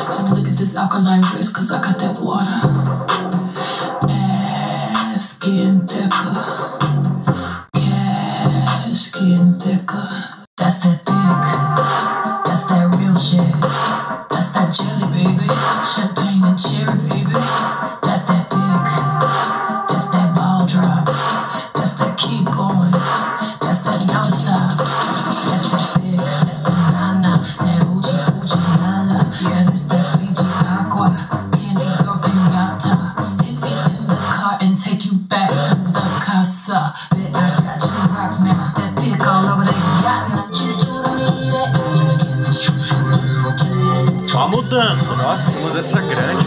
Just 0.05 0.29
look 0.29 0.45
at 0.47 0.53
this 0.53 0.75
alkaline 0.75 1.23
wrist, 1.33 1.55
cause 1.55 1.71
I 1.71 1.81
got 1.81 1.97
that 1.97 2.19
water. 2.21 2.61
Ass 4.07 5.37
getting 5.39 5.87
thicker. 5.87 6.33
Cash 7.73 9.11
getting 9.13 9.55
thicker. 9.57 10.07
That's 10.57 10.83
that 10.83 11.01
dick. 11.05 11.70
Mudança. 44.91 45.15
Nossa, 45.15 45.51
que 45.51 45.57
mudança 45.59 46.01
grande. 46.01 46.45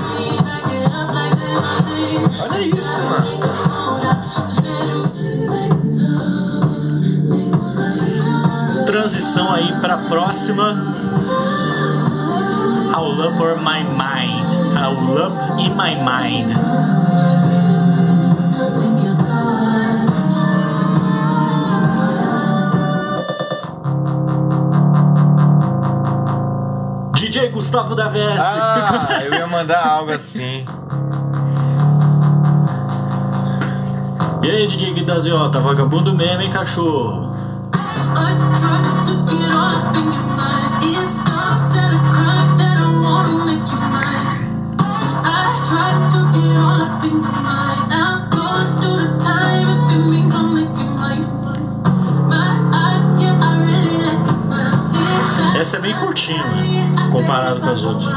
Olha 2.42 2.60
isso, 2.60 3.00
mano. 3.02 3.40
Transição 8.86 9.52
aí 9.52 9.72
pra 9.80 9.96
próxima. 9.96 10.94
All 12.92 13.12
Up 13.12 13.42
or 13.42 13.56
My 13.58 13.82
Mind. 13.82 14.78
All 14.78 14.94
Up 15.16 15.60
in 15.60 15.74
My 15.74 15.96
Mind. 15.96 17.53
DJ 27.34 27.48
Gustavo 27.48 27.96
da 27.96 28.08
VS. 28.08 28.38
Ah, 28.38 29.18
eu 29.24 29.34
ia 29.34 29.46
mandar 29.48 29.84
algo 29.84 30.12
assim. 30.12 30.64
E 34.40 34.48
aí, 34.48 34.64
DJ 34.68 34.94
Guidaziota, 34.94 35.58
vagabundo 35.58 36.14
mesmo, 36.14 36.42
hein, 36.42 36.50
cachorro? 36.50 37.34
Essa 55.58 55.78
é 55.78 55.80
bem 55.80 55.96
curtinha? 55.96 56.83
Comparado 57.14 57.60
com 57.60 57.68
as 57.68 57.82
outras. 57.84 58.12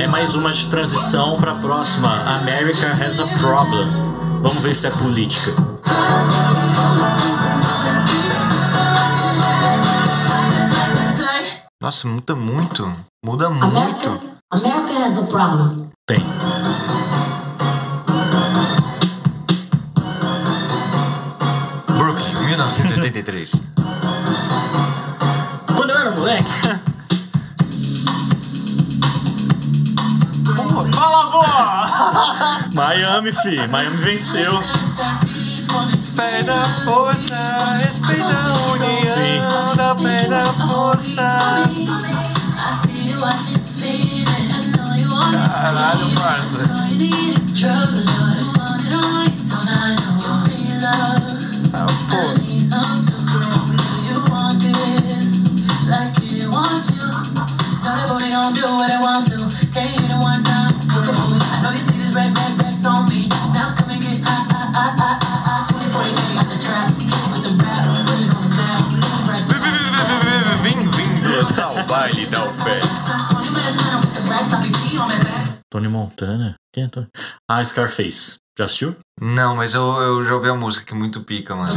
É 0.00 0.06
mais 0.06 0.34
uma 0.34 0.50
de 0.50 0.66
transição 0.68 1.36
pra 1.38 1.56
próxima. 1.56 2.10
America 2.38 2.90
has 2.90 3.20
a 3.20 3.26
problem. 3.38 3.86
Vamos 4.42 4.62
ver 4.62 4.74
se 4.74 4.86
é 4.86 4.90
política. 4.90 5.52
Nossa, 11.82 12.08
muda 12.08 12.34
muito. 12.34 12.90
Muda 13.24 13.50
muito. 13.50 14.20
America 14.50 15.06
has 15.06 15.18
a 15.18 15.26
problem. 15.26 15.90
Tem. 16.06 16.20
1983. 23.20 23.52
Quando 25.76 25.90
eu 25.90 25.98
era 25.98 26.10
moleque. 26.10 26.50
Fala, 30.94 31.22
avó! 31.24 31.44
Miami, 32.74 33.32
fi. 33.32 33.68
Miami 33.68 33.96
venceu. 33.98 34.60
Fé 36.16 36.42
da 36.42 36.64
força, 36.84 37.36
respeita 37.82 38.24
a 38.24 38.72
união 38.72 39.00
Sim. 39.00 39.40
da 39.76 39.96
fé 39.96 40.28
da 40.28 40.52
força. 40.52 41.26
Caralho, 45.54 46.14
parça. 46.14 46.62
Montana? 76.20 76.54
Quem 76.72 76.84
é 76.84 76.88
Tony? 76.88 77.08
Ah, 77.48 77.64
Scarface. 77.64 78.36
Já 78.58 78.66
assistiu? 78.66 78.94
Não, 79.18 79.56
mas 79.56 79.74
eu, 79.74 79.82
eu 79.82 80.24
já 80.24 80.34
ouvi 80.34 80.48
a 80.48 80.54
música 80.54 80.84
que 80.84 80.92
é 80.92 80.96
muito 80.96 81.22
pica, 81.22 81.56
mano. 81.56 81.72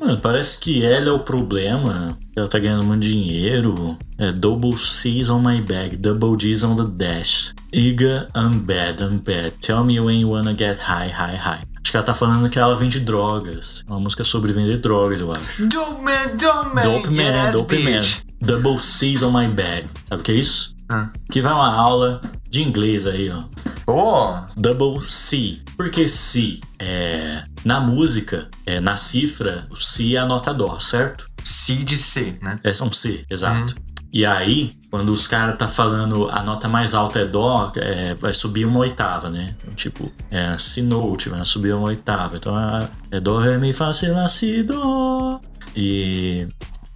Mano, 0.00 0.20
parece 0.20 0.58
que 0.58 0.84
ela 0.84 1.08
é 1.08 1.12
o 1.12 1.18
problema. 1.18 2.16
Ela 2.36 2.46
tá 2.46 2.58
ganhando 2.58 2.84
muito 2.84 3.02
dinheiro. 3.02 3.98
É 4.16 4.30
double 4.30 4.78
C's 4.78 5.28
on 5.28 5.40
my 5.40 5.60
bag, 5.60 5.96
double 5.96 6.36
G's 6.36 6.62
on 6.62 6.76
the 6.76 6.84
dash. 6.84 7.52
Iga, 7.72 8.28
I'm 8.36 8.60
bad, 8.60 9.02
I'm 9.02 9.18
bad. 9.18 9.54
Tell 9.60 9.82
me 9.84 9.98
when 9.98 10.20
you 10.20 10.30
wanna 10.30 10.54
get 10.54 10.78
high, 10.78 11.08
high, 11.08 11.36
high. 11.36 11.62
Acho 11.82 11.90
que 11.90 11.96
ela 11.96 12.06
tá 12.06 12.14
falando 12.14 12.48
que 12.48 12.58
ela 12.58 12.76
vende 12.76 13.00
drogas. 13.00 13.84
É 13.88 13.90
uma 13.90 14.00
música 14.00 14.22
sobre 14.22 14.52
vender 14.52 14.78
drogas, 14.78 15.20
eu 15.20 15.32
acho. 15.32 15.66
Dope 15.66 16.02
man, 16.02 16.36
dope 16.36 16.74
man, 16.74 16.82
Dope 16.82 17.10
Man, 17.10 17.22
yes, 17.22 17.52
Dope 17.52 17.78
Man. 17.78 18.02
Double 18.40 18.78
C's 18.78 19.22
on 19.22 19.32
my 19.32 19.48
bag. 19.48 19.88
Sabe 20.08 20.20
o 20.20 20.24
que 20.24 20.32
é 20.32 20.36
isso? 20.36 20.77
Ah. 20.88 21.10
Que 21.30 21.40
vai 21.40 21.52
uma 21.52 21.74
aula 21.74 22.20
de 22.50 22.62
inglês 22.62 23.06
aí, 23.06 23.30
ó. 23.30 23.44
Oh, 23.86 24.60
Double 24.60 25.00
C. 25.00 25.60
Por 25.76 25.90
que 25.90 26.08
C? 26.08 26.60
É, 26.78 27.42
na 27.64 27.80
música, 27.80 28.48
é, 28.66 28.80
na 28.80 28.96
cifra, 28.96 29.66
o 29.70 29.76
C 29.76 30.14
é 30.14 30.18
a 30.18 30.26
nota 30.26 30.52
Dó, 30.52 30.78
certo? 30.78 31.26
C 31.44 31.76
de 31.76 31.98
C, 31.98 32.38
né? 32.42 32.56
É 32.62 32.70
um 32.82 32.92
C, 32.92 33.24
exato. 33.30 33.74
E 34.12 34.24
aí, 34.24 34.72
quando 34.90 35.10
os 35.10 35.26
caras 35.26 35.58
tá 35.58 35.68
falando 35.68 36.28
a 36.30 36.42
nota 36.42 36.66
mais 36.66 36.94
alta 36.94 37.20
é 37.20 37.26
Dó, 37.26 37.70
é, 37.76 38.14
vai 38.14 38.32
subir 38.32 38.64
uma 38.64 38.80
oitava, 38.80 39.28
né? 39.28 39.54
Tipo, 39.74 40.10
é 40.30 40.58
Si 40.58 40.80
note, 40.80 41.28
vai 41.28 41.44
subir 41.44 41.74
uma 41.74 41.88
oitava. 41.88 42.36
Então 42.36 42.58
é, 42.58 42.88
é 43.10 43.20
Dó, 43.20 43.38
Ré, 43.38 43.58
Mi, 43.58 43.72
Fá, 43.72 43.92
Si, 43.92 44.06
Lá, 44.06 44.26
Si, 44.28 44.62
Dó. 44.62 45.40
E 45.76 46.48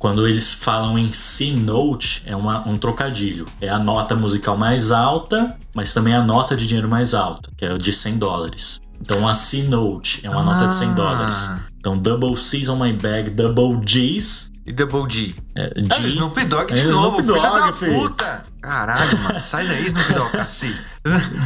quando 0.02 0.26
eles 0.26 0.52
falam 0.52 0.98
em 0.98 1.12
C 1.12 1.52
note, 1.52 2.24
é 2.26 2.34
uma, 2.34 2.68
um 2.68 2.76
trocadilho. 2.76 3.46
É 3.60 3.68
a 3.68 3.78
nota 3.78 4.16
musical 4.16 4.58
mais 4.58 4.90
alta, 4.90 5.56
mas 5.76 5.94
também 5.94 6.12
a 6.12 6.20
nota 6.20 6.56
de 6.56 6.66
dinheiro 6.66 6.88
mais 6.88 7.14
alta, 7.14 7.48
que 7.56 7.64
é 7.64 7.72
o 7.72 7.78
de 7.78 7.92
100 7.92 8.18
dólares. 8.18 8.80
Então 9.00 9.28
a 9.28 9.32
C 9.32 9.62
note 9.62 10.18
é 10.24 10.28
uma 10.28 10.42
nota 10.42 10.66
de 10.66 10.74
100 10.74 10.88
Ah. 10.88 10.92
dólares. 10.94 11.50
Então 11.78 11.96
double 11.96 12.34
C's 12.36 12.68
on 12.68 12.78
my 12.78 12.92
bag, 12.92 13.30
double 13.30 13.76
G's. 13.84 14.50
E 14.66 14.72
Double 14.72 15.08
G. 15.08 15.34
É, 15.54 15.70
É, 15.76 16.00
G, 16.00 16.08
Snoop 16.08 16.44
Dogg 16.46 16.72
de 16.74 16.80
É, 16.80 16.84
novo, 16.86 17.20
Snoop 17.20 17.38
filha 17.38 17.42
da 17.50 17.60
Dogg, 17.66 17.78
filho. 17.78 18.00
puta. 18.00 18.44
Caralho, 18.60 19.18
mano, 19.20 19.40
sai 19.40 19.66
daí, 19.68 19.86
Snoop 19.86 20.12
Dogg, 20.14 20.30
cacete. 20.32 20.80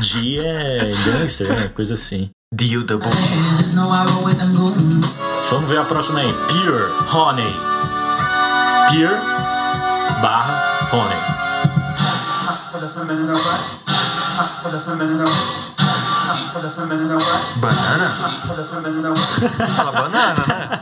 G 0.00 0.38
é 0.38 0.92
gangster, 1.04 1.48
né? 1.48 1.68
coisa 1.74 1.92
assim. 1.94 2.30
Dio 2.54 2.82
Double 2.84 3.10
G. 3.12 3.18
Vamos 5.50 5.68
ver 5.68 5.78
a 5.78 5.84
próxima 5.84 6.20
aí. 6.20 6.32
Pure 6.32 7.14
Honey. 7.14 7.75
Pure 8.90 9.16
barra 10.22 10.88
Honey. 10.92 11.20
Banana? 17.56 18.08
Fala 19.76 19.92
banana, 19.92 20.44
né? 20.46 20.80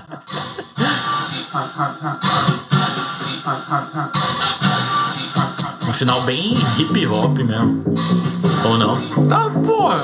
Um 5.88 5.92
final 5.92 6.22
bem 6.22 6.55
hip 6.78 7.07
hop 7.07 7.36
mesmo. 7.38 7.84
Ou 8.64 8.78
não? 8.78 8.96
Tá, 9.28 9.50
porra. 9.50 10.02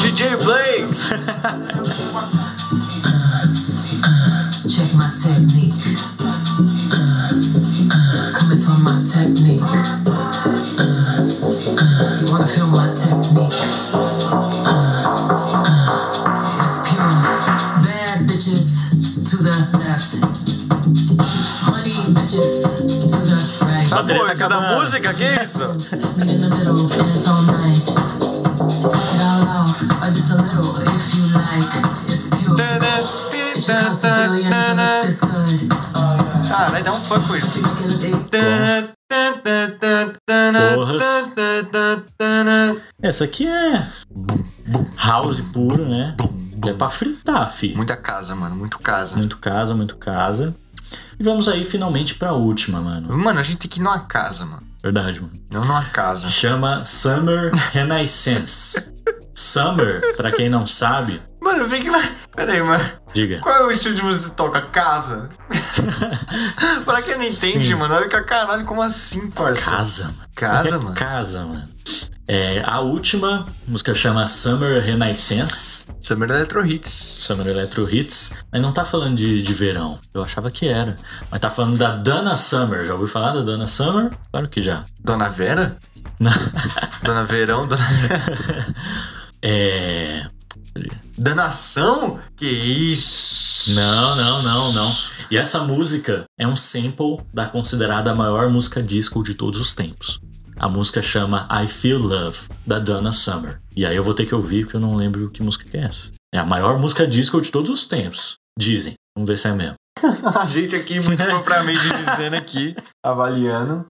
DJ 0.00 0.36
Blakes. 0.36 1.10
Check 5.12 5.28
my 5.28 5.44
technique. 5.44 5.74
Uh, 6.20 6.24
uh, 7.92 8.32
coming 8.38 8.60
from 8.62 8.82
my 8.82 8.96
technique. 9.04 9.60
Uh, 9.62 9.68
you 12.20 12.26
wanna 12.32 12.46
feel 12.46 12.66
my 12.68 12.88
technique? 12.94 13.52
It's 16.62 16.78
pure. 16.88 17.12
Bad 17.84 18.18
bitches 18.26 18.68
to 19.28 19.36
the 19.36 19.56
left. 19.78 20.12
Money 21.70 21.92
bitches 22.16 22.62
to 23.10 23.18
the 23.20 23.36
right. 23.66 23.88
Tá, 23.88 23.96
Bateria 23.96 24.20
pô, 24.20 24.26
tá 24.26 24.32
isso 24.32 24.44
é 24.44 24.48
da 24.48 24.56
acabando. 24.56 24.80
música? 24.80 25.14
Que 25.14 25.24
isso? 25.44 25.62
Meet 26.16 26.30
in 26.30 26.40
the 26.40 26.48
middle, 26.48 26.88
dance 26.88 27.28
all 27.28 27.42
night. 27.42 27.84
Take 28.88 29.14
it 29.14 29.22
all 29.22 29.44
off, 29.46 29.82
or 29.82 30.10
just 30.10 30.30
a 30.32 30.36
little 30.36 30.76
if 30.82 31.14
you 31.14 31.24
like. 31.34 31.72
It's 32.08 32.28
pure. 32.28 32.56
Caralho, 36.72 36.84
dá 36.84 36.92
um. 36.94 37.00
Making 37.00 37.36
a 37.84 37.98
big 38.00 38.16
Essa 43.02 43.24
aqui 43.24 43.46
é 43.46 43.86
house 44.96 45.40
puro, 45.52 45.86
né? 45.86 46.16
É 46.66 46.72
pra 46.72 46.88
fritar, 46.88 47.52
fi. 47.52 47.74
Muita 47.74 47.94
casa, 47.94 48.34
mano. 48.34 48.56
Muito 48.56 48.78
casa. 48.78 49.16
Muito 49.16 49.36
casa, 49.36 49.74
muito 49.74 49.98
casa. 49.98 50.54
E 51.18 51.22
vamos 51.22 51.46
aí 51.46 51.64
finalmente 51.66 52.14
pra 52.14 52.32
última, 52.32 52.80
mano. 52.80 53.18
Mano, 53.18 53.38
a 53.38 53.42
gente 53.42 53.58
tem 53.58 53.68
que 53.70 53.78
ir 53.78 53.82
numa 53.82 54.00
casa, 54.00 54.46
mano. 54.46 54.62
Verdade, 54.82 55.20
mano. 55.20 55.34
Não 55.50 55.60
numa 55.60 55.84
casa. 55.84 56.28
Chama 56.28 56.86
Summer 56.86 57.52
Renaissance. 57.72 58.90
Summer, 59.34 60.16
pra 60.16 60.32
quem 60.32 60.48
não 60.48 60.66
sabe, 60.66 61.20
Mano, 61.42 61.66
vem 61.66 61.82
que 61.82 61.90
lá. 61.90 62.02
Pera 62.36 62.52
aí, 62.52 62.62
mano. 62.62 62.84
diga. 63.12 63.40
Qual 63.40 63.54
é 63.54 63.66
o 63.66 63.70
estilo 63.70 63.94
de 63.96 64.02
música 64.02 64.22
que 64.24 64.30
você 64.30 64.36
toca? 64.36 64.62
Casa? 64.62 65.28
pra 66.84 67.02
quem 67.02 67.16
não 67.16 67.24
entende, 67.24 67.66
Sim. 67.66 67.74
mano, 67.74 67.94
olha 67.94 68.08
que 68.08 68.20
caralho, 68.22 68.64
como 68.64 68.80
assim, 68.82 69.28
parça? 69.30 69.70
Casa, 69.70 70.04
mano. 70.04 70.16
Casa, 70.34 70.68
É 70.68 70.78
mano. 70.78 70.94
Casa, 70.94 71.44
mano. 71.44 71.68
É, 72.28 72.62
a 72.64 72.78
última 72.80 73.46
música 73.66 73.92
chama 73.94 74.26
Summer 74.28 74.80
Renaissance, 74.82 75.84
Summer 76.00 76.30
Electro 76.30 76.64
Hits. 76.64 76.88
Summer 76.90 77.46
Electro 77.48 77.92
Hits, 77.92 78.32
mas 78.50 78.62
não 78.62 78.72
tá 78.72 78.84
falando 78.84 79.16
de, 79.16 79.42
de 79.42 79.52
verão. 79.52 79.98
Eu 80.14 80.22
achava 80.22 80.48
que 80.50 80.68
era. 80.68 80.96
Mas 81.30 81.40
tá 81.40 81.50
falando 81.50 81.76
da 81.76 81.90
Dana 81.96 82.36
Summer. 82.36 82.84
Já 82.84 82.92
ouviu 82.94 83.08
falar 83.08 83.32
da 83.32 83.40
Dana 83.42 83.66
Summer? 83.66 84.10
Claro 84.30 84.48
que 84.48 84.60
já. 84.62 84.84
Dona 85.00 85.28
Vera? 85.28 85.76
Não. 86.20 86.32
Dona 87.02 87.24
Verão? 87.24 87.66
Dona... 87.66 87.84
É. 89.44 90.24
Danação? 91.16 92.18
Que 92.36 92.46
isso? 92.46 93.74
Não, 93.74 94.16
não, 94.16 94.42
não, 94.42 94.72
não. 94.72 94.96
E 95.30 95.36
essa 95.36 95.60
música 95.60 96.24
é 96.38 96.46
um 96.46 96.56
sample 96.56 97.20
da 97.32 97.46
considerada 97.46 98.14
maior 98.14 98.50
música 98.50 98.82
disco 98.82 99.22
de 99.22 99.34
todos 99.34 99.60
os 99.60 99.74
tempos. 99.74 100.20
A 100.58 100.68
música 100.68 101.02
chama 101.02 101.48
I 101.50 101.66
Feel 101.66 101.98
Love, 101.98 102.38
da 102.66 102.78
Donna 102.78 103.12
Summer. 103.12 103.60
E 103.74 103.84
aí 103.84 103.96
eu 103.96 104.02
vou 104.02 104.14
ter 104.14 104.26
que 104.26 104.34
ouvir 104.34 104.64
porque 104.64 104.76
eu 104.76 104.80
não 104.80 104.94
lembro 104.94 105.30
que 105.30 105.42
música 105.42 105.64
que 105.64 105.76
é 105.76 105.80
essa. 105.80 106.12
É 106.34 106.38
a 106.38 106.44
maior 106.44 106.78
música 106.78 107.06
disco 107.06 107.40
de 107.40 107.50
todos 107.50 107.70
os 107.70 107.86
tempos. 107.86 108.36
Dizem. 108.58 108.94
Vamos 109.16 109.28
ver 109.28 109.38
se 109.38 109.48
é 109.48 109.52
mesmo. 109.52 109.74
A 110.38 110.46
gente 110.46 110.74
aqui, 110.74 111.00
muito 111.00 111.22
propriamente 111.24 111.82
dizendo 112.04 112.34
aqui, 112.34 112.74
avaliando. 113.04 113.86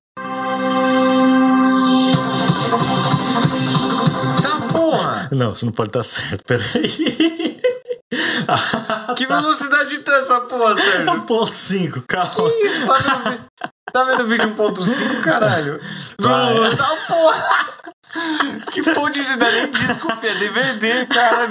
Não, 5.33 5.53
isso 5.53 5.65
não 5.65 5.73
pode 5.73 5.89
estar 5.91 6.05
certo. 6.05 6.45
Peraí. 6.45 7.61
Que 9.17 9.27
velocidade 9.27 9.99
tem 9.99 10.15
essa 10.15 10.41
porra, 10.43 10.75
Sérgio? 10.75 11.07
1.5, 11.07 12.05
calma. 12.07 12.51
Isso, 12.63 12.87
tá 12.87 12.99
vendo, 12.99 13.41
tá 13.91 14.05
vendo 14.05 14.25
o 14.25 14.27
vídeo 14.29 14.55
1.5, 14.55 15.23
caralho? 15.23 15.81
Vai. 16.21 16.55
Não, 16.55 16.77
tá 16.77 16.97
porra! 17.09 17.69
Que 18.71 18.83
porra 18.83 19.11
de 19.11 19.21
é 19.21 19.37
nem 19.37 19.71
disco, 19.71 20.13
é 20.23 20.35
DVD, 20.35 21.07
cara. 21.07 21.49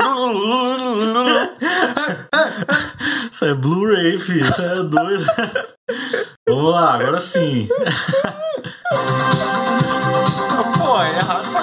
Isso 3.32 3.46
é 3.46 3.54
Blu-ray, 3.56 4.20
filho. 4.20 4.46
Isso 4.46 4.62
é 4.62 4.84
doido. 4.84 5.26
Vamos 6.48 6.72
lá, 6.74 6.94
agora 6.96 7.20
sim. 7.20 7.68
Pô, 10.78 11.02
é 11.02 11.10
errado 11.18 11.52
pra 11.52 11.61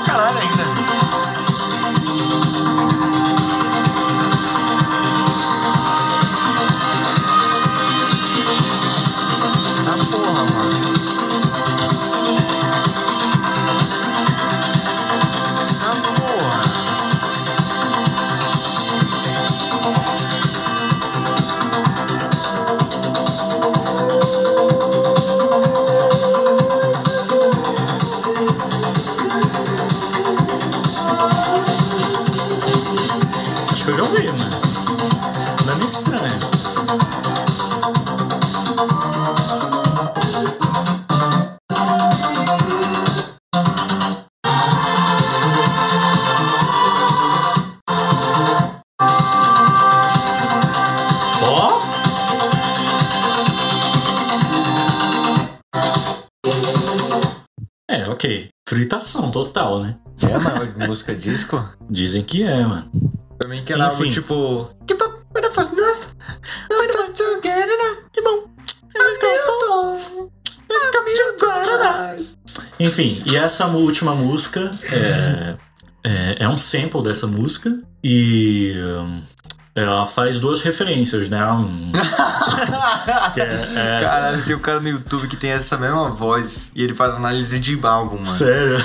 Fritação 58.98 59.30
total, 59.30 59.80
né? 59.80 59.96
É 60.28 60.34
a 60.34 60.40
maior 60.40 60.76
música 60.88 61.14
disco? 61.14 61.64
Dizem 61.88 62.24
que 62.24 62.42
é, 62.42 62.66
mano. 62.66 62.90
Pra 63.38 63.48
mim 63.48 63.62
que 63.64 63.72
era 63.72 63.84
algo 63.84 64.02
Enfim. 64.02 64.10
tipo. 64.10 64.68
Que 64.86 64.94
bom. 64.94 65.12
Enfim, 72.80 73.22
e 73.24 73.36
essa 73.36 73.68
última 73.68 74.16
música 74.16 74.68
é, 74.92 75.56
é, 76.02 76.36
é 76.40 76.48
um 76.48 76.56
sample 76.56 77.00
dessa 77.00 77.28
música 77.28 77.80
e 78.02 78.74
ela 79.82 80.06
faz 80.06 80.38
duas 80.38 80.60
referências, 80.62 81.28
né? 81.28 81.44
Um, 81.50 81.92
que 83.34 83.40
é, 83.40 83.44
é- 84.00 84.04
Caralho, 84.04 84.44
tem 84.44 84.56
um 84.56 84.60
cara 84.60 84.80
no 84.80 84.88
YouTube 84.88 85.28
que 85.28 85.36
tem 85.36 85.50
essa 85.50 85.76
mesma 85.76 86.08
voz 86.10 86.70
e 86.74 86.82
ele 86.82 86.94
faz 86.94 87.14
análise 87.14 87.58
de 87.58 87.78
álbum, 87.82 88.14
mano. 88.16 88.26
Sério? 88.26 88.76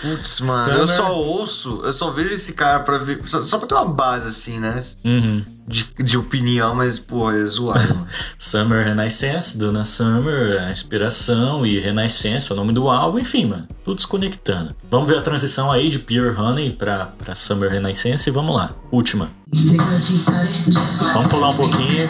Putz, 0.00 0.40
mano, 0.40 0.72
eu 0.72 0.88
Summer- 0.88 0.96
só 0.96 1.14
ouço, 1.16 1.80
eu 1.84 1.92
só 1.92 2.10
vejo 2.10 2.34
esse 2.34 2.52
cara 2.52 2.80
pra 2.80 2.98
ver. 2.98 3.20
Só, 3.26 3.42
só 3.42 3.58
pra 3.58 3.66
ter 3.68 3.74
uma 3.74 3.88
base, 3.88 4.28
assim, 4.28 4.58
né? 4.58 4.82
Uhum. 5.04 5.44
De, 5.66 5.86
de 6.02 6.18
opinião, 6.18 6.74
mas, 6.74 6.98
pô, 6.98 7.30
é 7.30 7.44
zoado. 7.44 8.06
Summer 8.36 8.84
Renaissance, 8.84 9.56
Donna 9.56 9.84
Summer, 9.84 10.60
a 10.62 10.70
inspiração 10.70 11.64
e 11.64 11.78
Renaissance 11.78 12.50
é 12.50 12.54
o 12.54 12.56
nome 12.56 12.72
do 12.72 12.88
álbum, 12.88 13.18
enfim, 13.18 13.46
mano, 13.46 13.68
tudo 13.84 13.96
desconectando. 13.96 14.74
Vamos 14.90 15.08
ver 15.08 15.18
a 15.18 15.22
transição 15.22 15.70
aí 15.70 15.88
de 15.88 15.98
Pure 15.98 16.30
Honey 16.36 16.72
pra, 16.72 17.06
pra 17.06 17.34
Summer 17.34 17.70
Renaissance 17.70 18.28
e 18.28 18.32
vamos 18.32 18.56
lá. 18.56 18.70
Última. 18.90 19.30
Vamos 21.12 21.28
pular 21.28 21.50
um 21.50 21.56
pouquinho. 21.56 22.08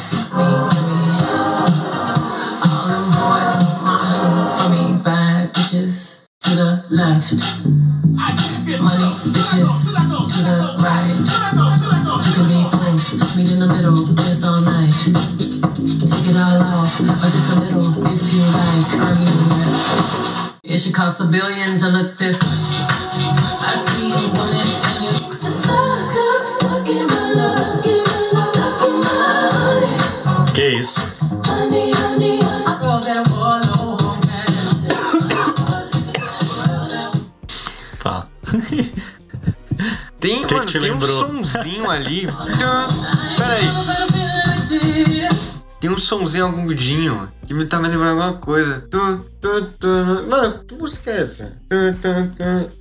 All 2.65 2.87
them 2.89 3.11
boys 3.11 3.59
want 3.59 3.83
my 3.83 3.99
honey 3.99 4.51
for 4.57 4.69
me. 4.71 4.99
Bad 5.03 5.53
bitches 5.55 6.22
to 6.53 6.59
the 6.59 6.85
left. 6.91 7.41
Money 8.83 9.09
bitches 9.33 9.89
to 9.89 10.39
the 10.45 10.77
right. 10.85 11.25
You 12.25 12.33
can 12.37 12.47
be 12.49 12.61
both. 12.69 13.37
Meet 13.37 13.53
in 13.53 13.59
the 13.59 13.67
middle. 13.67 14.05
Dance 14.13 14.45
all 14.45 14.61
night. 14.61 14.93
Take 16.05 16.29
it 16.29 16.37
all 16.37 16.61
off, 16.61 17.01
or 17.01 17.29
just 17.33 17.53
a 17.53 17.61
little 17.61 17.89
if 18.05 18.21
you 18.35 18.45
like. 18.53 18.93
Argument. 19.01 20.61
It 20.65 20.79
should 20.79 20.95
cost 20.95 21.21
a 21.23 21.27
billion 21.33 21.79
to 21.79 21.89
look 21.89 22.19
this. 22.19 22.41
I 22.43 22.45
see 23.89 24.13
you 24.13 24.29
want 24.37 24.53
it 24.53 24.77
and 24.93 25.09
you 25.09 25.33
just 25.41 25.65
stuck, 25.65 26.45
stuck 26.45 26.89
in 26.89 27.07
my 27.07 27.33
love, 27.33 27.81
stuck 28.45 28.83
in 28.89 29.01
my 29.01 29.49
honey, 29.57 30.53
Que 30.53 30.79
isso? 30.81 31.12
Tem, 40.23 40.47
Que 40.47 40.55
mano, 40.55 40.65
que 40.67 40.73
te 40.73 40.79
tem 40.81 40.91
um 40.91 40.95
lembrou? 40.95 41.19
sonzinho 41.19 41.91
ali. 41.91 42.29
Peraí. 43.37 43.67
Tem 45.81 45.91
um 45.91 45.99
sonzinho 45.99 46.47
agudinho 46.47 47.29
que 47.45 47.53
me 47.53 47.67
tá 47.67 47.81
me 47.81 47.89
lembrando 47.89 48.23
alguma 48.23 48.41
coisa. 48.41 48.89
Mano, 50.29 50.61
que 50.65 50.77
música 50.77 51.11
é 51.11 51.23
essa? 51.23 51.53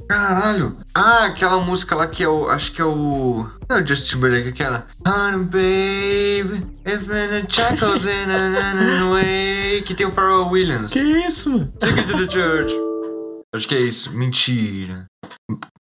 Caralho. 0.08 0.78
Ah, 0.94 1.26
aquela 1.26 1.60
música 1.60 1.96
lá 1.96 2.06
que 2.06 2.24
é 2.24 2.28
o. 2.28 2.48
Acho 2.48 2.72
que 2.72 2.80
é 2.80 2.86
o. 2.86 3.48
Não 3.68 3.78
é 3.80 3.82
o 3.82 3.88
Justin 3.88 4.18
Bieber, 4.20 4.44
que 4.44 4.50
é 4.50 4.52
aquela. 4.52 4.86
Honey, 5.04 5.46
baby, 5.46 6.68
if 6.86 7.08
the 7.08 7.44
chuckles 7.50 8.06
in 8.06 8.30
a 8.30 9.10
way. 9.10 9.82
Que 9.82 9.96
tem 9.96 10.06
o 10.06 10.12
Pharrell 10.12 10.48
Williams. 10.48 10.92
Que 10.94 11.00
isso, 11.00 11.50
mano? 11.50 11.74
Take 11.80 12.00
it 12.02 12.08
to 12.08 12.18
the 12.18 12.32
church. 12.32 12.72
Acho 13.52 13.68
que 13.68 13.74
é 13.74 13.80
isso. 13.82 14.12
Mentira. 14.14 15.08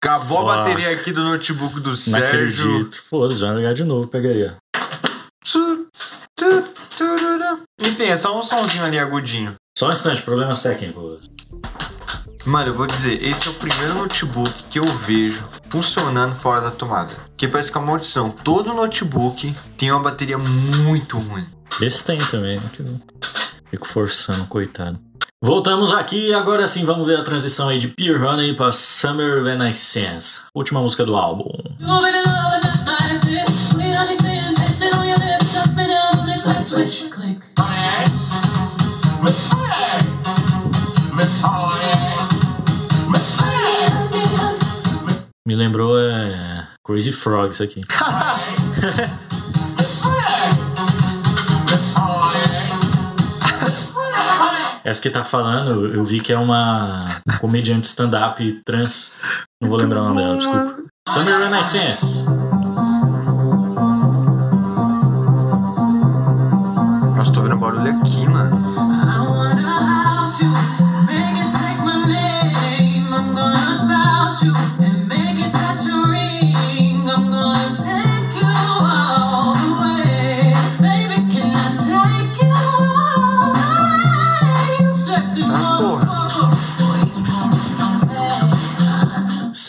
Acabou 0.03 0.39
a 0.39 0.55
Fuck. 0.55 0.57
bateria 0.69 0.89
aqui 0.91 1.11
do 1.11 1.23
notebook 1.23 1.79
do 1.79 1.89
Não 1.91 1.95
Sérgio. 1.95 2.27
acredito. 2.77 3.01
Foda-se, 3.03 3.41
vai 3.41 3.55
ligar 3.55 3.73
de 3.73 3.83
novo, 3.83 4.07
pega 4.07 4.29
aí, 4.29 4.47
ó. 4.47 4.79
Tu, 5.43 5.87
tu, 6.35 6.63
tururu. 6.97 7.63
Enfim, 7.79 8.03
é 8.03 8.17
só 8.17 8.37
um 8.37 8.41
sonzinho 8.41 8.83
ali 8.85 8.99
agudinho. 8.99 9.55
Só 9.77 9.87
um 9.89 9.91
instante, 9.91 10.21
problemas 10.21 10.61
técnicos. 10.61 11.29
Mano, 12.45 12.69
eu 12.71 12.75
vou 12.75 12.87
dizer, 12.87 13.23
esse 13.23 13.47
é 13.47 13.51
o 13.51 13.53
primeiro 13.53 13.93
notebook 13.93 14.51
que 14.69 14.79
eu 14.79 14.83
vejo 14.83 15.43
funcionando 15.69 16.35
fora 16.35 16.61
da 16.61 16.71
tomada. 16.71 17.13
Que 17.37 17.47
parece 17.47 17.71
que 17.71 17.77
é 17.77 17.81
uma 17.81 17.87
maldição. 17.87 18.29
Todo 18.31 18.73
notebook 18.73 19.55
tem 19.77 19.91
uma 19.91 20.01
bateria 20.01 20.37
muito 20.37 21.17
ruim. 21.19 21.45
Esse 21.79 22.03
tem 22.03 22.19
também, 22.19 22.59
né? 22.59 22.69
Fico 23.69 23.87
forçando, 23.87 24.45
coitado. 24.47 24.99
Voltamos 25.43 25.91
aqui, 25.91 26.33
agora 26.33 26.67
sim 26.67 26.85
vamos 26.85 27.07
ver 27.07 27.19
a 27.19 27.23
transição 27.23 27.67
aí 27.67 27.79
de 27.79 27.87
Pure 27.87 28.23
Honey 28.23 28.55
para 28.55 28.71
Summer 28.71 29.43
When 29.43 29.73
Sense. 29.73 30.41
Última 30.53 30.79
música 30.81 31.03
do 31.03 31.15
álbum. 31.15 31.49
Me 45.43 45.55
lembrou 45.55 45.99
é, 45.99 46.67
Crazy 46.85 47.11
Frog 47.11 47.51
isso 47.51 47.63
aqui. 47.63 47.81
Essa 54.91 55.01
que 55.01 55.09
tá 55.09 55.23
falando, 55.23 55.87
eu 55.87 56.03
vi 56.03 56.19
que 56.19 56.33
é 56.33 56.37
uma 56.37 57.21
comediante 57.39 57.87
stand-up 57.87 58.61
trans. 58.65 59.09
Não 59.61 59.69
vou 59.69 59.79
lembrar 59.79 60.01
o 60.01 60.09
nome 60.09 60.21
dela, 60.21 60.35
desculpa. 60.35 60.83
Summer 61.07 61.39
Renaissance. 61.39 62.25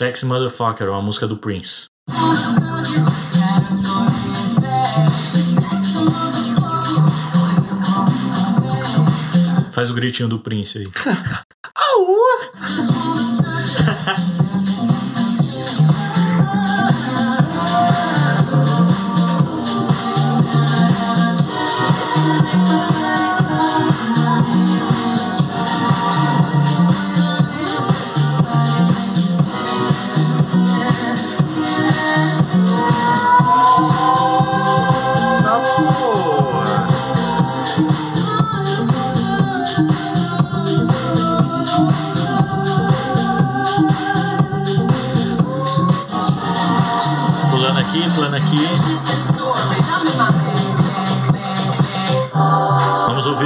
Sexy 0.03 0.25
Motherfucker, 0.25 0.89
uma 0.89 1.01
música 1.01 1.25
do 1.25 1.37
Prince. 1.37 1.85
Faz 9.71 9.89
o 9.89 9.93
gritinho 9.93 10.27
do 10.27 10.39
Prince 10.39 10.79
aí. 10.79 10.87
Tá 14.37 14.42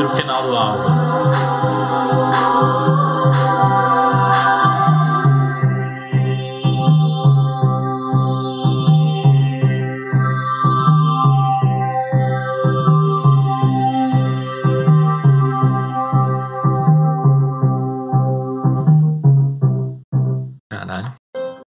Vamos 0.08 0.14
ouvir 0.14 0.14
o 0.14 0.16
final 0.16 0.44
do 0.44 0.56
álbum. 0.56 0.84
Caralho. 20.70 21.14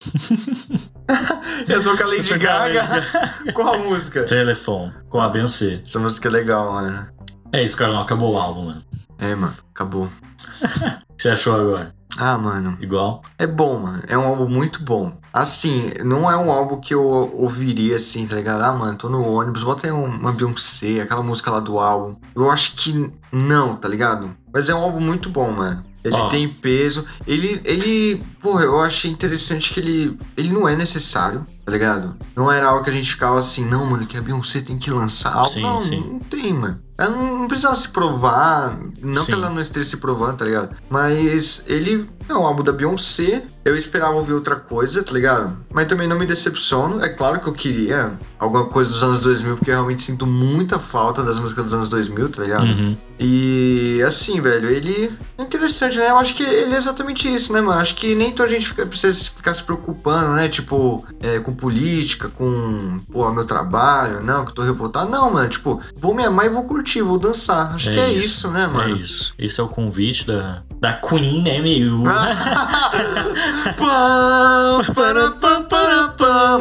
eu 1.67 1.83
tô 1.83 1.95
com 1.95 2.03
a 2.03 2.07
Lady 2.07 2.29
tô 2.29 2.39
com 2.39 2.47
a 2.47 2.57
Lady 2.57 2.73
Gaga. 2.79 3.53
Qual 3.53 3.73
a 3.73 3.77
música? 3.77 4.23
Telefone, 4.23 4.93
com 5.09 5.21
a 5.21 5.29
Beyoncé. 5.29 5.81
Essa 5.85 5.99
música 5.99 6.27
é 6.29 6.31
legal, 6.31 6.73
mano. 6.73 7.22
É 7.53 7.63
isso, 7.63 7.77
Carlão, 7.77 8.01
acabou 8.01 8.33
o 8.33 8.37
álbum, 8.37 8.65
mano. 8.65 8.83
É, 9.17 9.33
mano, 9.35 9.53
acabou. 9.73 10.09
O 11.13 11.15
que 11.15 11.21
você 11.21 11.29
achou 11.29 11.53
agora? 11.55 11.95
Ah, 12.17 12.37
mano. 12.37 12.75
Igual? 12.81 13.21
É 13.37 13.47
bom, 13.47 13.79
mano. 13.79 14.01
É 14.07 14.17
um 14.17 14.25
álbum 14.25 14.47
muito 14.49 14.83
bom. 14.83 15.15
Assim, 15.31 15.91
não 16.03 16.29
é 16.29 16.35
um 16.35 16.51
álbum 16.51 16.79
que 16.81 16.93
eu 16.93 17.01
ouviria 17.03 17.95
assim, 17.95 18.25
tá 18.25 18.35
ligado? 18.35 18.61
Ah, 18.61 18.73
mano, 18.73 18.97
tô 18.97 19.07
no 19.07 19.23
ônibus, 19.23 19.63
bota 19.63 19.87
aí 19.87 19.93
um- 19.93 20.05
uma 20.05 20.31
Beyoncé, 20.33 20.99
aquela 21.01 21.23
música 21.23 21.49
lá 21.51 21.59
do 21.59 21.79
álbum. 21.79 22.15
Eu 22.35 22.49
acho 22.51 22.75
que 22.75 23.13
não, 23.31 23.75
tá 23.77 23.87
ligado? 23.87 24.35
Mas 24.51 24.67
é 24.69 24.75
um 24.75 24.79
álbum 24.79 24.99
muito 24.99 25.29
bom, 25.29 25.49
mano. 25.51 25.83
Ele 26.03 26.15
Ó. 26.15 26.27
tem 26.27 26.49
peso. 26.49 27.05
Ele, 27.25 27.61
ele, 27.63 28.21
porra, 28.41 28.63
eu 28.63 28.81
achei 28.81 29.09
interessante 29.09 29.73
que 29.73 29.79
ele, 29.79 30.17
ele 30.35 30.49
não 30.49 30.67
é 30.67 30.75
necessário, 30.75 31.45
tá 31.65 31.71
ligado? 31.71 32.15
Não 32.35 32.51
era 32.51 32.67
algo 32.67 32.83
que 32.83 32.89
a 32.89 32.93
gente 32.93 33.09
ficava 33.09 33.39
assim, 33.39 33.63
não, 33.65 33.85
mano, 33.85 34.05
que 34.05 34.17
a 34.17 34.21
Beyoncé 34.21 34.59
tem 34.61 34.77
que 34.77 34.91
lançar 34.91 35.33
algo. 35.33 35.47
Sim, 35.47 35.61
não, 35.61 35.79
sim. 35.81 35.99
não 35.99 36.19
tem, 36.19 36.51
mano. 36.51 36.79
Ela 37.03 37.15
não, 37.15 37.47
precisava 37.47 37.75
se 37.75 37.89
provar, 37.89 38.77
não 39.01 39.21
Sim. 39.21 39.25
que 39.27 39.31
ela 39.33 39.49
não 39.49 39.59
esteja 39.59 39.89
se 39.89 39.97
provando, 39.97 40.37
tá 40.37 40.45
ligado? 40.45 40.75
Mas 40.89 41.63
ele 41.67 42.09
é 42.27 42.33
um 42.33 42.45
álbum 42.45 42.63
da 42.63 42.71
Beyoncé. 42.71 43.43
Eu 43.65 43.77
esperava 43.77 44.13
ouvir 44.13 44.33
outra 44.33 44.55
coisa, 44.55 45.01
tá 45.01 45.13
ligado? 45.13 45.57
Mas 45.71 45.87
também 45.87 46.07
não 46.07 46.19
me 46.19 46.25
decepciono. 46.25 47.03
É 47.03 47.09
claro 47.09 47.39
que 47.39 47.47
eu 47.47 47.53
queria 47.53 48.11
alguma 48.37 48.65
coisa 48.65 48.91
dos 48.91 49.03
anos 49.03 49.19
2000, 49.21 49.55
porque 49.55 49.71
eu 49.71 49.75
realmente 49.75 50.01
sinto 50.01 50.25
muita 50.27 50.79
falta 50.79 51.23
das 51.23 51.39
músicas 51.39 51.65
dos 51.65 51.73
anos 51.73 51.89
2000, 51.89 52.29
tá 52.29 52.43
ligado? 52.43 52.65
Uhum. 52.65 52.97
E 53.19 54.01
assim, 54.05 54.41
velho, 54.41 54.69
ele 54.69 55.11
é 55.37 55.43
interessante, 55.43 55.97
né? 55.97 56.09
Eu 56.09 56.17
acho 56.17 56.35
que 56.35 56.43
ele 56.43 56.73
é 56.73 56.77
exatamente 56.77 57.33
isso, 57.33 57.53
né, 57.53 57.61
mano? 57.61 57.79
Acho 57.79 57.95
que 57.95 58.13
nem 58.15 58.33
toda 58.33 58.49
gente 58.49 58.67
fica, 58.67 58.85
precisa 58.85 59.31
ficar 59.33 59.53
se 59.53 59.63
preocupando, 59.63 60.35
né? 60.35 60.49
Tipo, 60.49 61.05
é, 61.21 61.39
com 61.39 61.53
política, 61.53 62.27
com, 62.27 62.99
pô, 63.11 63.31
meu 63.31 63.45
trabalho, 63.45 64.21
não, 64.21 64.43
que 64.43 64.51
eu 64.51 64.55
tô 64.55 64.63
revoltado. 64.63 65.09
Não, 65.09 65.31
mano, 65.31 65.47
tipo, 65.47 65.79
vou 65.95 66.13
me 66.13 66.25
amar 66.25 66.47
e 66.47 66.49
vou 66.49 66.63
curtir, 66.65 67.01
vou 67.01 67.17
dançar. 67.17 67.75
Acho 67.75 67.91
que 67.91 67.99
é 67.99 68.11
isso, 68.11 68.49
né, 68.49 68.67
mano? 68.67 68.93
É 68.93 68.99
isso. 68.99 69.33
Esse 69.39 69.61
é 69.61 69.63
o 69.63 69.69
convite 69.69 70.27
da, 70.27 70.63
da 70.83 70.91
Queen, 70.91 71.41
né, 71.41 71.61
meu? 71.61 71.99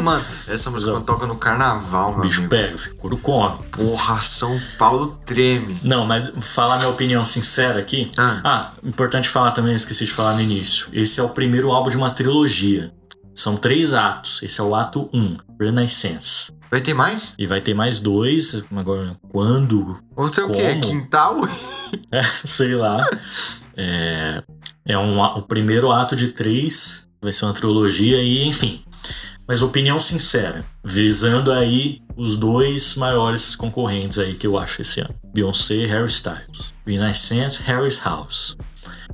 Mano, 0.00 0.24
essa 0.46 0.70
música 0.70 0.92
quando 0.92 1.04
toca 1.04 1.26
no 1.26 1.34
carnaval, 1.34 2.10
o 2.10 2.12
meu 2.12 2.20
bicho 2.20 2.38
amigo. 2.38 2.50
pega, 2.50 2.76
o 2.76 2.94
couro 2.94 3.16
come. 3.16 3.58
Porra, 3.72 4.20
São 4.20 4.60
Paulo 4.78 5.18
treme. 5.26 5.76
Não, 5.82 6.06
mas 6.06 6.30
falar 6.40 6.76
minha 6.76 6.88
opinião 6.88 7.24
sincera 7.24 7.80
aqui. 7.80 8.12
Ah. 8.16 8.40
Ah, 8.44 8.70
importante 8.84 9.28
falar 9.28 9.50
também, 9.50 9.72
eu 9.72 9.76
esqueci 9.76 10.04
de 10.04 10.12
falar 10.12 10.34
no 10.34 10.40
início. 10.40 10.86
Esse 10.92 11.18
é 11.18 11.22
o 11.24 11.30
primeiro 11.30 11.72
álbum 11.72 11.90
de 11.90 11.96
uma 11.96 12.10
trilogia. 12.10 12.92
São 13.34 13.56
três 13.56 13.92
atos. 13.92 14.40
Esse 14.40 14.60
é 14.60 14.64
o 14.64 14.72
ato 14.76 15.10
1, 15.12 15.36
Renaissance. 15.60 16.52
Vai 16.70 16.80
ter 16.80 16.94
mais? 16.94 17.34
E 17.36 17.44
vai 17.44 17.60
ter 17.60 17.74
mais 17.74 17.98
dois. 17.98 18.64
Agora, 18.76 19.14
quando? 19.28 19.98
Outro 20.14 20.44
é 20.44 20.46
o 20.46 20.50
quê? 20.52 20.68
Como? 20.74 20.80
Quintal? 20.80 21.36
É, 22.10 22.22
sei 22.46 22.74
lá. 22.74 23.06
É, 23.76 24.42
é 24.84 24.98
um, 24.98 25.20
o 25.20 25.42
primeiro 25.42 25.90
ato 25.90 26.14
de 26.16 26.28
três. 26.28 27.08
Vai 27.20 27.32
ser 27.32 27.44
uma 27.44 27.54
trilogia 27.54 28.20
e, 28.20 28.44
enfim. 28.46 28.82
Mas 29.46 29.62
opinião 29.62 29.98
sincera, 29.98 30.64
visando 30.84 31.52
aí 31.52 32.00
os 32.16 32.36
dois 32.36 32.94
maiores 32.96 33.54
concorrentes 33.56 34.18
aí 34.18 34.34
que 34.34 34.46
eu 34.46 34.58
acho 34.58 34.82
esse 34.82 35.00
ano: 35.00 35.14
Beyoncé 35.34 35.74
e 35.74 35.86
Harry 35.86 36.06
Styles. 36.06 36.72
Renaissance, 36.86 37.62
Harry's 37.62 38.00
House. 38.04 38.56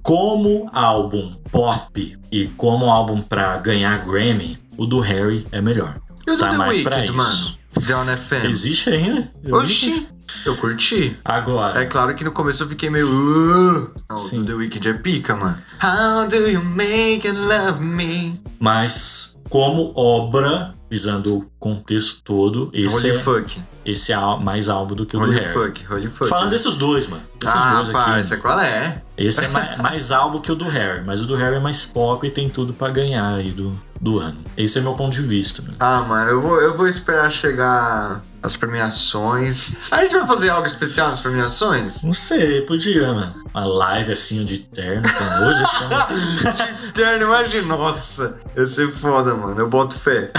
Como 0.02 0.70
álbum 0.72 1.34
pop 1.50 2.18
e 2.30 2.46
como 2.48 2.86
álbum 2.86 3.20
pra 3.20 3.56
ganhar 3.58 4.04
Grammy, 4.04 4.58
o 4.76 4.86
do 4.86 5.00
Harry 5.00 5.46
é 5.52 5.60
melhor. 5.60 6.00
Tá 6.38 6.52
mais 6.52 6.78
pra 6.78 6.96
Weeknd, 6.96 7.18
isso. 7.18 7.46
mano? 7.46 7.57
Down 7.86 8.04
FM. 8.06 8.44
Existe 8.48 8.90
ainda? 8.90 9.30
Oxi, 9.50 10.08
eu 10.44 10.56
curti. 10.56 11.16
Agora. 11.24 11.80
É 11.82 11.86
claro 11.86 12.14
que 12.14 12.24
no 12.24 12.32
começo 12.32 12.62
eu 12.64 12.68
fiquei 12.68 12.90
meio. 12.90 13.08
Uh, 13.08 13.90
não, 14.08 14.16
Sim. 14.16 14.40
do 14.42 14.46
The 14.46 14.54
Weeknd 14.54 14.88
é 14.88 14.92
pica, 14.94 15.36
mano. 15.36 15.58
How 15.82 16.26
do 16.28 16.36
you 16.48 16.62
make 16.64 17.26
it 17.26 17.38
love 17.38 17.80
me? 17.80 18.40
Mas 18.58 19.38
como 19.48 19.92
obra, 19.96 20.74
visando 20.90 21.36
o 21.38 21.46
contexto 21.58 22.20
todo, 22.22 22.70
esse 22.74 22.96
Holy 23.06 23.10
é, 23.10 23.18
fuck. 23.20 23.62
esse 23.84 24.12
é 24.12 24.16
mais 24.42 24.68
álbum 24.68 24.94
do 24.94 25.06
que 25.06 25.16
o 25.16 25.20
do 25.20 25.26
Holy 25.26 25.38
Harry. 25.40 25.52
fuck, 25.52 25.86
holy 25.92 26.08
fuck. 26.08 26.28
Falando 26.28 26.46
né? 26.46 26.50
desses 26.50 26.76
dois, 26.76 27.06
mano. 27.06 27.22
Desses 27.40 27.56
Ah, 27.56 27.74
dois 27.76 27.88
aqui. 27.90 27.92
parça, 27.98 28.36
qual 28.36 28.60
é? 28.60 29.02
Esse 29.16 29.44
é 29.44 29.48
mais, 29.52 29.78
mais 29.78 30.12
álbum 30.12 30.38
que 30.40 30.52
o 30.52 30.54
do 30.54 30.66
Harry, 30.68 31.02
mas 31.04 31.22
o 31.22 31.26
do 31.26 31.34
Harry 31.36 31.56
é 31.56 31.60
mais 31.60 31.86
pop 31.86 32.26
e 32.26 32.30
tem 32.30 32.48
tudo 32.50 32.74
pra 32.74 32.90
ganhar 32.90 33.34
aí 33.34 33.52
do, 33.52 33.78
do 34.00 34.18
ano. 34.18 34.38
Esse 34.56 34.78
é 34.78 34.82
meu 34.82 34.94
ponto 34.94 35.14
de 35.14 35.22
vista, 35.22 35.62
mano. 35.62 35.74
Ah, 35.80 36.02
mano, 36.02 36.30
eu 36.30 36.40
vou, 36.40 36.60
eu 36.60 36.76
vou 36.76 36.88
esperar 36.88 37.30
chegar 37.30 38.22
as 38.42 38.56
premiações. 38.56 39.72
A 39.90 40.02
gente 40.02 40.16
vai 40.16 40.26
fazer 40.26 40.50
algo 40.50 40.66
especial 40.66 41.08
nas 41.08 41.20
premiações? 41.20 42.02
Não 42.02 42.14
sei, 42.14 42.62
podia, 42.62 43.12
mano. 43.12 43.34
Uma 43.52 43.64
live 43.64 44.12
assim 44.12 44.44
de 44.44 44.58
terno, 44.58 45.02
com 45.02 45.44
hoje 45.44 45.64
assim, 45.64 46.92
Terno, 46.94 47.24
imagina. 47.24 47.66
Nossa, 47.76 48.38
ia 48.56 48.66
ser 48.66 48.92
foda, 48.92 49.34
mano. 49.34 49.58
Eu 49.58 49.68
boto 49.68 49.98
fé. 49.98 50.30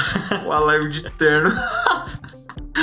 Uma 0.45 0.59
live 0.59 0.89
de 0.89 1.09
terno. 1.11 1.51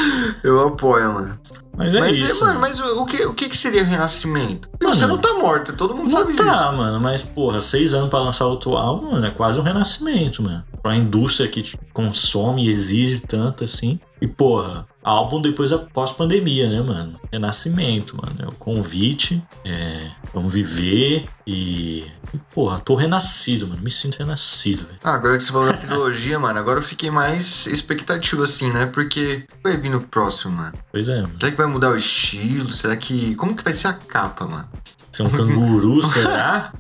Eu 0.42 0.61
apoio, 0.68 1.12
mano. 1.14 1.38
Mas 1.76 1.94
é 1.94 2.01
mas, 2.01 2.18
isso. 2.18 2.42
mano, 2.44 2.59
mas 2.59 2.80
o 2.80 3.05
que, 3.05 3.26
o 3.26 3.34
que 3.34 3.51
que 3.51 3.57
seria 3.57 3.84
renascimento? 3.84 4.66
Mano, 4.82 4.94
Você 4.94 5.07
não 5.07 5.18
tá 5.18 5.34
morta, 5.34 5.74
todo 5.74 5.94
mundo 5.94 6.05
Não 6.05 6.11
sabe 6.11 6.32
disso. 6.32 6.42
tá, 6.42 6.72
mano, 6.72 6.99
mas 6.99 7.22
porra, 7.22 7.61
seis 7.61 7.92
anos 7.92 8.09
pra 8.09 8.18
lançar 8.18 8.47
outro 8.47 8.74
álbum, 8.76 9.12
mano, 9.12 9.26
é 9.26 9.30
quase 9.30 9.61
um 9.61 9.62
renascimento, 9.62 10.42
mano. 10.42 10.64
Pra 10.82 10.97
indústria 10.97 11.47
que 11.49 11.61
te 11.61 11.78
consome 11.92 12.66
e 12.66 12.70
exige 12.70 13.20
tanto 13.20 13.62
assim. 13.62 14.01
E 14.20 14.26
porra, 14.26 14.86
álbum 15.02 15.42
depois 15.42 15.70
da 15.70 15.78
pós-pandemia, 15.78 16.70
né, 16.70 16.80
mano? 16.80 17.20
Renascimento, 17.30 18.16
mano. 18.16 18.36
É 18.38 18.46
o 18.46 18.52
convite, 18.52 19.42
é. 19.64 20.10
Vamos 20.32 20.52
viver 20.52 21.26
e. 21.46 22.04
e 22.32 22.38
porra, 22.52 22.78
tô 22.78 22.94
renascido, 22.94 23.68
mano. 23.68 23.82
Me 23.82 23.90
sinto 23.90 24.18
renascido, 24.18 24.84
velho. 24.84 24.98
Ah, 25.04 25.14
agora 25.14 25.36
que 25.36 25.44
você 25.44 25.52
falou 25.52 25.66
da 25.66 25.76
trilogia, 25.76 26.38
mano, 26.38 26.58
agora 26.58 26.80
eu 26.80 26.84
fiquei 26.84 27.10
mais 27.10 27.66
expectativo 27.66 28.42
assim, 28.42 28.72
né? 28.72 28.86
Porque 28.86 29.46
vai 29.62 29.76
vir 29.76 29.90
no 29.90 30.00
próximo, 30.00 30.56
mano. 30.56 30.74
Pois 30.90 31.08
é, 31.08 31.20
mano. 31.20 31.34
Será 31.38 31.52
que 31.52 31.58
vai 31.58 31.66
mudar 31.66 31.90
o 31.90 31.96
estilo? 31.96 32.70
Será 32.72 32.96
que. 32.96 33.34
Como 33.36 33.54
que 33.54 33.64
vai 33.64 33.74
ser 33.74 33.88
a 33.88 33.92
capa, 33.92 34.46
mano? 34.46 34.68
Ser 35.16 35.22
um 35.22 35.30
canguru, 35.30 36.02
será? 36.04 36.72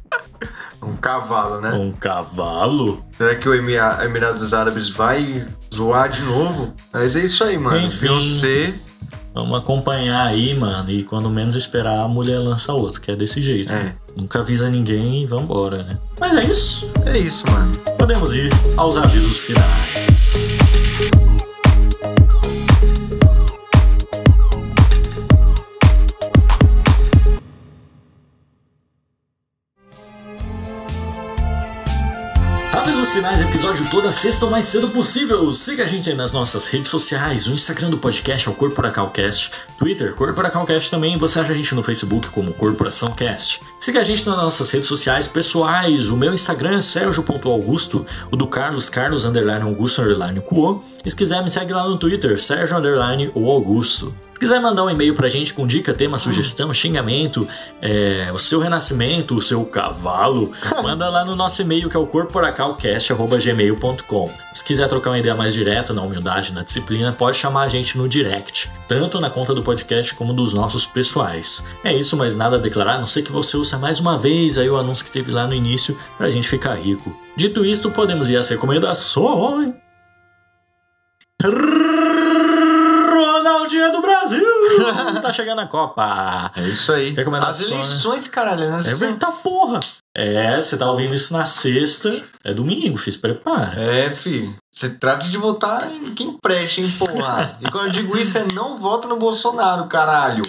Um 0.82 0.94
cavalo, 0.96 1.60
né? 1.62 1.72
Um 1.72 1.90
cavalo? 1.90 3.02
Será 3.16 3.34
que 3.34 3.48
o 3.48 3.54
Emira- 3.54 4.04
Emirados 4.04 4.52
Árabes 4.52 4.90
vai 4.90 5.46
zoar 5.74 6.10
de 6.10 6.20
novo? 6.22 6.74
Mas 6.92 7.16
é 7.16 7.24
isso 7.24 7.42
aí, 7.42 7.56
mano. 7.58 7.78
Enfim. 7.80 8.00
Beyoncé. 8.08 8.74
Vamos 9.34 9.56
acompanhar 9.58 10.26
aí, 10.26 10.54
mano. 10.54 10.90
E 10.90 11.02
quando 11.02 11.28
menos 11.30 11.56
esperar, 11.56 12.00
a 12.00 12.08
mulher 12.08 12.38
lança 12.38 12.72
outro, 12.72 13.00
que 13.00 13.10
é 13.10 13.16
desse 13.16 13.40
jeito. 13.42 13.72
É. 13.72 13.84
né? 13.84 13.94
Nunca 14.16 14.40
avisa 14.40 14.68
ninguém 14.68 15.22
e 15.22 15.26
vambora, 15.26 15.82
né? 15.82 15.98
Mas 16.20 16.34
é 16.34 16.44
isso. 16.44 16.90
É 17.06 17.18
isso, 17.18 17.44
mano. 17.50 17.72
Podemos 17.98 18.34
ir 18.34 18.50
aos 18.76 18.96
avisos 18.96 19.38
finais. 19.38 20.65
Finais, 33.16 33.40
episódio 33.40 33.88
toda 33.90 34.12
sexta 34.12 34.44
o 34.44 34.50
mais 34.50 34.66
cedo 34.66 34.90
possível. 34.90 35.50
Siga 35.54 35.84
a 35.84 35.86
gente 35.86 36.06
aí 36.06 36.14
nas 36.14 36.32
nossas 36.32 36.68
redes 36.68 36.90
sociais. 36.90 37.46
O 37.46 37.52
Instagram 37.52 37.88
do 37.88 37.96
podcast 37.96 38.46
é 38.46 38.50
o 38.50 38.54
Corporacalcast. 38.54 39.52
Twitter, 39.78 40.14
Corporacalcast 40.14 40.90
também. 40.90 41.16
Você 41.16 41.40
acha 41.40 41.52
a 41.52 41.54
gente 41.54 41.74
no 41.74 41.82
Facebook 41.82 42.28
como 42.28 42.52
Corporação 42.52 43.08
Cast. 43.12 43.62
Siga 43.80 44.00
a 44.00 44.04
gente 44.04 44.26
nas 44.26 44.36
nossas 44.36 44.70
redes 44.70 44.86
sociais 44.86 45.26
pessoais. 45.26 46.10
O 46.10 46.16
meu 46.16 46.34
Instagram 46.34 46.76
é 46.76 46.80
Sérgio.augusto. 46.82 48.04
O 48.30 48.36
do 48.36 48.46
Carlos, 48.46 48.90
Carlos 48.90 49.24
underline 49.24 49.62
Augusto 49.62 50.02
underline 50.02 50.38
Cuo. 50.40 50.84
E 51.02 51.08
se 51.08 51.16
quiser 51.16 51.42
me 51.42 51.48
segue 51.48 51.72
lá 51.72 51.88
no 51.88 51.96
Twitter, 51.96 52.38
Sérgio 52.38 52.76
underline 52.76 53.30
ou 53.34 53.50
Augusto. 53.50 54.14
Se 54.36 54.40
quiser 54.40 54.60
mandar 54.60 54.84
um 54.84 54.90
e-mail 54.90 55.14
pra 55.14 55.30
gente 55.30 55.54
com 55.54 55.66
dica, 55.66 55.94
tema, 55.94 56.18
sugestão, 56.18 56.70
xingamento, 56.70 57.48
é, 57.80 58.30
o 58.34 58.38
seu 58.38 58.60
renascimento, 58.60 59.34
o 59.34 59.40
seu 59.40 59.64
cavalo, 59.64 60.52
manda 60.84 61.08
lá 61.08 61.24
no 61.24 61.34
nosso 61.34 61.62
e-mail 61.62 61.88
que 61.88 61.96
é 61.96 61.98
o 61.98 62.06
corporacalcast.gmail.com. 62.06 64.30
Se 64.52 64.62
quiser 64.62 64.88
trocar 64.88 65.12
uma 65.12 65.18
ideia 65.18 65.34
mais 65.34 65.54
direta, 65.54 65.94
na 65.94 66.02
humildade, 66.02 66.52
na 66.52 66.62
disciplina, 66.62 67.14
pode 67.14 67.38
chamar 67.38 67.62
a 67.62 67.68
gente 67.68 67.96
no 67.96 68.06
direct, 68.06 68.70
tanto 68.86 69.18
na 69.22 69.30
conta 69.30 69.54
do 69.54 69.62
podcast 69.62 70.14
como 70.14 70.34
dos 70.34 70.52
nossos 70.52 70.86
pessoais. 70.86 71.64
É 71.82 71.94
isso, 71.94 72.14
mas 72.14 72.36
nada 72.36 72.56
a 72.56 72.60
declarar, 72.60 72.96
a 72.96 72.98
não 72.98 73.06
sei 73.06 73.22
que 73.22 73.32
você 73.32 73.56
ouça 73.56 73.78
mais 73.78 74.00
uma 74.00 74.18
vez 74.18 74.58
aí 74.58 74.68
o 74.68 74.76
anúncio 74.76 75.06
que 75.06 75.10
teve 75.10 75.32
lá 75.32 75.46
no 75.46 75.54
início 75.54 75.98
pra 76.18 76.28
gente 76.28 76.46
ficar 76.46 76.74
rico. 76.74 77.18
Dito 77.38 77.64
isto, 77.64 77.90
podemos 77.90 78.28
ir 78.28 78.36
às 78.36 78.50
recomendações. 78.50 79.72
Do 83.90 84.02
Brasil! 84.02 84.44
tá 85.22 85.32
chegando 85.32 85.60
a 85.60 85.66
Copa! 85.66 86.50
É 86.56 86.62
isso 86.62 86.92
aí. 86.92 87.10
Recomendações. 87.10 87.60
As 87.60 87.70
eleições, 87.70 88.28
caralho. 88.28 88.70
Né? 88.70 88.78
É 88.86 88.94
verdade, 88.94 89.36
porra! 89.42 89.80
É, 90.16 90.58
você 90.58 90.78
tá 90.78 90.90
ouvindo 90.90 91.14
isso 91.14 91.32
na 91.34 91.44
sexta, 91.44 92.10
é 92.42 92.54
domingo, 92.54 92.96
fiz 92.96 93.18
prepara. 93.18 93.78
É, 93.78 94.10
fi. 94.10 94.50
Você 94.72 94.88
trata 94.88 95.26
de 95.26 95.36
votar 95.36 95.92
em 95.92 96.14
quem 96.14 96.38
preste, 96.40 96.80
hein, 96.80 96.90
porra. 96.98 97.58
e 97.60 97.70
quando 97.70 97.86
eu 97.86 97.92
digo 97.92 98.16
isso, 98.16 98.38
é 98.38 98.46
não 98.54 98.78
vota 98.78 99.06
no 99.06 99.18
Bolsonaro, 99.18 99.86
caralho. 99.86 100.42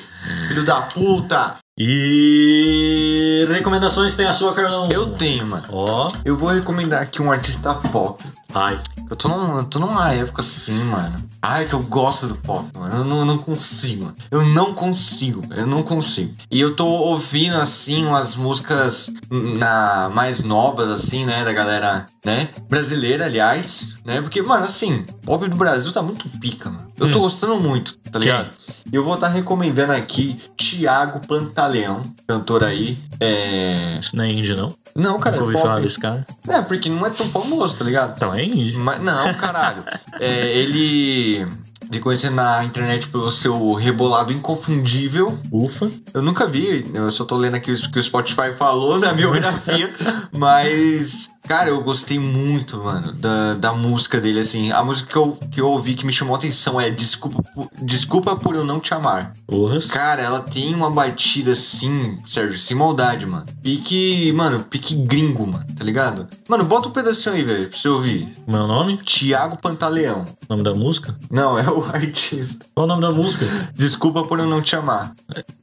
Filho 0.47 0.63
da 0.63 0.81
puta. 0.83 1.57
E 1.77 3.45
recomendações 3.49 4.15
tem 4.15 4.25
a 4.25 4.33
sua, 4.33 4.53
Carlão? 4.53 4.89
Eu 4.89 5.11
tenho, 5.11 5.45
mano. 5.45 5.63
Ó, 5.69 6.11
Eu 6.25 6.35
vou 6.35 6.49
recomendar 6.49 7.03
aqui 7.03 7.21
um 7.21 7.31
artista 7.31 7.73
pop. 7.73 8.23
Ai. 8.55 8.79
Eu 9.09 9.15
tô, 9.15 9.29
num, 9.29 9.57
eu 9.57 9.63
tô 9.65 9.79
numa 9.79 10.11
época 10.11 10.41
assim, 10.41 10.77
mano. 10.83 11.27
Ai, 11.41 11.65
que 11.65 11.73
eu 11.73 11.81
gosto 11.83 12.27
do 12.27 12.35
pop, 12.35 12.65
mano. 12.77 12.97
Eu 12.97 13.03
não, 13.05 13.19
eu 13.19 13.25
não 13.25 13.37
consigo. 13.37 14.05
mano. 14.05 14.15
Eu 14.29 14.41
não 14.43 14.73
consigo. 14.73 15.41
Eu 15.55 15.65
não 15.65 15.81
consigo. 15.83 16.33
E 16.51 16.59
eu 16.59 16.75
tô 16.75 16.85
ouvindo, 16.85 17.55
assim, 17.55 18.05
umas 18.05 18.35
músicas 18.35 19.09
na, 19.29 20.09
mais 20.13 20.41
novas, 20.43 20.89
assim, 20.89 21.25
né? 21.25 21.45
Da 21.45 21.53
galera, 21.53 22.05
né? 22.25 22.49
Brasileira, 22.69 23.25
aliás, 23.25 23.93
né? 24.03 24.21
Porque, 24.21 24.41
mano, 24.41 24.65
assim, 24.65 25.05
pop 25.25 25.47
do 25.47 25.55
Brasil 25.55 25.91
tá 25.91 26.01
muito 26.01 26.27
pica, 26.39 26.69
mano. 26.69 26.87
Eu 26.97 27.11
tô 27.11 27.19
Hum. 27.19 27.21
gostando 27.21 27.59
muito, 27.59 27.97
tá 28.11 28.19
ligado? 28.19 28.49
E 28.91 28.95
eu 28.95 29.03
vou 29.03 29.13
estar 29.15 29.27
recomendando 29.27 29.91
aqui 29.93 30.37
Tiago 30.57 31.25
Pantaleão, 31.27 32.01
cantor 32.27 32.63
aí. 32.63 32.97
É. 33.19 33.97
Isso 33.99 34.15
não 34.15 34.23
é 34.23 34.31
indie, 34.31 34.53
não? 34.55 34.73
Não, 34.95 35.19
cara, 35.19 35.35
Nunca 35.35 35.37
é 35.37 35.41
ouvi 35.41 35.53
pop. 35.53 35.67
falar 35.67 35.81
desse 35.81 35.99
cara. 35.99 36.25
É, 36.47 36.59
porque 36.61 36.89
não 36.89 37.05
é 37.05 37.09
tão 37.11 37.27
famoso, 37.27 37.75
tá 37.77 37.85
ligado? 37.85 38.13
Então 38.17 38.33
indie. 38.41 38.77
Mas, 38.77 38.99
não, 39.01 39.33
caralho. 39.33 39.83
É, 40.19 40.57
ele 40.57 41.45
me 41.91 41.99
conhecendo 41.99 42.35
na 42.37 42.63
internet 42.63 43.07
pelo 43.07 43.31
seu 43.31 43.73
rebolado 43.73 44.33
inconfundível. 44.33 45.37
Ufa. 45.51 45.91
Eu 46.13 46.21
nunca 46.21 46.47
vi, 46.47 46.89
eu 46.93 47.11
só 47.11 47.23
tô 47.23 47.37
lendo 47.37 47.55
aqui 47.55 47.71
o 47.71 47.91
que 47.91 47.99
o 47.99 48.03
Spotify 48.03 48.51
falou 48.57 48.97
na 48.97 49.13
biografia, 49.13 49.93
mas 50.35 51.29
Cara, 51.47 51.69
eu 51.69 51.81
gostei 51.81 52.19
muito, 52.19 52.77
mano, 52.83 53.13
da, 53.13 53.53
da 53.53 53.73
música 53.73 54.19
dele, 54.19 54.39
assim. 54.39 54.71
A 54.71 54.83
música 54.83 55.09
que 55.09 55.15
eu, 55.15 55.37
que 55.51 55.61
eu 55.61 55.67
ouvi 55.69 55.93
que 55.93 56.05
me 56.05 56.11
chamou 56.11 56.35
a 56.35 56.37
atenção 56.37 56.79
é 56.79 56.89
Desculpa, 56.89 57.41
por- 57.53 57.69
Desculpa 57.81 58.35
por 58.35 58.55
eu 58.55 58.65
não 58.65 58.79
te 58.79 58.93
amar. 58.93 59.33
Porras. 59.47 59.87
Cara, 59.89 60.21
ela 60.21 60.41
tem 60.41 60.75
uma 60.75 60.89
batida 60.91 61.53
assim, 61.53 62.17
Sérgio, 62.25 62.57
sem 62.57 62.75
maldade, 62.75 63.25
mano. 63.25 63.45
Pique, 63.63 64.31
mano, 64.33 64.59
pique 64.63 64.95
gringo, 64.95 65.47
mano, 65.47 65.65
tá 65.77 65.83
ligado? 65.83 66.27
Mano, 66.49 66.63
bota 66.65 66.89
um 66.89 66.91
pedacinho 66.91 67.35
aí, 67.35 67.43
velho, 67.43 67.69
pra 67.69 67.77
você 67.77 67.87
ouvir. 67.87 68.25
Meu 68.47 68.67
nome? 68.67 68.97
Tiago 68.97 69.57
Pantaleão. 69.57 70.25
Nome 70.49 70.63
da 70.63 70.73
música? 70.73 71.15
Não, 71.31 71.57
é 71.57 71.69
o 71.69 71.83
artista. 71.93 72.65
Qual 72.75 72.85
o 72.85 72.87
nome 72.89 73.01
da 73.01 73.11
música? 73.11 73.45
Desculpa 73.73 74.23
por 74.23 74.39
eu 74.39 74.45
não 74.47 74.61
te 74.61 74.75
amar. 74.75 75.13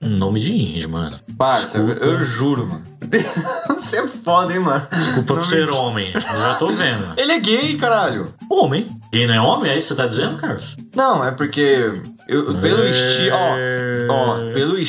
Nome 0.01 0.41
de 0.41 0.53
índio, 0.53 0.89
mano. 0.89 1.18
Parça, 1.37 1.78
eu, 1.78 1.89
eu 1.89 2.24
juro, 2.24 2.66
mano. 2.66 2.82
Você 3.78 3.99
é 3.99 4.09
foda, 4.09 4.53
hein, 4.53 4.61
mano. 4.61 4.87
Desculpa 4.91 5.35
por 5.35 5.43
ser 5.45 5.68
homem. 5.74 6.12
Eu 6.14 6.20
já 6.20 6.54
tô 6.54 6.66
vendo. 6.68 7.14
Ele 7.16 7.32
é 7.32 7.38
gay, 7.38 7.76
caralho. 7.76 8.32
Homem? 8.50 8.88
Quem 9.12 9.26
não 9.26 9.34
é 9.34 9.40
homem? 9.40 9.70
É 9.70 9.76
isso 9.76 9.88
que 9.88 9.94
você 9.94 10.02
tá 10.02 10.08
dizendo, 10.08 10.36
Carlos? 10.36 10.76
Não, 10.94 11.24
é 11.24 11.30
porque 11.30 11.92
eu, 12.28 12.54
pelo 12.58 12.82
É. 12.82 12.92
Steve, 12.92 13.30
ó, 13.30 14.12
ó, 14.12 14.52
pelo 14.52 14.84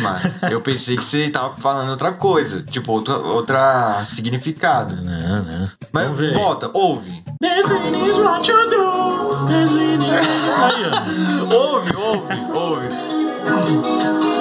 mano, 0.00 0.20
eu 0.50 0.60
pensei 0.62 0.96
que 0.96 1.04
você 1.04 1.28
tava 1.28 1.54
falando 1.56 1.90
outra 1.90 2.12
coisa, 2.12 2.62
tipo 2.62 2.92
outra, 2.92 3.16
outra 3.18 4.02
significado. 4.06 4.96
Não, 4.96 5.42
não. 5.42 5.68
Mas 5.92 6.32
bota, 6.32 6.70
ouve. 6.72 7.22
This 7.40 7.66
is 7.66 8.18
what 8.18 8.50
you 8.50 8.68
do. 8.68 9.46
This 9.46 9.72
ó. 9.72 10.10
Ouve, 11.54 11.90
ouve, 11.96 12.34
ouve. 12.54 14.39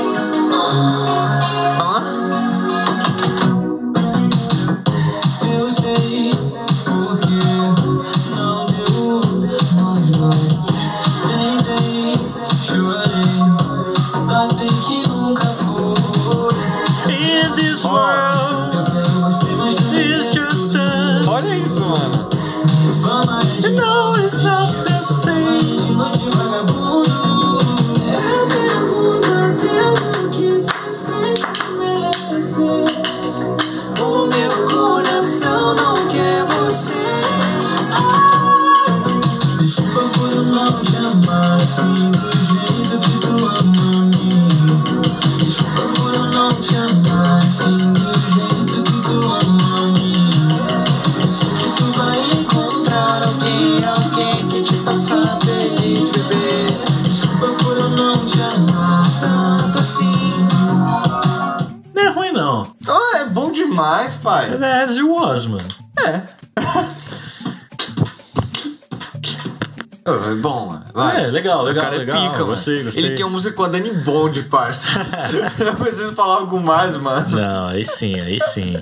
Oh, 70.06 70.32
é 70.32 70.36
bom, 70.36 70.68
mano. 70.68 70.86
Vai. 70.94 71.26
É, 71.26 71.28
legal, 71.28 71.60
O 71.60 71.64
legal, 71.66 71.84
cara 71.84 71.98
legal. 71.98 72.18
é 72.18 72.22
pica, 72.22 72.34
mano. 72.34 72.46
Gostei, 72.48 72.84
gostei. 72.84 73.04
Ele 73.06 73.16
tem 73.16 73.24
uma 73.26 73.32
música 73.32 73.54
com 73.56 73.64
a 73.64 73.68
Dani 73.68 73.94
Bond, 73.94 74.44
parça. 74.44 74.90
eu 75.60 75.76
preciso 75.76 76.14
falar 76.16 76.38
algo 76.38 76.60
mais, 76.60 76.98
mano. 76.98 77.30
Não, 77.30 77.68
aí 77.68 77.86
sim, 77.86 78.20
aí 78.20 78.40
sim. 78.42 78.82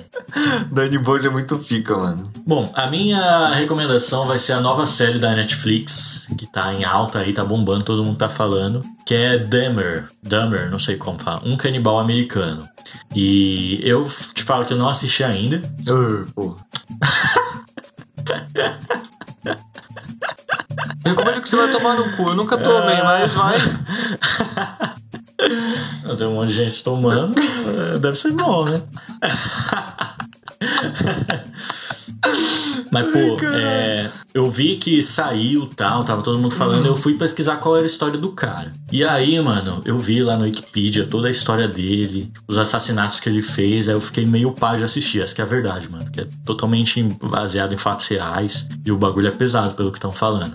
Dani 0.72 0.98
Bond 0.98 1.26
é 1.26 1.30
muito 1.30 1.58
pica, 1.58 1.96
mano. 1.96 2.30
Bom, 2.46 2.70
a 2.74 2.86
minha 2.86 3.50
recomendação 3.54 4.26
vai 4.26 4.38
ser 4.38 4.52
a 4.54 4.60
nova 4.60 4.86
série 4.86 5.18
da 5.18 5.34
Netflix, 5.34 6.26
que 6.38 6.46
tá 6.50 6.72
em 6.72 6.84
alta 6.84 7.18
aí, 7.20 7.32
tá 7.32 7.44
bombando, 7.44 7.84
todo 7.84 8.04
mundo 8.04 8.16
tá 8.18 8.28
falando, 8.28 8.82
que 9.06 9.14
é 9.14 9.38
Dahmer. 9.38 10.08
Dahmer, 10.22 10.70
não 10.70 10.78
sei 10.78 10.96
como 10.96 11.18
fala. 11.18 11.42
Um 11.44 11.56
canibal 11.56 11.98
americano. 11.98 12.66
E 13.14 13.80
eu 13.82 14.06
te 14.34 14.42
falo 14.42 14.64
que 14.64 14.72
eu 14.72 14.78
não 14.78 14.88
assisti 14.88 15.24
ainda. 15.24 15.60
Uh, 15.88 16.30
pô. 16.32 16.56
Eu 21.04 21.14
recomendo 21.14 21.40
que 21.40 21.48
você 21.48 21.56
vai 21.56 21.70
tomar 21.70 21.94
no 21.96 22.10
cu. 22.16 22.28
Eu 22.28 22.34
nunca 22.34 22.56
tomei, 22.58 22.96
mas 23.02 23.32
vai. 23.34 23.56
Tem 26.18 26.26
um 26.26 26.34
monte 26.34 26.48
de 26.48 26.54
gente 26.54 26.82
tomando. 26.84 27.38
eh, 27.40 27.98
Deve 27.98 28.16
ser 28.16 28.32
bom, 28.32 28.64
né? 28.64 28.82
Mas, 32.90 33.06
pô, 33.06 33.46
é, 33.46 34.10
eu 34.32 34.50
vi 34.50 34.76
que 34.76 35.02
saiu 35.02 35.66
tal, 35.66 36.04
tava 36.04 36.22
todo 36.22 36.38
mundo 36.38 36.54
falando, 36.54 36.86
eu 36.86 36.96
fui 36.96 37.14
pesquisar 37.14 37.56
qual 37.56 37.76
era 37.76 37.84
a 37.84 37.86
história 37.86 38.18
do 38.18 38.32
cara. 38.32 38.72
E 38.90 39.04
aí, 39.04 39.38
mano, 39.40 39.82
eu 39.84 39.98
vi 39.98 40.22
lá 40.22 40.36
no 40.36 40.44
Wikipedia 40.44 41.04
toda 41.04 41.28
a 41.28 41.30
história 41.30 41.68
dele, 41.68 42.32
os 42.46 42.56
assassinatos 42.56 43.20
que 43.20 43.28
ele 43.28 43.42
fez, 43.42 43.88
aí 43.88 43.94
eu 43.94 44.00
fiquei 44.00 44.26
meio 44.26 44.52
pá 44.52 44.76
de 44.76 44.84
assistir, 44.84 45.20
essa 45.20 45.34
que 45.34 45.40
é 45.40 45.44
a 45.44 45.46
verdade, 45.46 45.90
mano. 45.90 46.10
Que 46.10 46.22
é 46.22 46.28
totalmente 46.44 47.02
baseado 47.22 47.74
em 47.74 47.78
fatos 47.78 48.06
reais 48.06 48.68
e 48.84 48.90
o 48.90 48.96
bagulho 48.96 49.28
é 49.28 49.32
pesado, 49.32 49.74
pelo 49.74 49.90
que 49.90 49.98
estão 49.98 50.12
falando. 50.12 50.54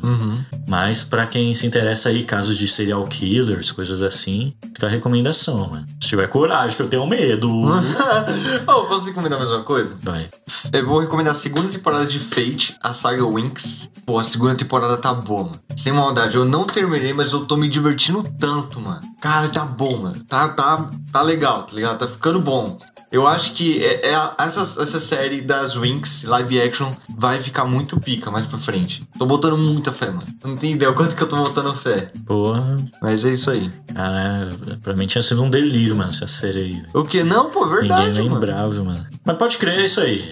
Mas 0.68 1.04
pra 1.04 1.28
quem 1.28 1.54
se 1.54 1.66
interessa 1.66 2.10
aí, 2.10 2.24
casos 2.24 2.58
de 2.58 2.68
serial 2.68 3.04
killers, 3.06 3.72
coisas 3.72 4.02
assim, 4.02 4.54
fica 4.74 4.88
a 4.88 4.90
recomendação, 4.90 5.70
mano. 5.70 5.86
Se 6.02 6.08
tiver 6.08 6.28
coragem, 6.28 6.76
que 6.76 6.82
eu 6.82 6.90
tenho 6.90 7.06
medo. 7.06 7.50
oh, 8.68 8.84
posso 8.86 9.08
recomendar 9.08 9.40
mais 9.40 9.52
uma 9.52 9.64
coisa? 9.64 9.96
Vai. 10.02 10.30
Eu 10.72 10.86
vou 10.86 11.00
recomendar 11.00 11.32
a 11.32 11.36
segunda 11.36 11.70
temporada 11.70 12.06
de 12.06 12.20
Fate, 12.20 12.76
a 12.82 12.94
saga 12.94 13.26
Winx. 13.26 13.90
Pô, 14.06 14.20
a 14.20 14.24
segunda 14.24 14.56
temporada 14.56 14.98
tá 14.98 15.14
boa, 15.14 15.44
mano. 15.44 15.60
Sem 15.76 15.94
maldade, 15.94 16.36
eu 16.36 16.46
não 16.46 16.66
terminei, 16.66 17.14
mas 17.14 17.32
eu 17.32 17.46
tô 17.46 17.56
me 17.56 17.68
divertindo 17.68 18.24
tanto, 18.40 18.80
mano. 18.80 19.02
Cara, 19.22 19.50
tá 19.50 19.66
bom, 19.66 19.98
mano. 19.98 20.24
Tá, 20.26 20.50
tá, 20.50 20.88
tá 21.12 21.22
legal, 21.22 21.64
tá 21.64 21.76
ligado? 21.76 22.00
Tá 22.00 22.08
ficando 22.08 22.42
bom. 22.42 22.78
Eu 23.14 23.28
acho 23.28 23.54
que 23.54 23.86
é, 23.86 24.10
é 24.10 24.16
a- 24.16 24.36
essa, 24.40 24.62
essa 24.82 25.00
série 25.00 25.40
das 25.40 25.76
Winx, 25.76 26.24
live 26.24 26.60
action, 26.60 26.92
vai 27.16 27.40
ficar 27.40 27.64
muito 27.64 28.00
pica 28.00 28.32
mais 28.32 28.48
pra 28.48 28.58
frente. 28.58 29.04
Tô 29.20 29.28
botando 29.28 29.56
muita 29.56 29.92
fé, 29.92 30.08
mano. 30.08 30.24
Não 30.44 30.58
tem 30.58 30.72
ideia 30.74 30.90
o 30.90 30.96
quanto 30.96 31.16
que 31.16 31.22
eu 31.22 31.28
tô 31.30 31.36
botando 31.38 31.76
fé. 31.76 32.12
Porra, 32.26 32.76
Mas 33.04 33.24
é 33.24 33.32
isso 33.34 33.52
aí. 33.52 33.70
cara, 33.94 34.50
pra 34.82 34.96
mim 34.96 35.06
tinha 35.06 35.22
sido 35.22 35.44
um 35.44 35.50
delírio, 35.50 35.96
mano, 35.96 36.10
essa 36.10 36.26
série 36.28 36.60
aí. 36.60 36.84
O 36.92 37.04
que? 37.04 37.24
Não, 37.24 37.52
pô, 37.52 37.68
verdade, 37.68 38.08
Ninguém 38.10 38.30
mano. 38.30 38.40
lembrava, 38.42 38.84
mano. 38.84 39.06
Mas 39.24 39.38
pode 39.38 39.58
crer, 39.60 39.80
é 39.82 39.86
isso 39.86 40.02
aí. 40.02 40.30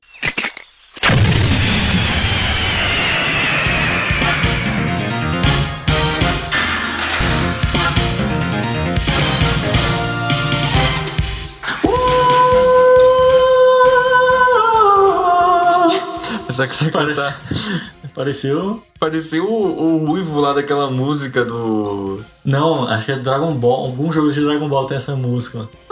Só 16.51 16.67
que 16.67 16.75
você 16.75 16.89
Parece... 16.89 17.33
Pareceu. 18.13 18.83
Pareceu 18.99 19.45
o, 19.45 20.01
o 20.01 20.05
ruivo 20.05 20.39
lá 20.39 20.53
daquela 20.53 20.91
música 20.91 21.45
do. 21.45 22.21
Não, 22.43 22.87
acho 22.87 23.05
que 23.05 23.11
é 23.13 23.15
Dragon 23.15 23.53
Ball. 23.53 23.85
Algum 23.85 24.11
jogo 24.11 24.31
de 24.31 24.43
Dragon 24.43 24.67
Ball 24.67 24.85
tem 24.85 24.97
essa 24.97 25.15
música. 25.15 25.67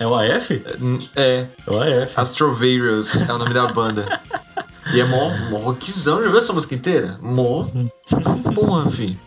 É 0.00 0.06
o 0.06 0.14
AF? 0.14 0.62
É, 1.16 1.46
É 1.66 1.68
o 1.70 1.80
AF. 1.80 2.12
Astrovarius 2.16 3.22
é 3.22 3.32
o 3.32 3.38
nome 3.38 3.52
da 3.52 3.66
banda. 3.66 4.20
E 4.92 5.00
é 5.00 5.04
mó, 5.04 5.30
mó 5.50 5.58
rockzão, 5.58 6.22
já 6.22 6.28
viu 6.28 6.38
essa 6.38 6.52
música 6.52 6.74
inteira? 6.74 7.18
Mó. 7.20 7.66
Porra, 8.54 8.90
fi. 8.90 9.18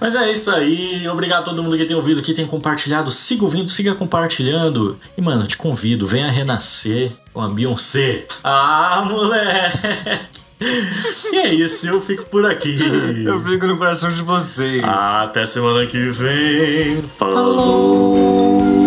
Mas 0.00 0.14
é 0.14 0.30
isso 0.30 0.50
aí. 0.50 1.06
Obrigado 1.08 1.40
a 1.40 1.44
todo 1.44 1.62
mundo 1.62 1.76
que 1.76 1.84
tem 1.84 1.96
ouvido, 1.96 2.22
que 2.22 2.32
tem 2.32 2.46
compartilhado. 2.46 3.10
Siga 3.10 3.44
ouvindo, 3.44 3.68
siga 3.68 3.94
compartilhando. 3.94 4.98
E, 5.16 5.20
mano, 5.20 5.46
te 5.46 5.56
convido, 5.56 6.06
venha 6.06 6.30
renascer 6.30 7.12
com 7.32 7.40
a 7.42 7.48
Beyoncé. 7.48 8.26
Ah, 8.42 9.04
moleque! 9.06 10.30
E 11.32 11.36
é 11.38 11.54
isso, 11.54 11.88
eu 11.88 12.02
fico 12.02 12.24
por 12.26 12.44
aqui. 12.44 12.78
Eu 13.24 13.42
fico 13.42 13.66
no 13.66 13.78
coração 13.78 14.10
de 14.10 14.22
vocês. 14.22 14.84
Até 14.84 15.46
semana 15.46 15.86
que 15.86 16.10
vem. 16.10 17.02
Falou! 17.18 18.79